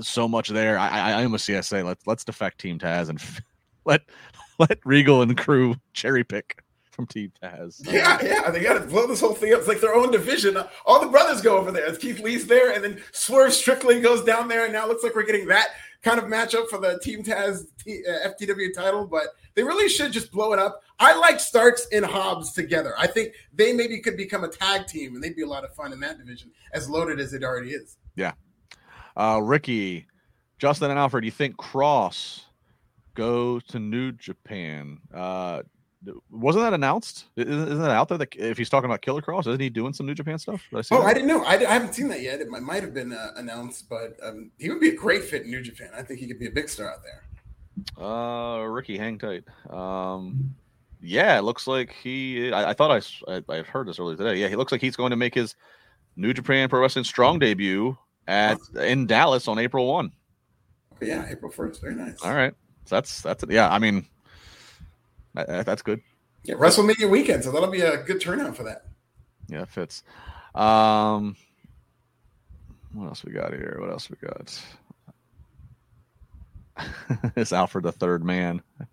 so 0.00 0.28
much 0.28 0.48
there. 0.48 0.78
I, 0.78 0.88
I, 0.88 1.10
I 1.12 1.22
am 1.22 1.34
a 1.34 1.38
CSA. 1.38 1.84
Let's 1.84 2.06
let's 2.06 2.24
defect 2.24 2.60
Team 2.60 2.78
Taz 2.78 3.08
and 3.08 3.20
let 3.84 4.02
let 4.58 4.78
Regal 4.84 5.22
and 5.22 5.36
crew 5.36 5.74
cherry 5.92 6.24
pick 6.24 6.62
from 6.90 7.06
Team 7.06 7.32
Taz. 7.42 7.80
Yeah, 7.90 8.18
yeah, 8.22 8.50
they 8.50 8.62
got 8.62 8.74
to 8.74 8.80
blow 8.80 9.06
this 9.06 9.20
whole 9.20 9.34
thing 9.34 9.52
up. 9.52 9.60
It's 9.60 9.68
like 9.68 9.80
their 9.80 9.94
own 9.94 10.10
division. 10.10 10.56
All 10.84 11.00
the 11.00 11.08
brothers 11.08 11.40
go 11.40 11.56
over 11.56 11.72
there. 11.72 11.86
It's 11.86 11.98
Keith 11.98 12.20
Lee's 12.20 12.46
there, 12.46 12.72
and 12.72 12.84
then 12.84 13.02
Swerve 13.12 13.52
Strickland 13.52 14.02
goes 14.02 14.22
down 14.22 14.48
there, 14.48 14.64
and 14.64 14.72
now 14.72 14.84
it 14.84 14.88
looks 14.88 15.02
like 15.02 15.14
we're 15.14 15.24
getting 15.24 15.48
that 15.48 15.68
kind 16.02 16.18
of 16.18 16.26
matchup 16.26 16.68
for 16.68 16.78
the 16.78 16.98
Team 17.02 17.22
Taz 17.22 17.66
T, 17.78 18.02
uh, 18.06 18.28
FTW 18.28 18.74
title. 18.74 19.06
But 19.06 19.28
they 19.54 19.62
really 19.62 19.88
should 19.88 20.12
just 20.12 20.30
blow 20.30 20.52
it 20.52 20.58
up. 20.58 20.82
I 20.98 21.16
like 21.18 21.40
Starks 21.40 21.86
and 21.92 22.04
Hobbs 22.04 22.52
together. 22.52 22.94
I 22.98 23.06
think 23.06 23.34
they 23.52 23.72
maybe 23.72 24.00
could 24.00 24.16
become 24.16 24.44
a 24.44 24.48
tag 24.48 24.86
team, 24.86 25.14
and 25.14 25.22
they'd 25.22 25.36
be 25.36 25.42
a 25.42 25.48
lot 25.48 25.64
of 25.64 25.74
fun 25.74 25.92
in 25.92 26.00
that 26.00 26.18
division, 26.18 26.50
as 26.72 26.88
loaded 26.88 27.20
as 27.20 27.32
it 27.32 27.42
already 27.42 27.70
is. 27.70 27.96
Yeah. 28.16 28.32
Uh, 29.16 29.40
Ricky, 29.42 30.06
Justin, 30.58 30.90
and 30.90 30.98
Alfred, 30.98 31.24
you 31.24 31.30
think 31.30 31.56
Kross 31.56 32.44
go 33.14 33.60
to 33.60 33.78
New 33.78 34.12
Japan? 34.12 34.98
Uh, 35.12 35.62
wasn't 36.30 36.64
that 36.64 36.72
announced? 36.72 37.26
Isn't 37.36 37.80
that 37.80 37.90
out 37.90 38.08
there? 38.08 38.18
That 38.18 38.34
if 38.36 38.56
he's 38.56 38.70
talking 38.70 38.86
about 38.86 39.02
Killer 39.02 39.20
Kross, 39.20 39.40
isn't 39.40 39.60
he 39.60 39.68
doing 39.68 39.92
some 39.92 40.06
New 40.06 40.14
Japan 40.14 40.38
stuff? 40.38 40.62
I 40.72 40.78
oh, 40.78 40.82
that? 40.82 41.00
I 41.00 41.12
didn't 41.12 41.28
know. 41.28 41.44
I, 41.44 41.54
I, 41.54 41.72
haven't 41.72 41.94
seen 41.94 42.08
that 42.08 42.22
yet. 42.22 42.40
It 42.40 42.48
might, 42.48 42.62
might 42.62 42.82
have 42.82 42.94
been 42.94 43.12
uh, 43.12 43.32
announced, 43.36 43.88
but 43.90 44.16
um, 44.22 44.50
he 44.58 44.70
would 44.70 44.80
be 44.80 44.88
a 44.90 44.94
great 44.94 45.24
fit 45.24 45.42
in 45.42 45.50
New 45.50 45.62
Japan. 45.62 45.90
I 45.94 46.02
think 46.02 46.20
he 46.20 46.26
could 46.26 46.38
be 46.38 46.46
a 46.46 46.50
big 46.50 46.68
star 46.68 46.90
out 46.90 47.02
there. 47.02 47.24
Uh, 48.00 48.64
Ricky, 48.68 48.98
hang 48.98 49.18
tight. 49.18 49.44
Um, 49.70 50.54
yeah, 51.00 51.38
it 51.38 51.42
looks 51.42 51.66
like 51.66 51.92
he. 51.92 52.52
I, 52.52 52.70
I 52.70 52.72
thought 52.74 52.90
I, 52.90 53.34
I 53.36 53.42
I 53.48 53.62
heard 53.62 53.88
this 53.88 53.98
earlier 53.98 54.16
today. 54.16 54.36
Yeah, 54.36 54.48
he 54.48 54.56
looks 54.56 54.72
like 54.72 54.80
he's 54.80 54.96
going 54.96 55.10
to 55.10 55.16
make 55.16 55.34
his 55.34 55.54
New 56.16 56.32
Japan 56.34 56.68
Pro 56.68 56.80
Wrestling 56.80 57.04
Strong 57.04 57.38
debut 57.38 57.96
at 58.28 58.58
in 58.80 59.06
Dallas 59.06 59.48
on 59.48 59.58
April 59.58 59.86
one. 59.86 60.12
Yeah, 61.00 61.26
April 61.30 61.50
first. 61.50 61.80
Very 61.80 61.94
nice. 61.94 62.22
All 62.22 62.34
right, 62.34 62.52
so 62.84 62.96
that's 62.96 63.22
that's 63.22 63.42
it. 63.42 63.50
Yeah, 63.50 63.70
I 63.70 63.78
mean, 63.78 64.06
that, 65.34 65.64
that's 65.64 65.82
good. 65.82 66.02
Yeah, 66.44 66.56
WrestleMania 66.56 67.08
weekend, 67.08 67.44
so 67.44 67.52
that'll 67.52 67.70
be 67.70 67.80
a 67.80 68.02
good 68.02 68.20
turnout 68.20 68.56
for 68.56 68.64
that. 68.64 68.86
Yeah, 69.48 69.62
it 69.62 69.68
fits. 69.68 70.02
Um, 70.54 71.36
what 72.92 73.06
else 73.06 73.24
we 73.24 73.32
got 73.32 73.52
here? 73.52 73.76
What 73.80 73.90
else 73.90 74.10
we 74.10 74.16
got? 74.16 74.60
it's 77.36 77.52
Alfred 77.52 77.84
the 77.84 77.92
third 77.92 78.24
man. 78.24 78.62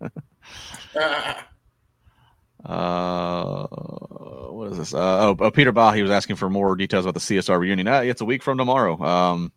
uh, 2.64 3.66
what 3.66 4.72
is 4.72 4.78
this? 4.78 4.94
Uh, 4.94 5.28
oh, 5.28 5.36
oh, 5.38 5.50
Peter 5.50 5.72
Baugh, 5.72 5.92
he 5.92 6.02
was 6.02 6.10
asking 6.10 6.36
for 6.36 6.50
more 6.50 6.76
details 6.76 7.04
about 7.04 7.14
the 7.14 7.20
CSR 7.20 7.58
reunion. 7.58 7.88
Uh, 7.88 8.00
it's 8.00 8.20
a 8.20 8.24
week 8.24 8.42
from 8.42 8.58
tomorrow. 8.58 9.00
Um, 9.02 9.52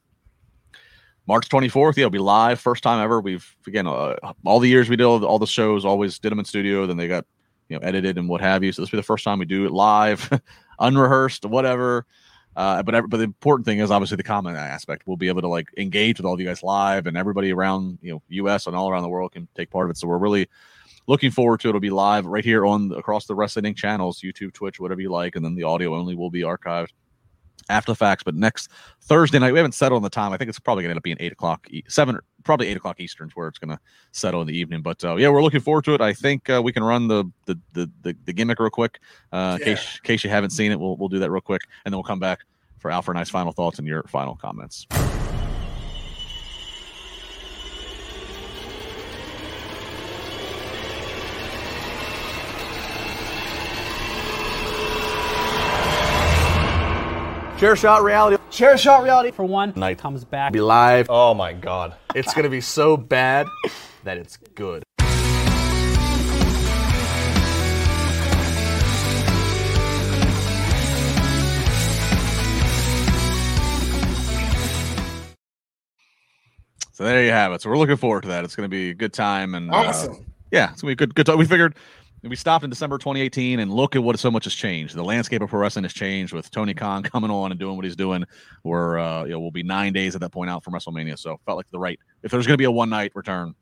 March 1.27 1.49
24th, 1.49 1.97
yeah, 1.97 2.01
it'll 2.01 2.09
be 2.09 2.17
live. 2.17 2.59
First 2.59 2.83
time 2.83 3.01
ever. 3.01 3.21
We've, 3.21 3.55
again, 3.67 3.87
uh, 3.87 4.15
all 4.45 4.59
the 4.59 4.69
years 4.69 4.89
we 4.89 4.95
did 4.95 5.05
all 5.05 5.39
the 5.39 5.47
shows, 5.47 5.85
always 5.85 6.19
did 6.19 6.31
them 6.31 6.39
in 6.39 6.45
studio. 6.45 6.85
Then 6.85 6.97
they 6.97 7.07
got, 7.07 7.25
you 7.69 7.77
know, 7.77 7.85
edited 7.85 8.17
and 8.17 8.27
what 8.27 8.41
have 8.41 8.63
you. 8.63 8.71
So 8.71 8.81
this 8.81 8.91
will 8.91 8.97
be 8.97 9.01
the 9.01 9.05
first 9.05 9.23
time 9.23 9.39
we 9.39 9.45
do 9.45 9.65
it 9.65 9.71
live, 9.71 10.29
unrehearsed, 10.79 11.45
whatever. 11.45 12.05
Uh, 12.55 12.83
but 12.83 13.09
but 13.09 13.17
the 13.17 13.23
important 13.23 13.65
thing 13.65 13.79
is 13.79 13.91
obviously 13.91 14.17
the 14.17 14.23
comment 14.23 14.57
aspect. 14.57 15.03
We'll 15.05 15.17
be 15.17 15.29
able 15.29 15.41
to 15.41 15.47
like 15.47 15.69
engage 15.77 16.17
with 16.17 16.25
all 16.25 16.33
of 16.33 16.39
you 16.39 16.47
guys 16.47 16.63
live, 16.63 17.07
and 17.07 17.17
everybody 17.17 17.51
around 17.53 17.99
you 18.01 18.11
know 18.11 18.21
U.S. 18.29 18.67
and 18.67 18.75
all 18.75 18.89
around 18.89 19.03
the 19.03 19.09
world 19.09 19.31
can 19.31 19.47
take 19.55 19.69
part 19.69 19.85
of 19.85 19.91
it. 19.91 19.97
So 19.97 20.07
we're 20.07 20.17
really 20.17 20.47
looking 21.07 21.31
forward 21.31 21.61
to 21.61 21.67
it. 21.67 21.69
It'll 21.69 21.81
be 21.81 21.89
live 21.89 22.25
right 22.25 22.43
here 22.43 22.65
on 22.65 22.91
across 22.91 23.25
the 23.25 23.35
Wrestling 23.35 23.73
channels, 23.75 24.21
YouTube, 24.21 24.53
Twitch, 24.53 24.79
whatever 24.79 25.01
you 25.01 25.09
like, 25.09 25.35
and 25.35 25.45
then 25.45 25.55
the 25.55 25.63
audio 25.63 25.95
only 25.95 26.15
will 26.15 26.29
be 26.29 26.41
archived 26.41 26.89
after 27.69 27.91
the 27.91 27.95
facts. 27.95 28.23
But 28.23 28.35
next 28.35 28.69
Thursday 29.01 29.39
night, 29.39 29.51
we 29.51 29.59
haven't 29.59 29.73
settled 29.73 29.97
on 29.97 30.03
the 30.03 30.09
time. 30.09 30.33
I 30.33 30.37
think 30.37 30.49
it's 30.49 30.59
probably 30.59 30.83
going 30.83 30.89
to 30.89 30.91
end 30.91 30.97
up 30.97 31.03
being 31.03 31.17
eight 31.19 31.31
o'clock, 31.31 31.67
seven 31.87 32.19
probably 32.43 32.67
eight 32.67 32.77
o'clock 32.77 32.99
Eastern 32.99 33.27
is 33.27 33.35
where 33.35 33.47
it's 33.47 33.59
going 33.59 33.75
to 33.75 33.79
settle 34.11 34.41
in 34.41 34.47
the 34.47 34.57
evening. 34.57 34.81
But 34.81 35.03
uh, 35.03 35.15
yeah, 35.15 35.29
we're 35.29 35.43
looking 35.43 35.59
forward 35.59 35.85
to 35.85 35.93
it. 35.93 36.01
I 36.01 36.13
think 36.13 36.49
uh, 36.49 36.61
we 36.63 36.71
can 36.71 36.83
run 36.83 37.07
the 37.07 37.25
the 37.45 37.59
the, 37.73 37.91
the, 38.01 38.15
the 38.25 38.33
gimmick 38.33 38.59
real 38.59 38.69
quick. 38.69 38.99
Uh, 39.31 39.57
in, 39.59 39.65
case, 39.65 39.95
in 39.97 40.03
case 40.03 40.23
you 40.23 40.29
haven't 40.29 40.51
seen 40.51 40.71
it, 40.71 40.79
we'll 40.79 40.97
we'll 40.97 41.09
do 41.09 41.19
that 41.19 41.31
real 41.31 41.41
quick, 41.41 41.61
and 41.85 41.91
then 41.91 41.97
we'll 41.97 42.03
come 42.03 42.19
back 42.19 42.39
for 42.79 42.91
Alfred 42.91 43.15
and 43.15 43.21
I's 43.21 43.29
final 43.29 43.51
thoughts 43.51 43.79
and 43.79 43.87
your 43.87 44.03
final 44.03 44.35
comments. 44.35 44.87
Chair 57.61 57.75
shot 57.75 58.01
reality. 58.01 58.41
Chair 58.49 58.75
shot 58.75 59.03
reality 59.03 59.29
for 59.29 59.45
one 59.45 59.71
night 59.75 59.99
comes 59.99 60.25
back. 60.25 60.51
Be 60.51 60.61
live. 60.61 61.05
Oh 61.11 61.35
my 61.35 61.53
god. 61.53 61.93
It's 62.15 62.33
gonna 62.33 62.49
be 62.49 62.59
so 62.59 62.97
bad 62.97 63.45
that 64.03 64.17
it's 64.17 64.37
good. 64.55 64.81
So 76.93 77.03
there 77.03 77.23
you 77.23 77.29
have 77.29 77.51
it. 77.51 77.61
So 77.61 77.69
we're 77.69 77.77
looking 77.77 77.95
forward 77.95 78.21
to 78.23 78.29
that. 78.29 78.43
It's 78.43 78.55
going 78.55 78.67
to 78.67 78.69
be 78.69 78.89
a 78.89 78.93
good 78.95 79.13
time 79.13 79.53
and 79.53 79.71
awesome. 79.71 80.13
Uh, 80.13 80.17
yeah, 80.51 80.71
it's 80.71 80.81
going 80.81 80.95
to 80.95 80.97
be 80.97 81.03
a 81.03 81.07
good 81.07 81.15
good 81.15 81.25
time. 81.27 81.37
We 81.37 81.45
figured 81.45 81.75
we 82.23 82.35
stopped 82.35 82.63
in 82.63 82.69
December 82.69 82.97
2018 82.97 83.59
and 83.59 83.73
look 83.73 83.95
at 83.95 84.03
what 84.03 84.19
so 84.19 84.29
much 84.29 84.43
has 84.43 84.53
changed. 84.53 84.95
The 84.95 85.03
landscape 85.03 85.41
of 85.41 85.49
pro 85.49 85.59
wrestling 85.59 85.83
has 85.83 85.93
changed 85.93 86.33
with 86.33 86.51
Tony 86.51 86.73
Khan 86.73 87.03
coming 87.03 87.31
on 87.31 87.51
and 87.51 87.59
doing 87.59 87.75
what 87.75 87.85
he's 87.85 87.95
doing. 87.95 88.25
We're 88.63 88.99
uh, 88.99 89.23
you 89.23 89.31
know 89.31 89.39
we'll 89.39 89.51
be 89.51 89.63
nine 89.63 89.93
days 89.93 90.13
at 90.13 90.21
that 90.21 90.31
point 90.31 90.49
out 90.49 90.63
from 90.63 90.73
WrestleMania, 90.73 91.17
so 91.17 91.39
felt 91.45 91.57
like 91.57 91.69
the 91.71 91.79
right. 91.79 91.99
If 92.23 92.31
there's 92.31 92.45
going 92.45 92.53
to 92.53 92.61
be 92.61 92.65
a 92.65 92.71
one 92.71 92.89
night 92.89 93.11
return, 93.15 93.55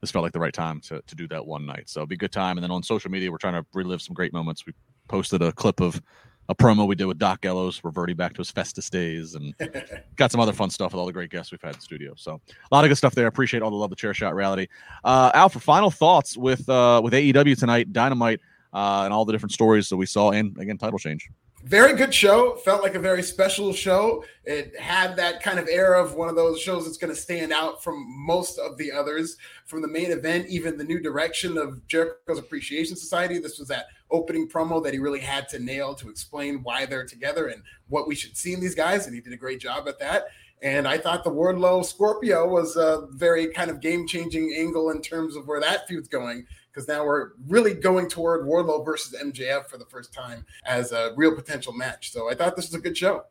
this 0.00 0.10
felt 0.10 0.24
like 0.24 0.32
the 0.32 0.40
right 0.40 0.52
time 0.52 0.80
to 0.82 1.02
to 1.06 1.14
do 1.14 1.28
that 1.28 1.46
one 1.46 1.64
night. 1.64 1.88
So 1.88 2.00
it'll 2.00 2.08
be 2.08 2.16
a 2.16 2.18
good 2.18 2.32
time. 2.32 2.58
And 2.58 2.64
then 2.64 2.72
on 2.72 2.82
social 2.82 3.10
media, 3.10 3.30
we're 3.30 3.38
trying 3.38 3.54
to 3.54 3.64
relive 3.74 4.02
some 4.02 4.14
great 4.14 4.32
moments. 4.32 4.66
We 4.66 4.72
posted 5.08 5.42
a 5.42 5.52
clip 5.52 5.80
of 5.80 6.02
a 6.48 6.54
promo 6.54 6.86
we 6.86 6.94
did 6.94 7.06
with 7.06 7.18
Doc 7.18 7.40
Gallows, 7.40 7.80
reverting 7.84 8.16
back 8.16 8.32
to 8.34 8.38
his 8.38 8.50
Festus 8.50 8.90
days, 8.90 9.34
and 9.34 9.54
got 10.16 10.32
some 10.32 10.40
other 10.40 10.52
fun 10.52 10.70
stuff 10.70 10.92
with 10.92 11.00
all 11.00 11.06
the 11.06 11.12
great 11.12 11.30
guests 11.30 11.52
we've 11.52 11.62
had 11.62 11.70
in 11.70 11.76
the 11.76 11.82
studio. 11.82 12.14
So 12.16 12.40
a 12.48 12.74
lot 12.74 12.84
of 12.84 12.88
good 12.88 12.96
stuff 12.96 13.14
there. 13.14 13.26
Appreciate 13.26 13.62
all 13.62 13.70
the 13.70 13.76
love, 13.76 13.90
the 13.90 13.96
chair 13.96 14.14
shot 14.14 14.34
reality. 14.34 14.66
Uh, 15.04 15.30
Al, 15.34 15.48
for 15.48 15.60
final 15.60 15.90
thoughts 15.90 16.36
with 16.36 16.68
uh, 16.68 17.00
with 17.02 17.12
AEW 17.12 17.58
tonight, 17.58 17.92
Dynamite, 17.92 18.40
uh, 18.72 19.02
and 19.04 19.12
all 19.12 19.24
the 19.24 19.32
different 19.32 19.52
stories 19.52 19.88
that 19.88 19.96
we 19.96 20.06
saw, 20.06 20.30
and 20.30 20.56
again, 20.58 20.78
title 20.78 20.98
change 20.98 21.28
very 21.64 21.94
good 21.94 22.12
show. 22.12 22.56
Felt 22.56 22.82
like 22.82 22.94
a 22.94 23.00
very 23.00 23.22
special 23.22 23.72
show. 23.72 24.24
It 24.44 24.78
had 24.78 25.16
that 25.16 25.42
kind 25.42 25.58
of 25.58 25.68
air 25.68 25.94
of 25.94 26.14
one 26.14 26.28
of 26.28 26.34
those 26.34 26.60
shows 26.60 26.84
that's 26.84 26.96
going 26.96 27.14
to 27.14 27.20
stand 27.20 27.52
out 27.52 27.82
from 27.82 28.04
most 28.26 28.58
of 28.58 28.76
the 28.78 28.90
others. 28.90 29.36
From 29.66 29.80
the 29.80 29.88
main 29.88 30.10
event, 30.10 30.48
even 30.48 30.76
the 30.76 30.84
new 30.84 31.00
direction 31.00 31.56
of 31.56 31.86
Jericho's 31.86 32.38
Appreciation 32.38 32.96
Society. 32.96 33.38
This 33.38 33.58
was 33.58 33.68
that 33.68 33.86
opening 34.12 34.48
promo 34.48 34.82
that 34.84 34.92
he 34.92 34.98
really 34.98 35.20
had 35.20 35.48
to 35.48 35.58
nail 35.58 35.94
to 35.94 36.08
explain 36.08 36.62
why 36.62 36.86
they're 36.86 37.06
together 37.06 37.48
and 37.48 37.62
what 37.88 38.06
we 38.06 38.14
should 38.14 38.36
see 38.36 38.52
in 38.52 38.60
these 38.60 38.74
guys. 38.74 39.06
And 39.06 39.14
he 39.14 39.20
did 39.20 39.32
a 39.32 39.36
great 39.36 39.60
job 39.60 39.88
at 39.88 39.98
that. 39.98 40.26
And 40.62 40.86
I 40.86 40.96
thought 40.96 41.24
the 41.24 41.30
Wardlow 41.30 41.84
Scorpio 41.84 42.46
was 42.46 42.76
a 42.76 43.08
very 43.10 43.48
kind 43.48 43.70
of 43.70 43.80
game 43.80 44.06
changing 44.06 44.54
angle 44.56 44.90
in 44.90 45.02
terms 45.02 45.34
of 45.34 45.48
where 45.48 45.60
that 45.60 45.88
feud's 45.88 46.08
going 46.08 46.46
because 46.70 46.86
now 46.86 47.04
we're 47.04 47.30
really 47.48 47.74
going 47.74 48.08
toward 48.08 48.46
Wardlow 48.46 48.84
versus 48.84 49.14
MJF 49.20 49.66
for 49.66 49.76
the 49.76 49.84
first 49.86 50.12
time 50.12 50.46
as 50.64 50.92
a 50.92 51.12
real 51.16 51.34
potential 51.34 51.72
match. 51.72 52.12
So 52.12 52.30
I 52.30 52.34
thought 52.34 52.54
this 52.54 52.66
was 52.66 52.74
a 52.74 52.80
good 52.80 52.96
show. 52.96 53.24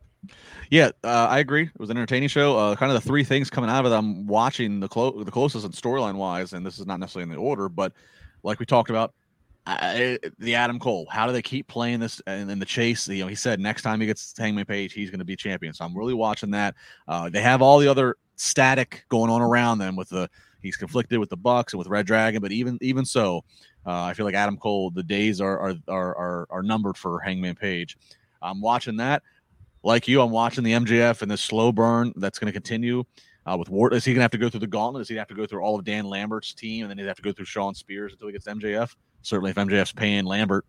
Yeah, 0.70 0.92
uh, 1.04 1.28
I 1.30 1.40
agree. 1.40 1.64
It 1.64 1.80
was 1.80 1.90
an 1.90 1.98
entertaining 1.98 2.30
show. 2.30 2.58
Uh, 2.58 2.76
kind 2.76 2.92
of 2.92 3.02
the 3.02 3.08
three 3.08 3.24
things 3.24 3.50
coming 3.50 3.70
out 3.70 3.86
of 3.86 3.92
it. 3.92 3.96
I'm 3.96 4.28
watching 4.28 4.80
the 4.80 4.88
clo- 4.88 5.24
the 5.24 5.32
closest 5.32 5.66
and 5.66 5.74
storyline 5.74 6.16
wise, 6.16 6.54
and 6.54 6.66
this 6.66 6.80
is 6.80 6.86
not 6.86 7.00
necessarily 7.00 7.24
in 7.24 7.36
the 7.36 7.42
order, 7.42 7.68
but 7.68 7.94
like 8.44 8.60
we 8.60 8.66
talked 8.66 8.90
about, 8.90 9.14
I, 9.66 10.18
the 10.40 10.56
Adam 10.56 10.80
Cole. 10.80 11.08
How 11.10 11.28
do 11.28 11.34
they 11.34 11.42
keep 11.42 11.68
playing 11.68 12.00
this 12.00 12.22
and 12.26 12.50
in 12.50 12.60
the 12.60 12.66
chase? 12.66 13.08
You 13.08 13.24
know, 13.24 13.28
he 13.28 13.36
said 13.36 13.60
next 13.60 13.84
time 13.84 14.02
he 14.02 14.08
gets 14.08 14.34
Hangman 14.38 14.66
Page, 14.66 14.94
he's 14.94 15.12
going 15.12 15.20
to 15.20 15.26
be 15.26 15.36
champion. 15.36 15.74
So 15.74 15.86
I'm 15.86 15.96
really 15.96 16.16
watching 16.16 16.52
that. 16.52 16.76
Uh, 17.08 17.30
they 17.30 17.42
have 17.42 17.62
all 17.62 17.78
the 17.80 17.88
other 17.88 18.18
static 18.36 19.06
going 19.10 19.30
on 19.30 19.42
around 19.42 19.78
them 19.78 19.96
with 19.96 20.10
the 20.10 20.30
He's 20.62 20.78
conflicted 20.78 21.20
with 21.20 21.30
the 21.30 21.38
Bucks 21.38 21.74
and 21.74 21.80
with 21.80 21.88
Red 21.88 22.06
Dragon, 22.06 22.42
but 22.42 22.52
even 22.52 22.78
even 22.82 23.06
so, 23.06 23.44
uh, 23.86 24.04
I 24.04 24.14
feel 24.14 24.26
like 24.26 24.36
Adam 24.36 24.58
Cole. 24.58 24.92
The 24.92 25.04
days 25.04 25.42
are 25.42 25.60
are 25.60 25.76
are 25.88 26.16
are, 26.16 26.48
are 26.50 26.64
numbered 26.64 26.98
for 26.98 27.20
Hangman 27.20 27.56
Page. 27.56 27.98
I'm 28.42 28.62
watching 28.62 28.98
that. 28.98 29.24
Like 29.84 30.08
you, 30.08 30.22
I'm 30.22 30.30
watching 30.30 30.64
the 30.64 30.74
MJF 30.74 31.24
and 31.24 31.32
the 31.32 31.38
slow 31.38 31.72
burn 31.72 32.14
that's 32.16 32.38
going 32.38 32.48
to 32.48 32.54
continue. 32.54 33.04
Uh, 33.44 33.58
with 33.58 33.70
Ward, 33.70 33.96
is 33.96 34.06
he 34.06 34.12
going 34.12 34.20
to 34.20 34.24
have 34.24 34.32
to 34.32 34.38
go 34.38 34.50
through 34.50 34.60
the 34.60 34.68
gauntlet? 34.68 35.02
Is 35.02 35.08
he 35.08 35.16
going 35.16 35.26
to 35.26 35.32
have 35.32 35.36
to 35.36 35.42
go 35.42 35.48
through 35.48 35.64
all 35.64 35.76
of 35.76 35.84
Dan 35.84 36.06
Lambert's 36.06 36.54
team, 36.54 36.84
and 36.84 36.92
then 36.92 37.00
he'd 37.00 37.08
have 37.08 37.16
to 37.16 37.24
go 37.24 37.32
through 37.32 37.46
Shawn 37.46 37.74
Spears 37.74 38.12
until 38.14 38.28
he 38.28 38.34
gets 38.34 38.46
MJF? 38.46 38.96
Certainly, 39.22 39.52
if 39.52 39.58
MJF's 39.58 39.92
paying 39.92 40.26
Lambert, 40.26 40.66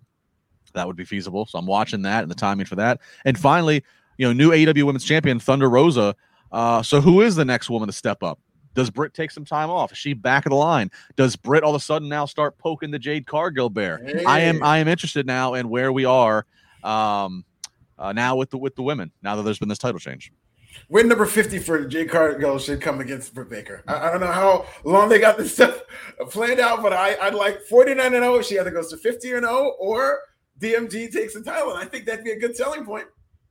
that 0.74 0.86
would 0.86 0.96
be 0.96 1.04
feasible. 1.04 1.46
So 1.46 1.58
I'm 1.58 1.66
watching 1.66 2.02
that 2.02 2.22
and 2.22 2.30
the 2.30 2.34
timing 2.34 2.66
for 2.66 2.76
that. 2.76 3.00
And 3.24 3.38
finally, 3.38 3.84
you 4.18 4.26
know, 4.26 4.32
new 4.32 4.50
AEW 4.50 4.84
Women's 4.84 5.04
Champion 5.04 5.38
Thunder 5.38 5.68
Rosa. 5.68 6.14
Uh, 6.50 6.82
so 6.82 7.00
who 7.00 7.20
is 7.20 7.36
the 7.36 7.44
next 7.44 7.70
woman 7.70 7.88
to 7.88 7.92
step 7.92 8.22
up? 8.22 8.38
Does 8.74 8.90
Britt 8.90 9.12
take 9.12 9.30
some 9.30 9.44
time 9.44 9.68
off? 9.70 9.92
Is 9.92 9.98
she 9.98 10.14
back 10.14 10.46
of 10.46 10.50
the 10.50 10.56
line? 10.56 10.90
Does 11.16 11.36
Britt 11.36 11.62
all 11.62 11.74
of 11.74 11.80
a 11.80 11.84
sudden 11.84 12.08
now 12.08 12.24
start 12.24 12.56
poking 12.58 12.90
the 12.90 12.98
Jade 12.98 13.26
Cargill 13.26 13.68
bear? 13.68 13.98
Hey. 13.98 14.24
I 14.24 14.40
am 14.40 14.62
I 14.62 14.78
am 14.78 14.88
interested 14.88 15.26
now 15.26 15.54
in 15.54 15.68
where 15.68 15.92
we 15.92 16.04
are 16.06 16.46
um, 16.82 17.44
uh, 17.98 18.12
now 18.12 18.36
with 18.36 18.50
the 18.50 18.58
with 18.58 18.74
the 18.74 18.82
women. 18.82 19.12
Now 19.22 19.36
that 19.36 19.42
there's 19.42 19.58
been 19.58 19.68
this 19.68 19.78
title 19.78 20.00
change. 20.00 20.32
Win 20.88 21.08
number 21.08 21.26
50 21.26 21.58
for 21.58 21.86
Jade 21.86 22.10
Cargill 22.10 22.58
should 22.58 22.80
come 22.80 23.00
against 23.00 23.34
Britt 23.34 23.50
Baker. 23.50 23.82
I, 23.86 24.08
I, 24.08 24.10
don't 24.10 24.20
know 24.20 24.26
how 24.32 24.66
long 24.84 25.08
they 25.08 25.18
got 25.18 25.36
this 25.36 25.54
stuff 25.54 25.82
planned 26.30 26.60
out, 26.60 26.82
but 26.82 26.92
I, 26.92 27.16
I'd 27.20 27.34
like 27.34 27.62
49 27.62 28.06
and 28.06 28.22
0. 28.22 28.42
She 28.42 28.58
either 28.58 28.70
goes 28.70 28.90
to 28.90 28.96
50 28.96 29.32
and 29.32 29.44
0 29.44 29.74
or 29.78 30.20
DMD 30.60 31.12
takes 31.12 31.34
the 31.34 31.42
title. 31.42 31.72
And 31.72 31.78
I 31.78 31.86
think 31.86 32.06
that'd 32.06 32.24
be 32.24 32.32
a 32.32 32.38
good 32.38 32.56
selling 32.56 32.84
point. 32.84 33.06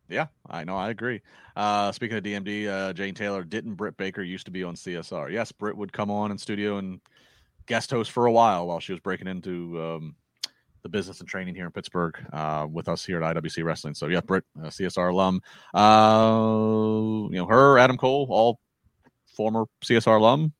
Yeah, 0.09 0.27
I 0.49 0.63
know. 0.63 0.75
I 0.75 0.89
agree. 0.89 1.21
Uh, 1.55 1.91
speaking 1.91 2.17
of 2.17 2.23
DMD, 2.23 2.67
uh, 2.67 2.93
Jane 2.93 3.13
Taylor, 3.13 3.43
didn't 3.43 3.75
Britt 3.75 3.97
Baker 3.97 4.21
used 4.21 4.45
to 4.45 4.51
be 4.51 4.63
on 4.63 4.75
CSR? 4.75 5.31
Yes, 5.31 5.51
Britt 5.51 5.77
would 5.77 5.93
come 5.93 6.11
on 6.11 6.31
in 6.31 6.37
studio 6.37 6.77
and 6.77 6.99
guest 7.65 7.91
host 7.91 8.11
for 8.11 8.25
a 8.25 8.31
while 8.31 8.67
while 8.67 8.79
she 8.79 8.91
was 8.91 8.99
breaking 8.99 9.27
into 9.27 9.81
um, 9.81 10.15
the 10.83 10.89
business 10.89 11.19
and 11.19 11.29
training 11.29 11.55
here 11.55 11.65
in 11.65 11.71
Pittsburgh 11.71 12.15
uh, 12.33 12.67
with 12.71 12.87
us 12.87 13.05
here 13.05 13.21
at 13.21 13.35
IWC 13.35 13.63
Wrestling. 13.63 13.93
So 13.93 14.07
yeah, 14.07 14.21
Britt, 14.21 14.43
CSR 14.57 15.11
alum. 15.11 15.41
Uh, 15.73 17.29
you 17.31 17.37
know 17.37 17.45
her, 17.45 17.77
Adam 17.77 17.97
Cole, 17.97 18.27
all 18.29 18.59
former 19.35 19.65
CSR 19.83 20.17
alum. 20.17 20.53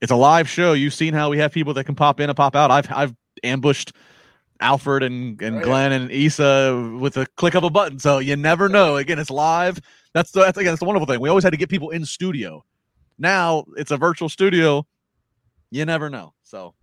It's 0.00 0.12
a 0.12 0.16
live 0.16 0.48
show. 0.48 0.72
You've 0.72 0.94
seen 0.94 1.12
how 1.14 1.28
we 1.30 1.38
have 1.38 1.52
people 1.52 1.74
that 1.74 1.84
can 1.84 1.94
pop 1.94 2.20
in 2.20 2.30
and 2.30 2.36
pop 2.36 2.56
out. 2.56 2.70
I've 2.70 2.90
I've 2.90 3.14
ambushed 3.42 3.92
Alfred 4.60 5.02
and, 5.02 5.40
and 5.42 5.56
oh, 5.56 5.60
Glenn 5.62 5.90
yeah. 5.90 5.98
and 5.98 6.10
Issa 6.10 6.96
with 7.00 7.16
a 7.16 7.26
click 7.36 7.54
of 7.54 7.64
a 7.64 7.70
button. 7.70 7.98
So 7.98 8.18
you 8.18 8.36
never 8.36 8.68
know. 8.68 8.96
Again, 8.96 9.18
it's 9.18 9.30
live. 9.30 9.80
That's 10.12 10.32
the, 10.32 10.40
that's 10.40 10.58
again, 10.58 10.72
that's 10.72 10.80
the 10.80 10.86
wonderful 10.86 11.06
thing. 11.06 11.20
We 11.20 11.28
always 11.28 11.44
had 11.44 11.50
to 11.50 11.56
get 11.56 11.68
people 11.68 11.90
in 11.90 12.04
studio. 12.04 12.64
Now 13.18 13.64
it's 13.76 13.90
a 13.90 13.96
virtual 13.96 14.28
studio. 14.28 14.86
You 15.70 15.84
never 15.84 16.10
know. 16.10 16.34
So 16.42 16.74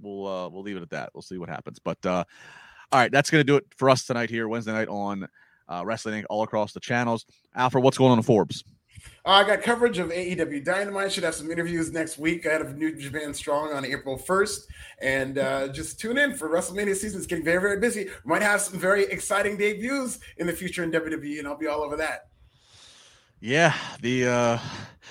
we'll 0.00 0.26
uh, 0.26 0.48
we'll 0.48 0.62
leave 0.62 0.76
it 0.76 0.82
at 0.82 0.90
that. 0.90 1.10
We'll 1.14 1.22
see 1.22 1.38
what 1.38 1.48
happens. 1.48 1.78
But 1.78 2.04
uh, 2.04 2.24
all 2.92 3.00
right, 3.00 3.12
that's 3.12 3.30
gonna 3.30 3.44
do 3.44 3.56
it 3.56 3.66
for 3.76 3.90
us 3.90 4.04
tonight 4.04 4.30
here 4.30 4.48
Wednesday 4.48 4.72
night 4.72 4.88
on 4.88 5.28
uh, 5.68 5.82
Wrestling 5.84 6.24
all 6.26 6.42
across 6.42 6.72
the 6.72 6.80
channels. 6.80 7.26
Alfred, 7.54 7.84
what's 7.84 7.98
going 7.98 8.12
on 8.12 8.18
in 8.18 8.24
Forbes? 8.24 8.64
Uh, 9.24 9.30
I 9.30 9.44
got 9.44 9.62
coverage 9.62 9.98
of 9.98 10.08
AEW 10.08 10.64
Dynamite. 10.64 11.12
Should 11.12 11.24
have 11.24 11.34
some 11.34 11.50
interviews 11.50 11.92
next 11.92 12.18
week. 12.18 12.46
I 12.46 12.52
of 12.52 12.76
New 12.76 12.96
Japan 12.96 13.34
Strong 13.34 13.72
on 13.72 13.84
April 13.84 14.18
1st. 14.18 14.60
And 15.00 15.38
uh, 15.38 15.68
just 15.68 16.00
tune 16.00 16.18
in 16.18 16.34
for 16.34 16.48
WrestleMania 16.48 16.96
season. 16.96 17.18
It's 17.18 17.26
getting 17.26 17.44
very, 17.44 17.60
very 17.60 17.78
busy. 17.78 18.08
Might 18.24 18.42
have 18.42 18.60
some 18.60 18.78
very 18.78 19.04
exciting 19.04 19.56
debuts 19.56 20.18
in 20.38 20.46
the 20.46 20.52
future 20.52 20.82
in 20.82 20.90
WWE, 20.90 21.38
and 21.38 21.48
I'll 21.48 21.56
be 21.56 21.66
all 21.66 21.82
over 21.82 21.96
that. 21.96 22.29
Yeah, 23.40 23.74
the 24.00 24.26
uh 24.26 24.58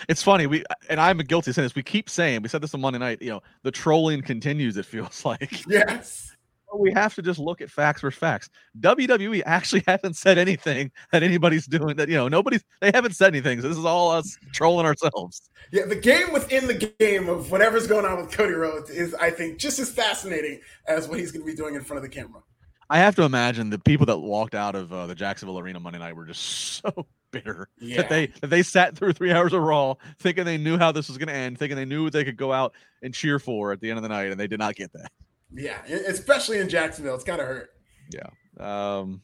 it's 0.07 0.23
funny. 0.23 0.47
We 0.47 0.63
and 0.89 0.99
I'm 0.99 1.19
a 1.19 1.23
guilty 1.23 1.51
of 1.51 1.55
saying 1.55 1.65
this. 1.65 1.75
We 1.75 1.83
keep 1.83 2.09
saying 2.09 2.41
we 2.41 2.49
said 2.49 2.61
this 2.61 2.73
on 2.73 2.81
Monday 2.81 2.99
night. 2.99 3.21
You 3.21 3.31
know, 3.31 3.43
the 3.63 3.71
trolling 3.71 4.21
continues. 4.21 4.77
It 4.77 4.85
feels 4.85 5.25
like 5.25 5.67
yes 5.67 6.29
we 6.77 6.91
have 6.91 7.15
to 7.15 7.21
just 7.21 7.39
look 7.39 7.61
at 7.61 7.69
facts 7.69 8.01
versus 8.01 8.19
facts. 8.19 8.49
WWE 8.79 9.41
actually 9.45 9.83
hasn't 9.87 10.15
said 10.15 10.37
anything 10.37 10.91
that 11.11 11.23
anybody's 11.23 11.65
doing 11.65 11.95
that, 11.97 12.09
you 12.09 12.15
know, 12.15 12.27
nobody's, 12.27 12.63
they 12.81 12.91
haven't 12.93 13.15
said 13.15 13.33
anything. 13.33 13.61
So 13.61 13.67
this 13.67 13.77
is 13.77 13.85
all 13.85 14.11
us 14.11 14.37
trolling 14.53 14.85
ourselves. 14.85 15.49
Yeah, 15.71 15.85
the 15.85 15.95
game 15.95 16.31
within 16.31 16.67
the 16.67 16.93
game 16.99 17.29
of 17.29 17.51
whatever's 17.51 17.87
going 17.87 18.05
on 18.05 18.17
with 18.17 18.31
Cody 18.31 18.53
Rhodes 18.53 18.89
is, 18.89 19.13
I 19.15 19.31
think, 19.31 19.57
just 19.57 19.79
as 19.79 19.89
fascinating 19.89 20.61
as 20.87 21.07
what 21.07 21.19
he's 21.19 21.31
going 21.31 21.45
to 21.45 21.51
be 21.51 21.55
doing 21.55 21.75
in 21.75 21.83
front 21.83 22.03
of 22.03 22.03
the 22.03 22.15
camera. 22.15 22.41
I 22.89 22.99
have 22.99 23.15
to 23.15 23.23
imagine 23.23 23.69
the 23.69 23.79
people 23.79 24.07
that 24.07 24.17
walked 24.17 24.55
out 24.55 24.75
of 24.75 24.91
uh, 24.91 25.05
the 25.05 25.15
Jacksonville 25.15 25.59
Arena 25.59 25.79
Monday 25.79 25.99
night 25.99 26.15
were 26.15 26.25
just 26.25 26.41
so 26.83 27.05
bitter 27.31 27.69
yeah. 27.79 27.97
that 27.97 28.09
they 28.09 28.27
that 28.41 28.47
they 28.47 28.63
sat 28.63 28.95
through 28.95 29.13
three 29.13 29.31
hours 29.31 29.53
of 29.53 29.61
Raw 29.61 29.95
thinking 30.19 30.45
they 30.45 30.57
knew 30.57 30.77
how 30.77 30.91
this 30.91 31.07
was 31.07 31.17
going 31.17 31.27
to 31.27 31.33
end, 31.33 31.59
thinking 31.59 31.75
they 31.75 31.85
knew 31.85 32.05
what 32.05 32.13
they 32.13 32.23
could 32.23 32.37
go 32.37 32.51
out 32.51 32.73
and 33.01 33.13
cheer 33.13 33.39
for 33.39 33.71
at 33.71 33.79
the 33.79 33.89
end 33.89 33.97
of 33.97 34.03
the 34.03 34.09
night, 34.09 34.31
and 34.31 34.39
they 34.39 34.47
did 34.47 34.59
not 34.59 34.75
get 34.75 34.91
that. 34.93 35.11
Yeah, 35.53 35.81
especially 35.85 36.59
in 36.59 36.69
Jacksonville, 36.69 37.15
it's 37.15 37.23
kind 37.23 37.39
gotta 37.39 37.47
hurt. 37.47 37.71
Yeah. 38.11 38.29
Um, 38.59 39.21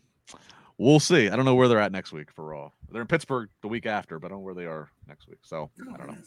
we'll 0.77 0.99
see. 0.99 1.29
I 1.29 1.35
don't 1.35 1.45
know 1.45 1.55
where 1.55 1.67
they're 1.67 1.79
at 1.79 1.91
next 1.91 2.11
week 2.11 2.31
for 2.31 2.45
Raw. 2.45 2.71
They're 2.91 3.01
in 3.01 3.07
Pittsburgh 3.07 3.49
the 3.61 3.67
week 3.67 3.85
after, 3.85 4.19
but 4.19 4.27
I 4.27 4.29
don't 4.29 4.39
know 4.39 4.45
where 4.45 4.53
they 4.53 4.65
are 4.65 4.89
next 5.07 5.27
week. 5.27 5.39
So 5.43 5.69
oh, 5.79 5.93
I 5.93 5.97
don't 5.97 6.07
know. 6.07 6.17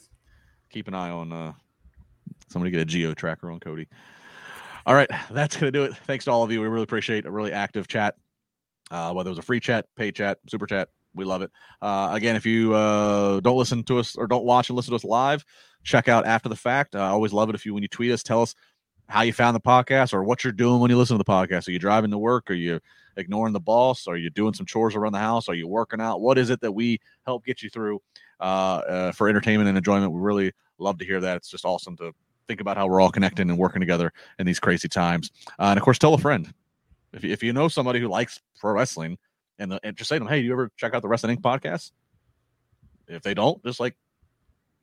keep 0.70 0.88
an 0.88 0.94
eye 0.94 1.10
on 1.10 1.32
uh, 1.32 1.52
somebody 2.48 2.70
get 2.70 2.80
a 2.80 2.84
geo 2.84 3.14
tracker 3.14 3.50
on 3.50 3.60
Cody. 3.60 3.88
All 4.88 4.94
right, 4.94 5.10
that's 5.30 5.54
gonna 5.54 5.70
do 5.70 5.84
it. 5.84 5.94
Thanks 6.06 6.24
to 6.24 6.30
all 6.30 6.42
of 6.42 6.50
you. 6.50 6.62
We 6.62 6.66
really 6.66 6.84
appreciate 6.84 7.26
a 7.26 7.30
really 7.30 7.52
active 7.52 7.88
chat. 7.88 8.14
Uh, 8.90 9.12
whether 9.12 9.28
it 9.28 9.32
was 9.32 9.38
a 9.38 9.42
free 9.42 9.60
chat, 9.60 9.84
pay 9.96 10.10
chat, 10.10 10.38
super 10.48 10.66
chat, 10.66 10.88
we 11.14 11.26
love 11.26 11.42
it. 11.42 11.50
Uh, 11.82 12.08
again, 12.14 12.36
if 12.36 12.46
you 12.46 12.72
uh, 12.72 13.38
don't 13.40 13.58
listen 13.58 13.82
to 13.82 13.98
us 13.98 14.16
or 14.16 14.26
don't 14.26 14.46
watch 14.46 14.70
and 14.70 14.76
listen 14.76 14.92
to 14.92 14.96
us 14.96 15.04
live, 15.04 15.44
check 15.84 16.08
out 16.08 16.24
after 16.24 16.48
the 16.48 16.56
fact. 16.56 16.96
I 16.96 17.08
always 17.08 17.34
love 17.34 17.50
it 17.50 17.54
if 17.54 17.66
you 17.66 17.74
when 17.74 17.82
you 17.82 17.88
tweet 17.90 18.10
us, 18.12 18.22
tell 18.22 18.40
us 18.40 18.54
how 19.10 19.20
you 19.20 19.32
found 19.34 19.54
the 19.54 19.60
podcast 19.60 20.14
or 20.14 20.24
what 20.24 20.42
you're 20.42 20.54
doing 20.54 20.80
when 20.80 20.90
you 20.90 20.96
listen 20.96 21.18
to 21.18 21.22
the 21.22 21.30
podcast. 21.30 21.68
Are 21.68 21.72
you 21.72 21.78
driving 21.78 22.10
to 22.10 22.16
work? 22.16 22.50
Are 22.50 22.54
you 22.54 22.80
ignoring 23.18 23.52
the 23.52 23.60
boss? 23.60 24.06
Are 24.06 24.16
you 24.16 24.30
doing 24.30 24.54
some 24.54 24.64
chores 24.64 24.96
around 24.96 25.12
the 25.12 25.18
house? 25.18 25.50
Are 25.50 25.54
you 25.54 25.68
working 25.68 26.00
out? 26.00 26.22
What 26.22 26.38
is 26.38 26.48
it 26.48 26.62
that 26.62 26.72
we 26.72 26.98
help 27.26 27.44
get 27.44 27.62
you 27.62 27.68
through 27.68 28.00
uh, 28.40 28.80
uh, 28.88 29.12
for 29.12 29.28
entertainment 29.28 29.68
and 29.68 29.76
enjoyment? 29.76 30.12
We 30.12 30.20
really 30.20 30.52
love 30.78 30.96
to 30.96 31.04
hear 31.04 31.20
that. 31.20 31.36
It's 31.36 31.50
just 31.50 31.66
awesome 31.66 31.94
to 31.98 32.14
think 32.48 32.60
about 32.60 32.76
how 32.76 32.88
we're 32.88 33.00
all 33.00 33.10
connecting 33.10 33.48
and 33.48 33.58
working 33.58 33.80
together 33.80 34.12
in 34.38 34.46
these 34.46 34.58
crazy 34.58 34.88
times. 34.88 35.30
Uh, 35.58 35.66
and 35.66 35.78
of 35.78 35.84
course, 35.84 35.98
tell 35.98 36.14
a 36.14 36.18
friend. 36.18 36.52
If 37.12 37.22
you, 37.22 37.32
if 37.32 37.42
you 37.42 37.52
know 37.52 37.68
somebody 37.68 38.00
who 38.00 38.08
likes 38.08 38.40
pro 38.58 38.72
wrestling, 38.72 39.18
and, 39.58 39.72
the, 39.72 39.80
and 39.82 39.96
just 39.96 40.08
say 40.08 40.16
to 40.16 40.20
them, 40.20 40.28
hey, 40.28 40.40
do 40.40 40.46
you 40.46 40.52
ever 40.52 40.70
check 40.76 40.94
out 40.94 41.02
the 41.02 41.08
Wrestling 41.08 41.36
Inc. 41.36 41.42
podcast? 41.42 41.92
If 43.06 43.22
they 43.22 43.34
don't, 43.34 43.62
just 43.64 43.80
like 43.80 43.96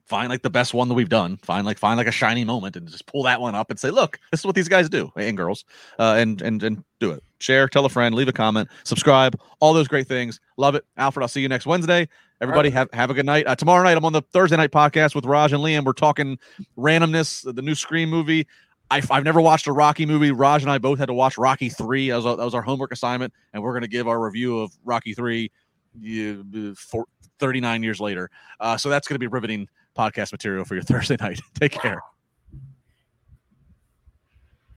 find 0.06 0.30
like 0.30 0.42
the 0.42 0.50
best 0.50 0.74
one 0.74 0.88
that 0.88 0.94
we've 0.94 1.10
done. 1.10 1.38
Find 1.38 1.66
like 1.66 1.78
find 1.78 1.98
like 1.98 2.08
a 2.08 2.12
shiny 2.12 2.44
moment 2.44 2.76
and 2.76 2.88
just 2.88 3.06
pull 3.06 3.24
that 3.24 3.42
one 3.42 3.56
up 3.56 3.70
and 3.70 3.80
say, 3.80 3.92
look, 3.92 4.20
this 4.32 4.42
is 4.42 4.46
what 4.46 4.56
these 4.56 4.68
guys 4.68 4.90
do 4.90 5.12
and 5.16 5.38
girls, 5.38 5.66
uh, 6.00 6.16
and 6.18 6.42
and 6.42 6.64
and 6.64 6.84
do 7.00 7.12
it. 7.12 7.24
Share, 7.40 7.68
tell 7.68 7.86
a 7.86 7.90
friend, 7.90 8.16
leave 8.16 8.28
a 8.28 8.34
comment, 8.34 8.70
subscribe, 8.84 9.40
all 9.60 9.74
those 9.74 9.88
great 9.88 10.08
things. 10.08 10.40
Love 10.58 10.76
it, 10.76 10.86
Alfred. 10.98 11.24
I'll 11.24 11.28
see 11.28 11.42
you 11.42 11.50
next 11.50 11.66
Wednesday. 11.66 12.08
Everybody 12.42 12.70
have 12.72 12.90
have 12.92 13.10
a 13.10 13.14
good 13.14 13.26
night. 13.26 13.48
Uh, 13.48 13.56
tomorrow 13.56 13.84
night, 13.84 13.98
I'm 13.98 14.06
on 14.06 14.14
the 14.14 14.22
Thursday 14.22 14.58
night 14.58 14.72
podcast 14.72 15.16
with 15.16 15.26
Raj 15.26 15.54
and 15.54 15.64
Liam. 15.64 15.86
We're 15.86 15.94
talking 15.94 16.38
randomness, 16.78 17.54
the 17.56 17.62
new 17.62 17.76
Scream 17.76 18.10
movie. 18.10 18.48
I've, 18.92 19.10
I've 19.10 19.24
never 19.24 19.42
watched 19.42 19.66
a 19.68 19.72
Rocky 19.72 20.06
movie. 20.06 20.32
Raj 20.32 20.62
and 20.62 20.72
I 20.72 20.78
both 20.78 21.00
had 21.00 21.08
to 21.08 21.14
watch 21.14 21.38
Rocky 21.38 21.70
three. 21.70 22.10
That 22.10 22.18
was, 22.18 22.26
that 22.26 22.38
was 22.38 22.54
our 22.54 22.62
homework 22.62 22.92
assignment, 22.92 23.34
and 23.54 23.64
we're 23.64 23.72
going 23.72 23.82
to 23.82 23.88
give 23.88 24.08
our 24.08 24.20
review 24.20 24.60
of 24.60 24.72
Rocky 24.84 25.14
three. 25.14 25.52
You, 25.98 26.76
for 26.76 27.06
39 27.40 27.84
years 27.84 28.00
later. 28.00 28.30
Uh, 28.60 28.78
so 28.78 28.90
that's 28.90 29.08
going 29.08 29.16
to 29.16 29.20
be 29.20 29.28
riveting 29.28 29.68
podcast 29.98 30.32
material 30.32 30.66
for 30.66 30.76
your 30.76 30.84
Thursday 30.84 31.18
night. 31.20 31.40
Take 31.60 31.72
care. 31.72 32.02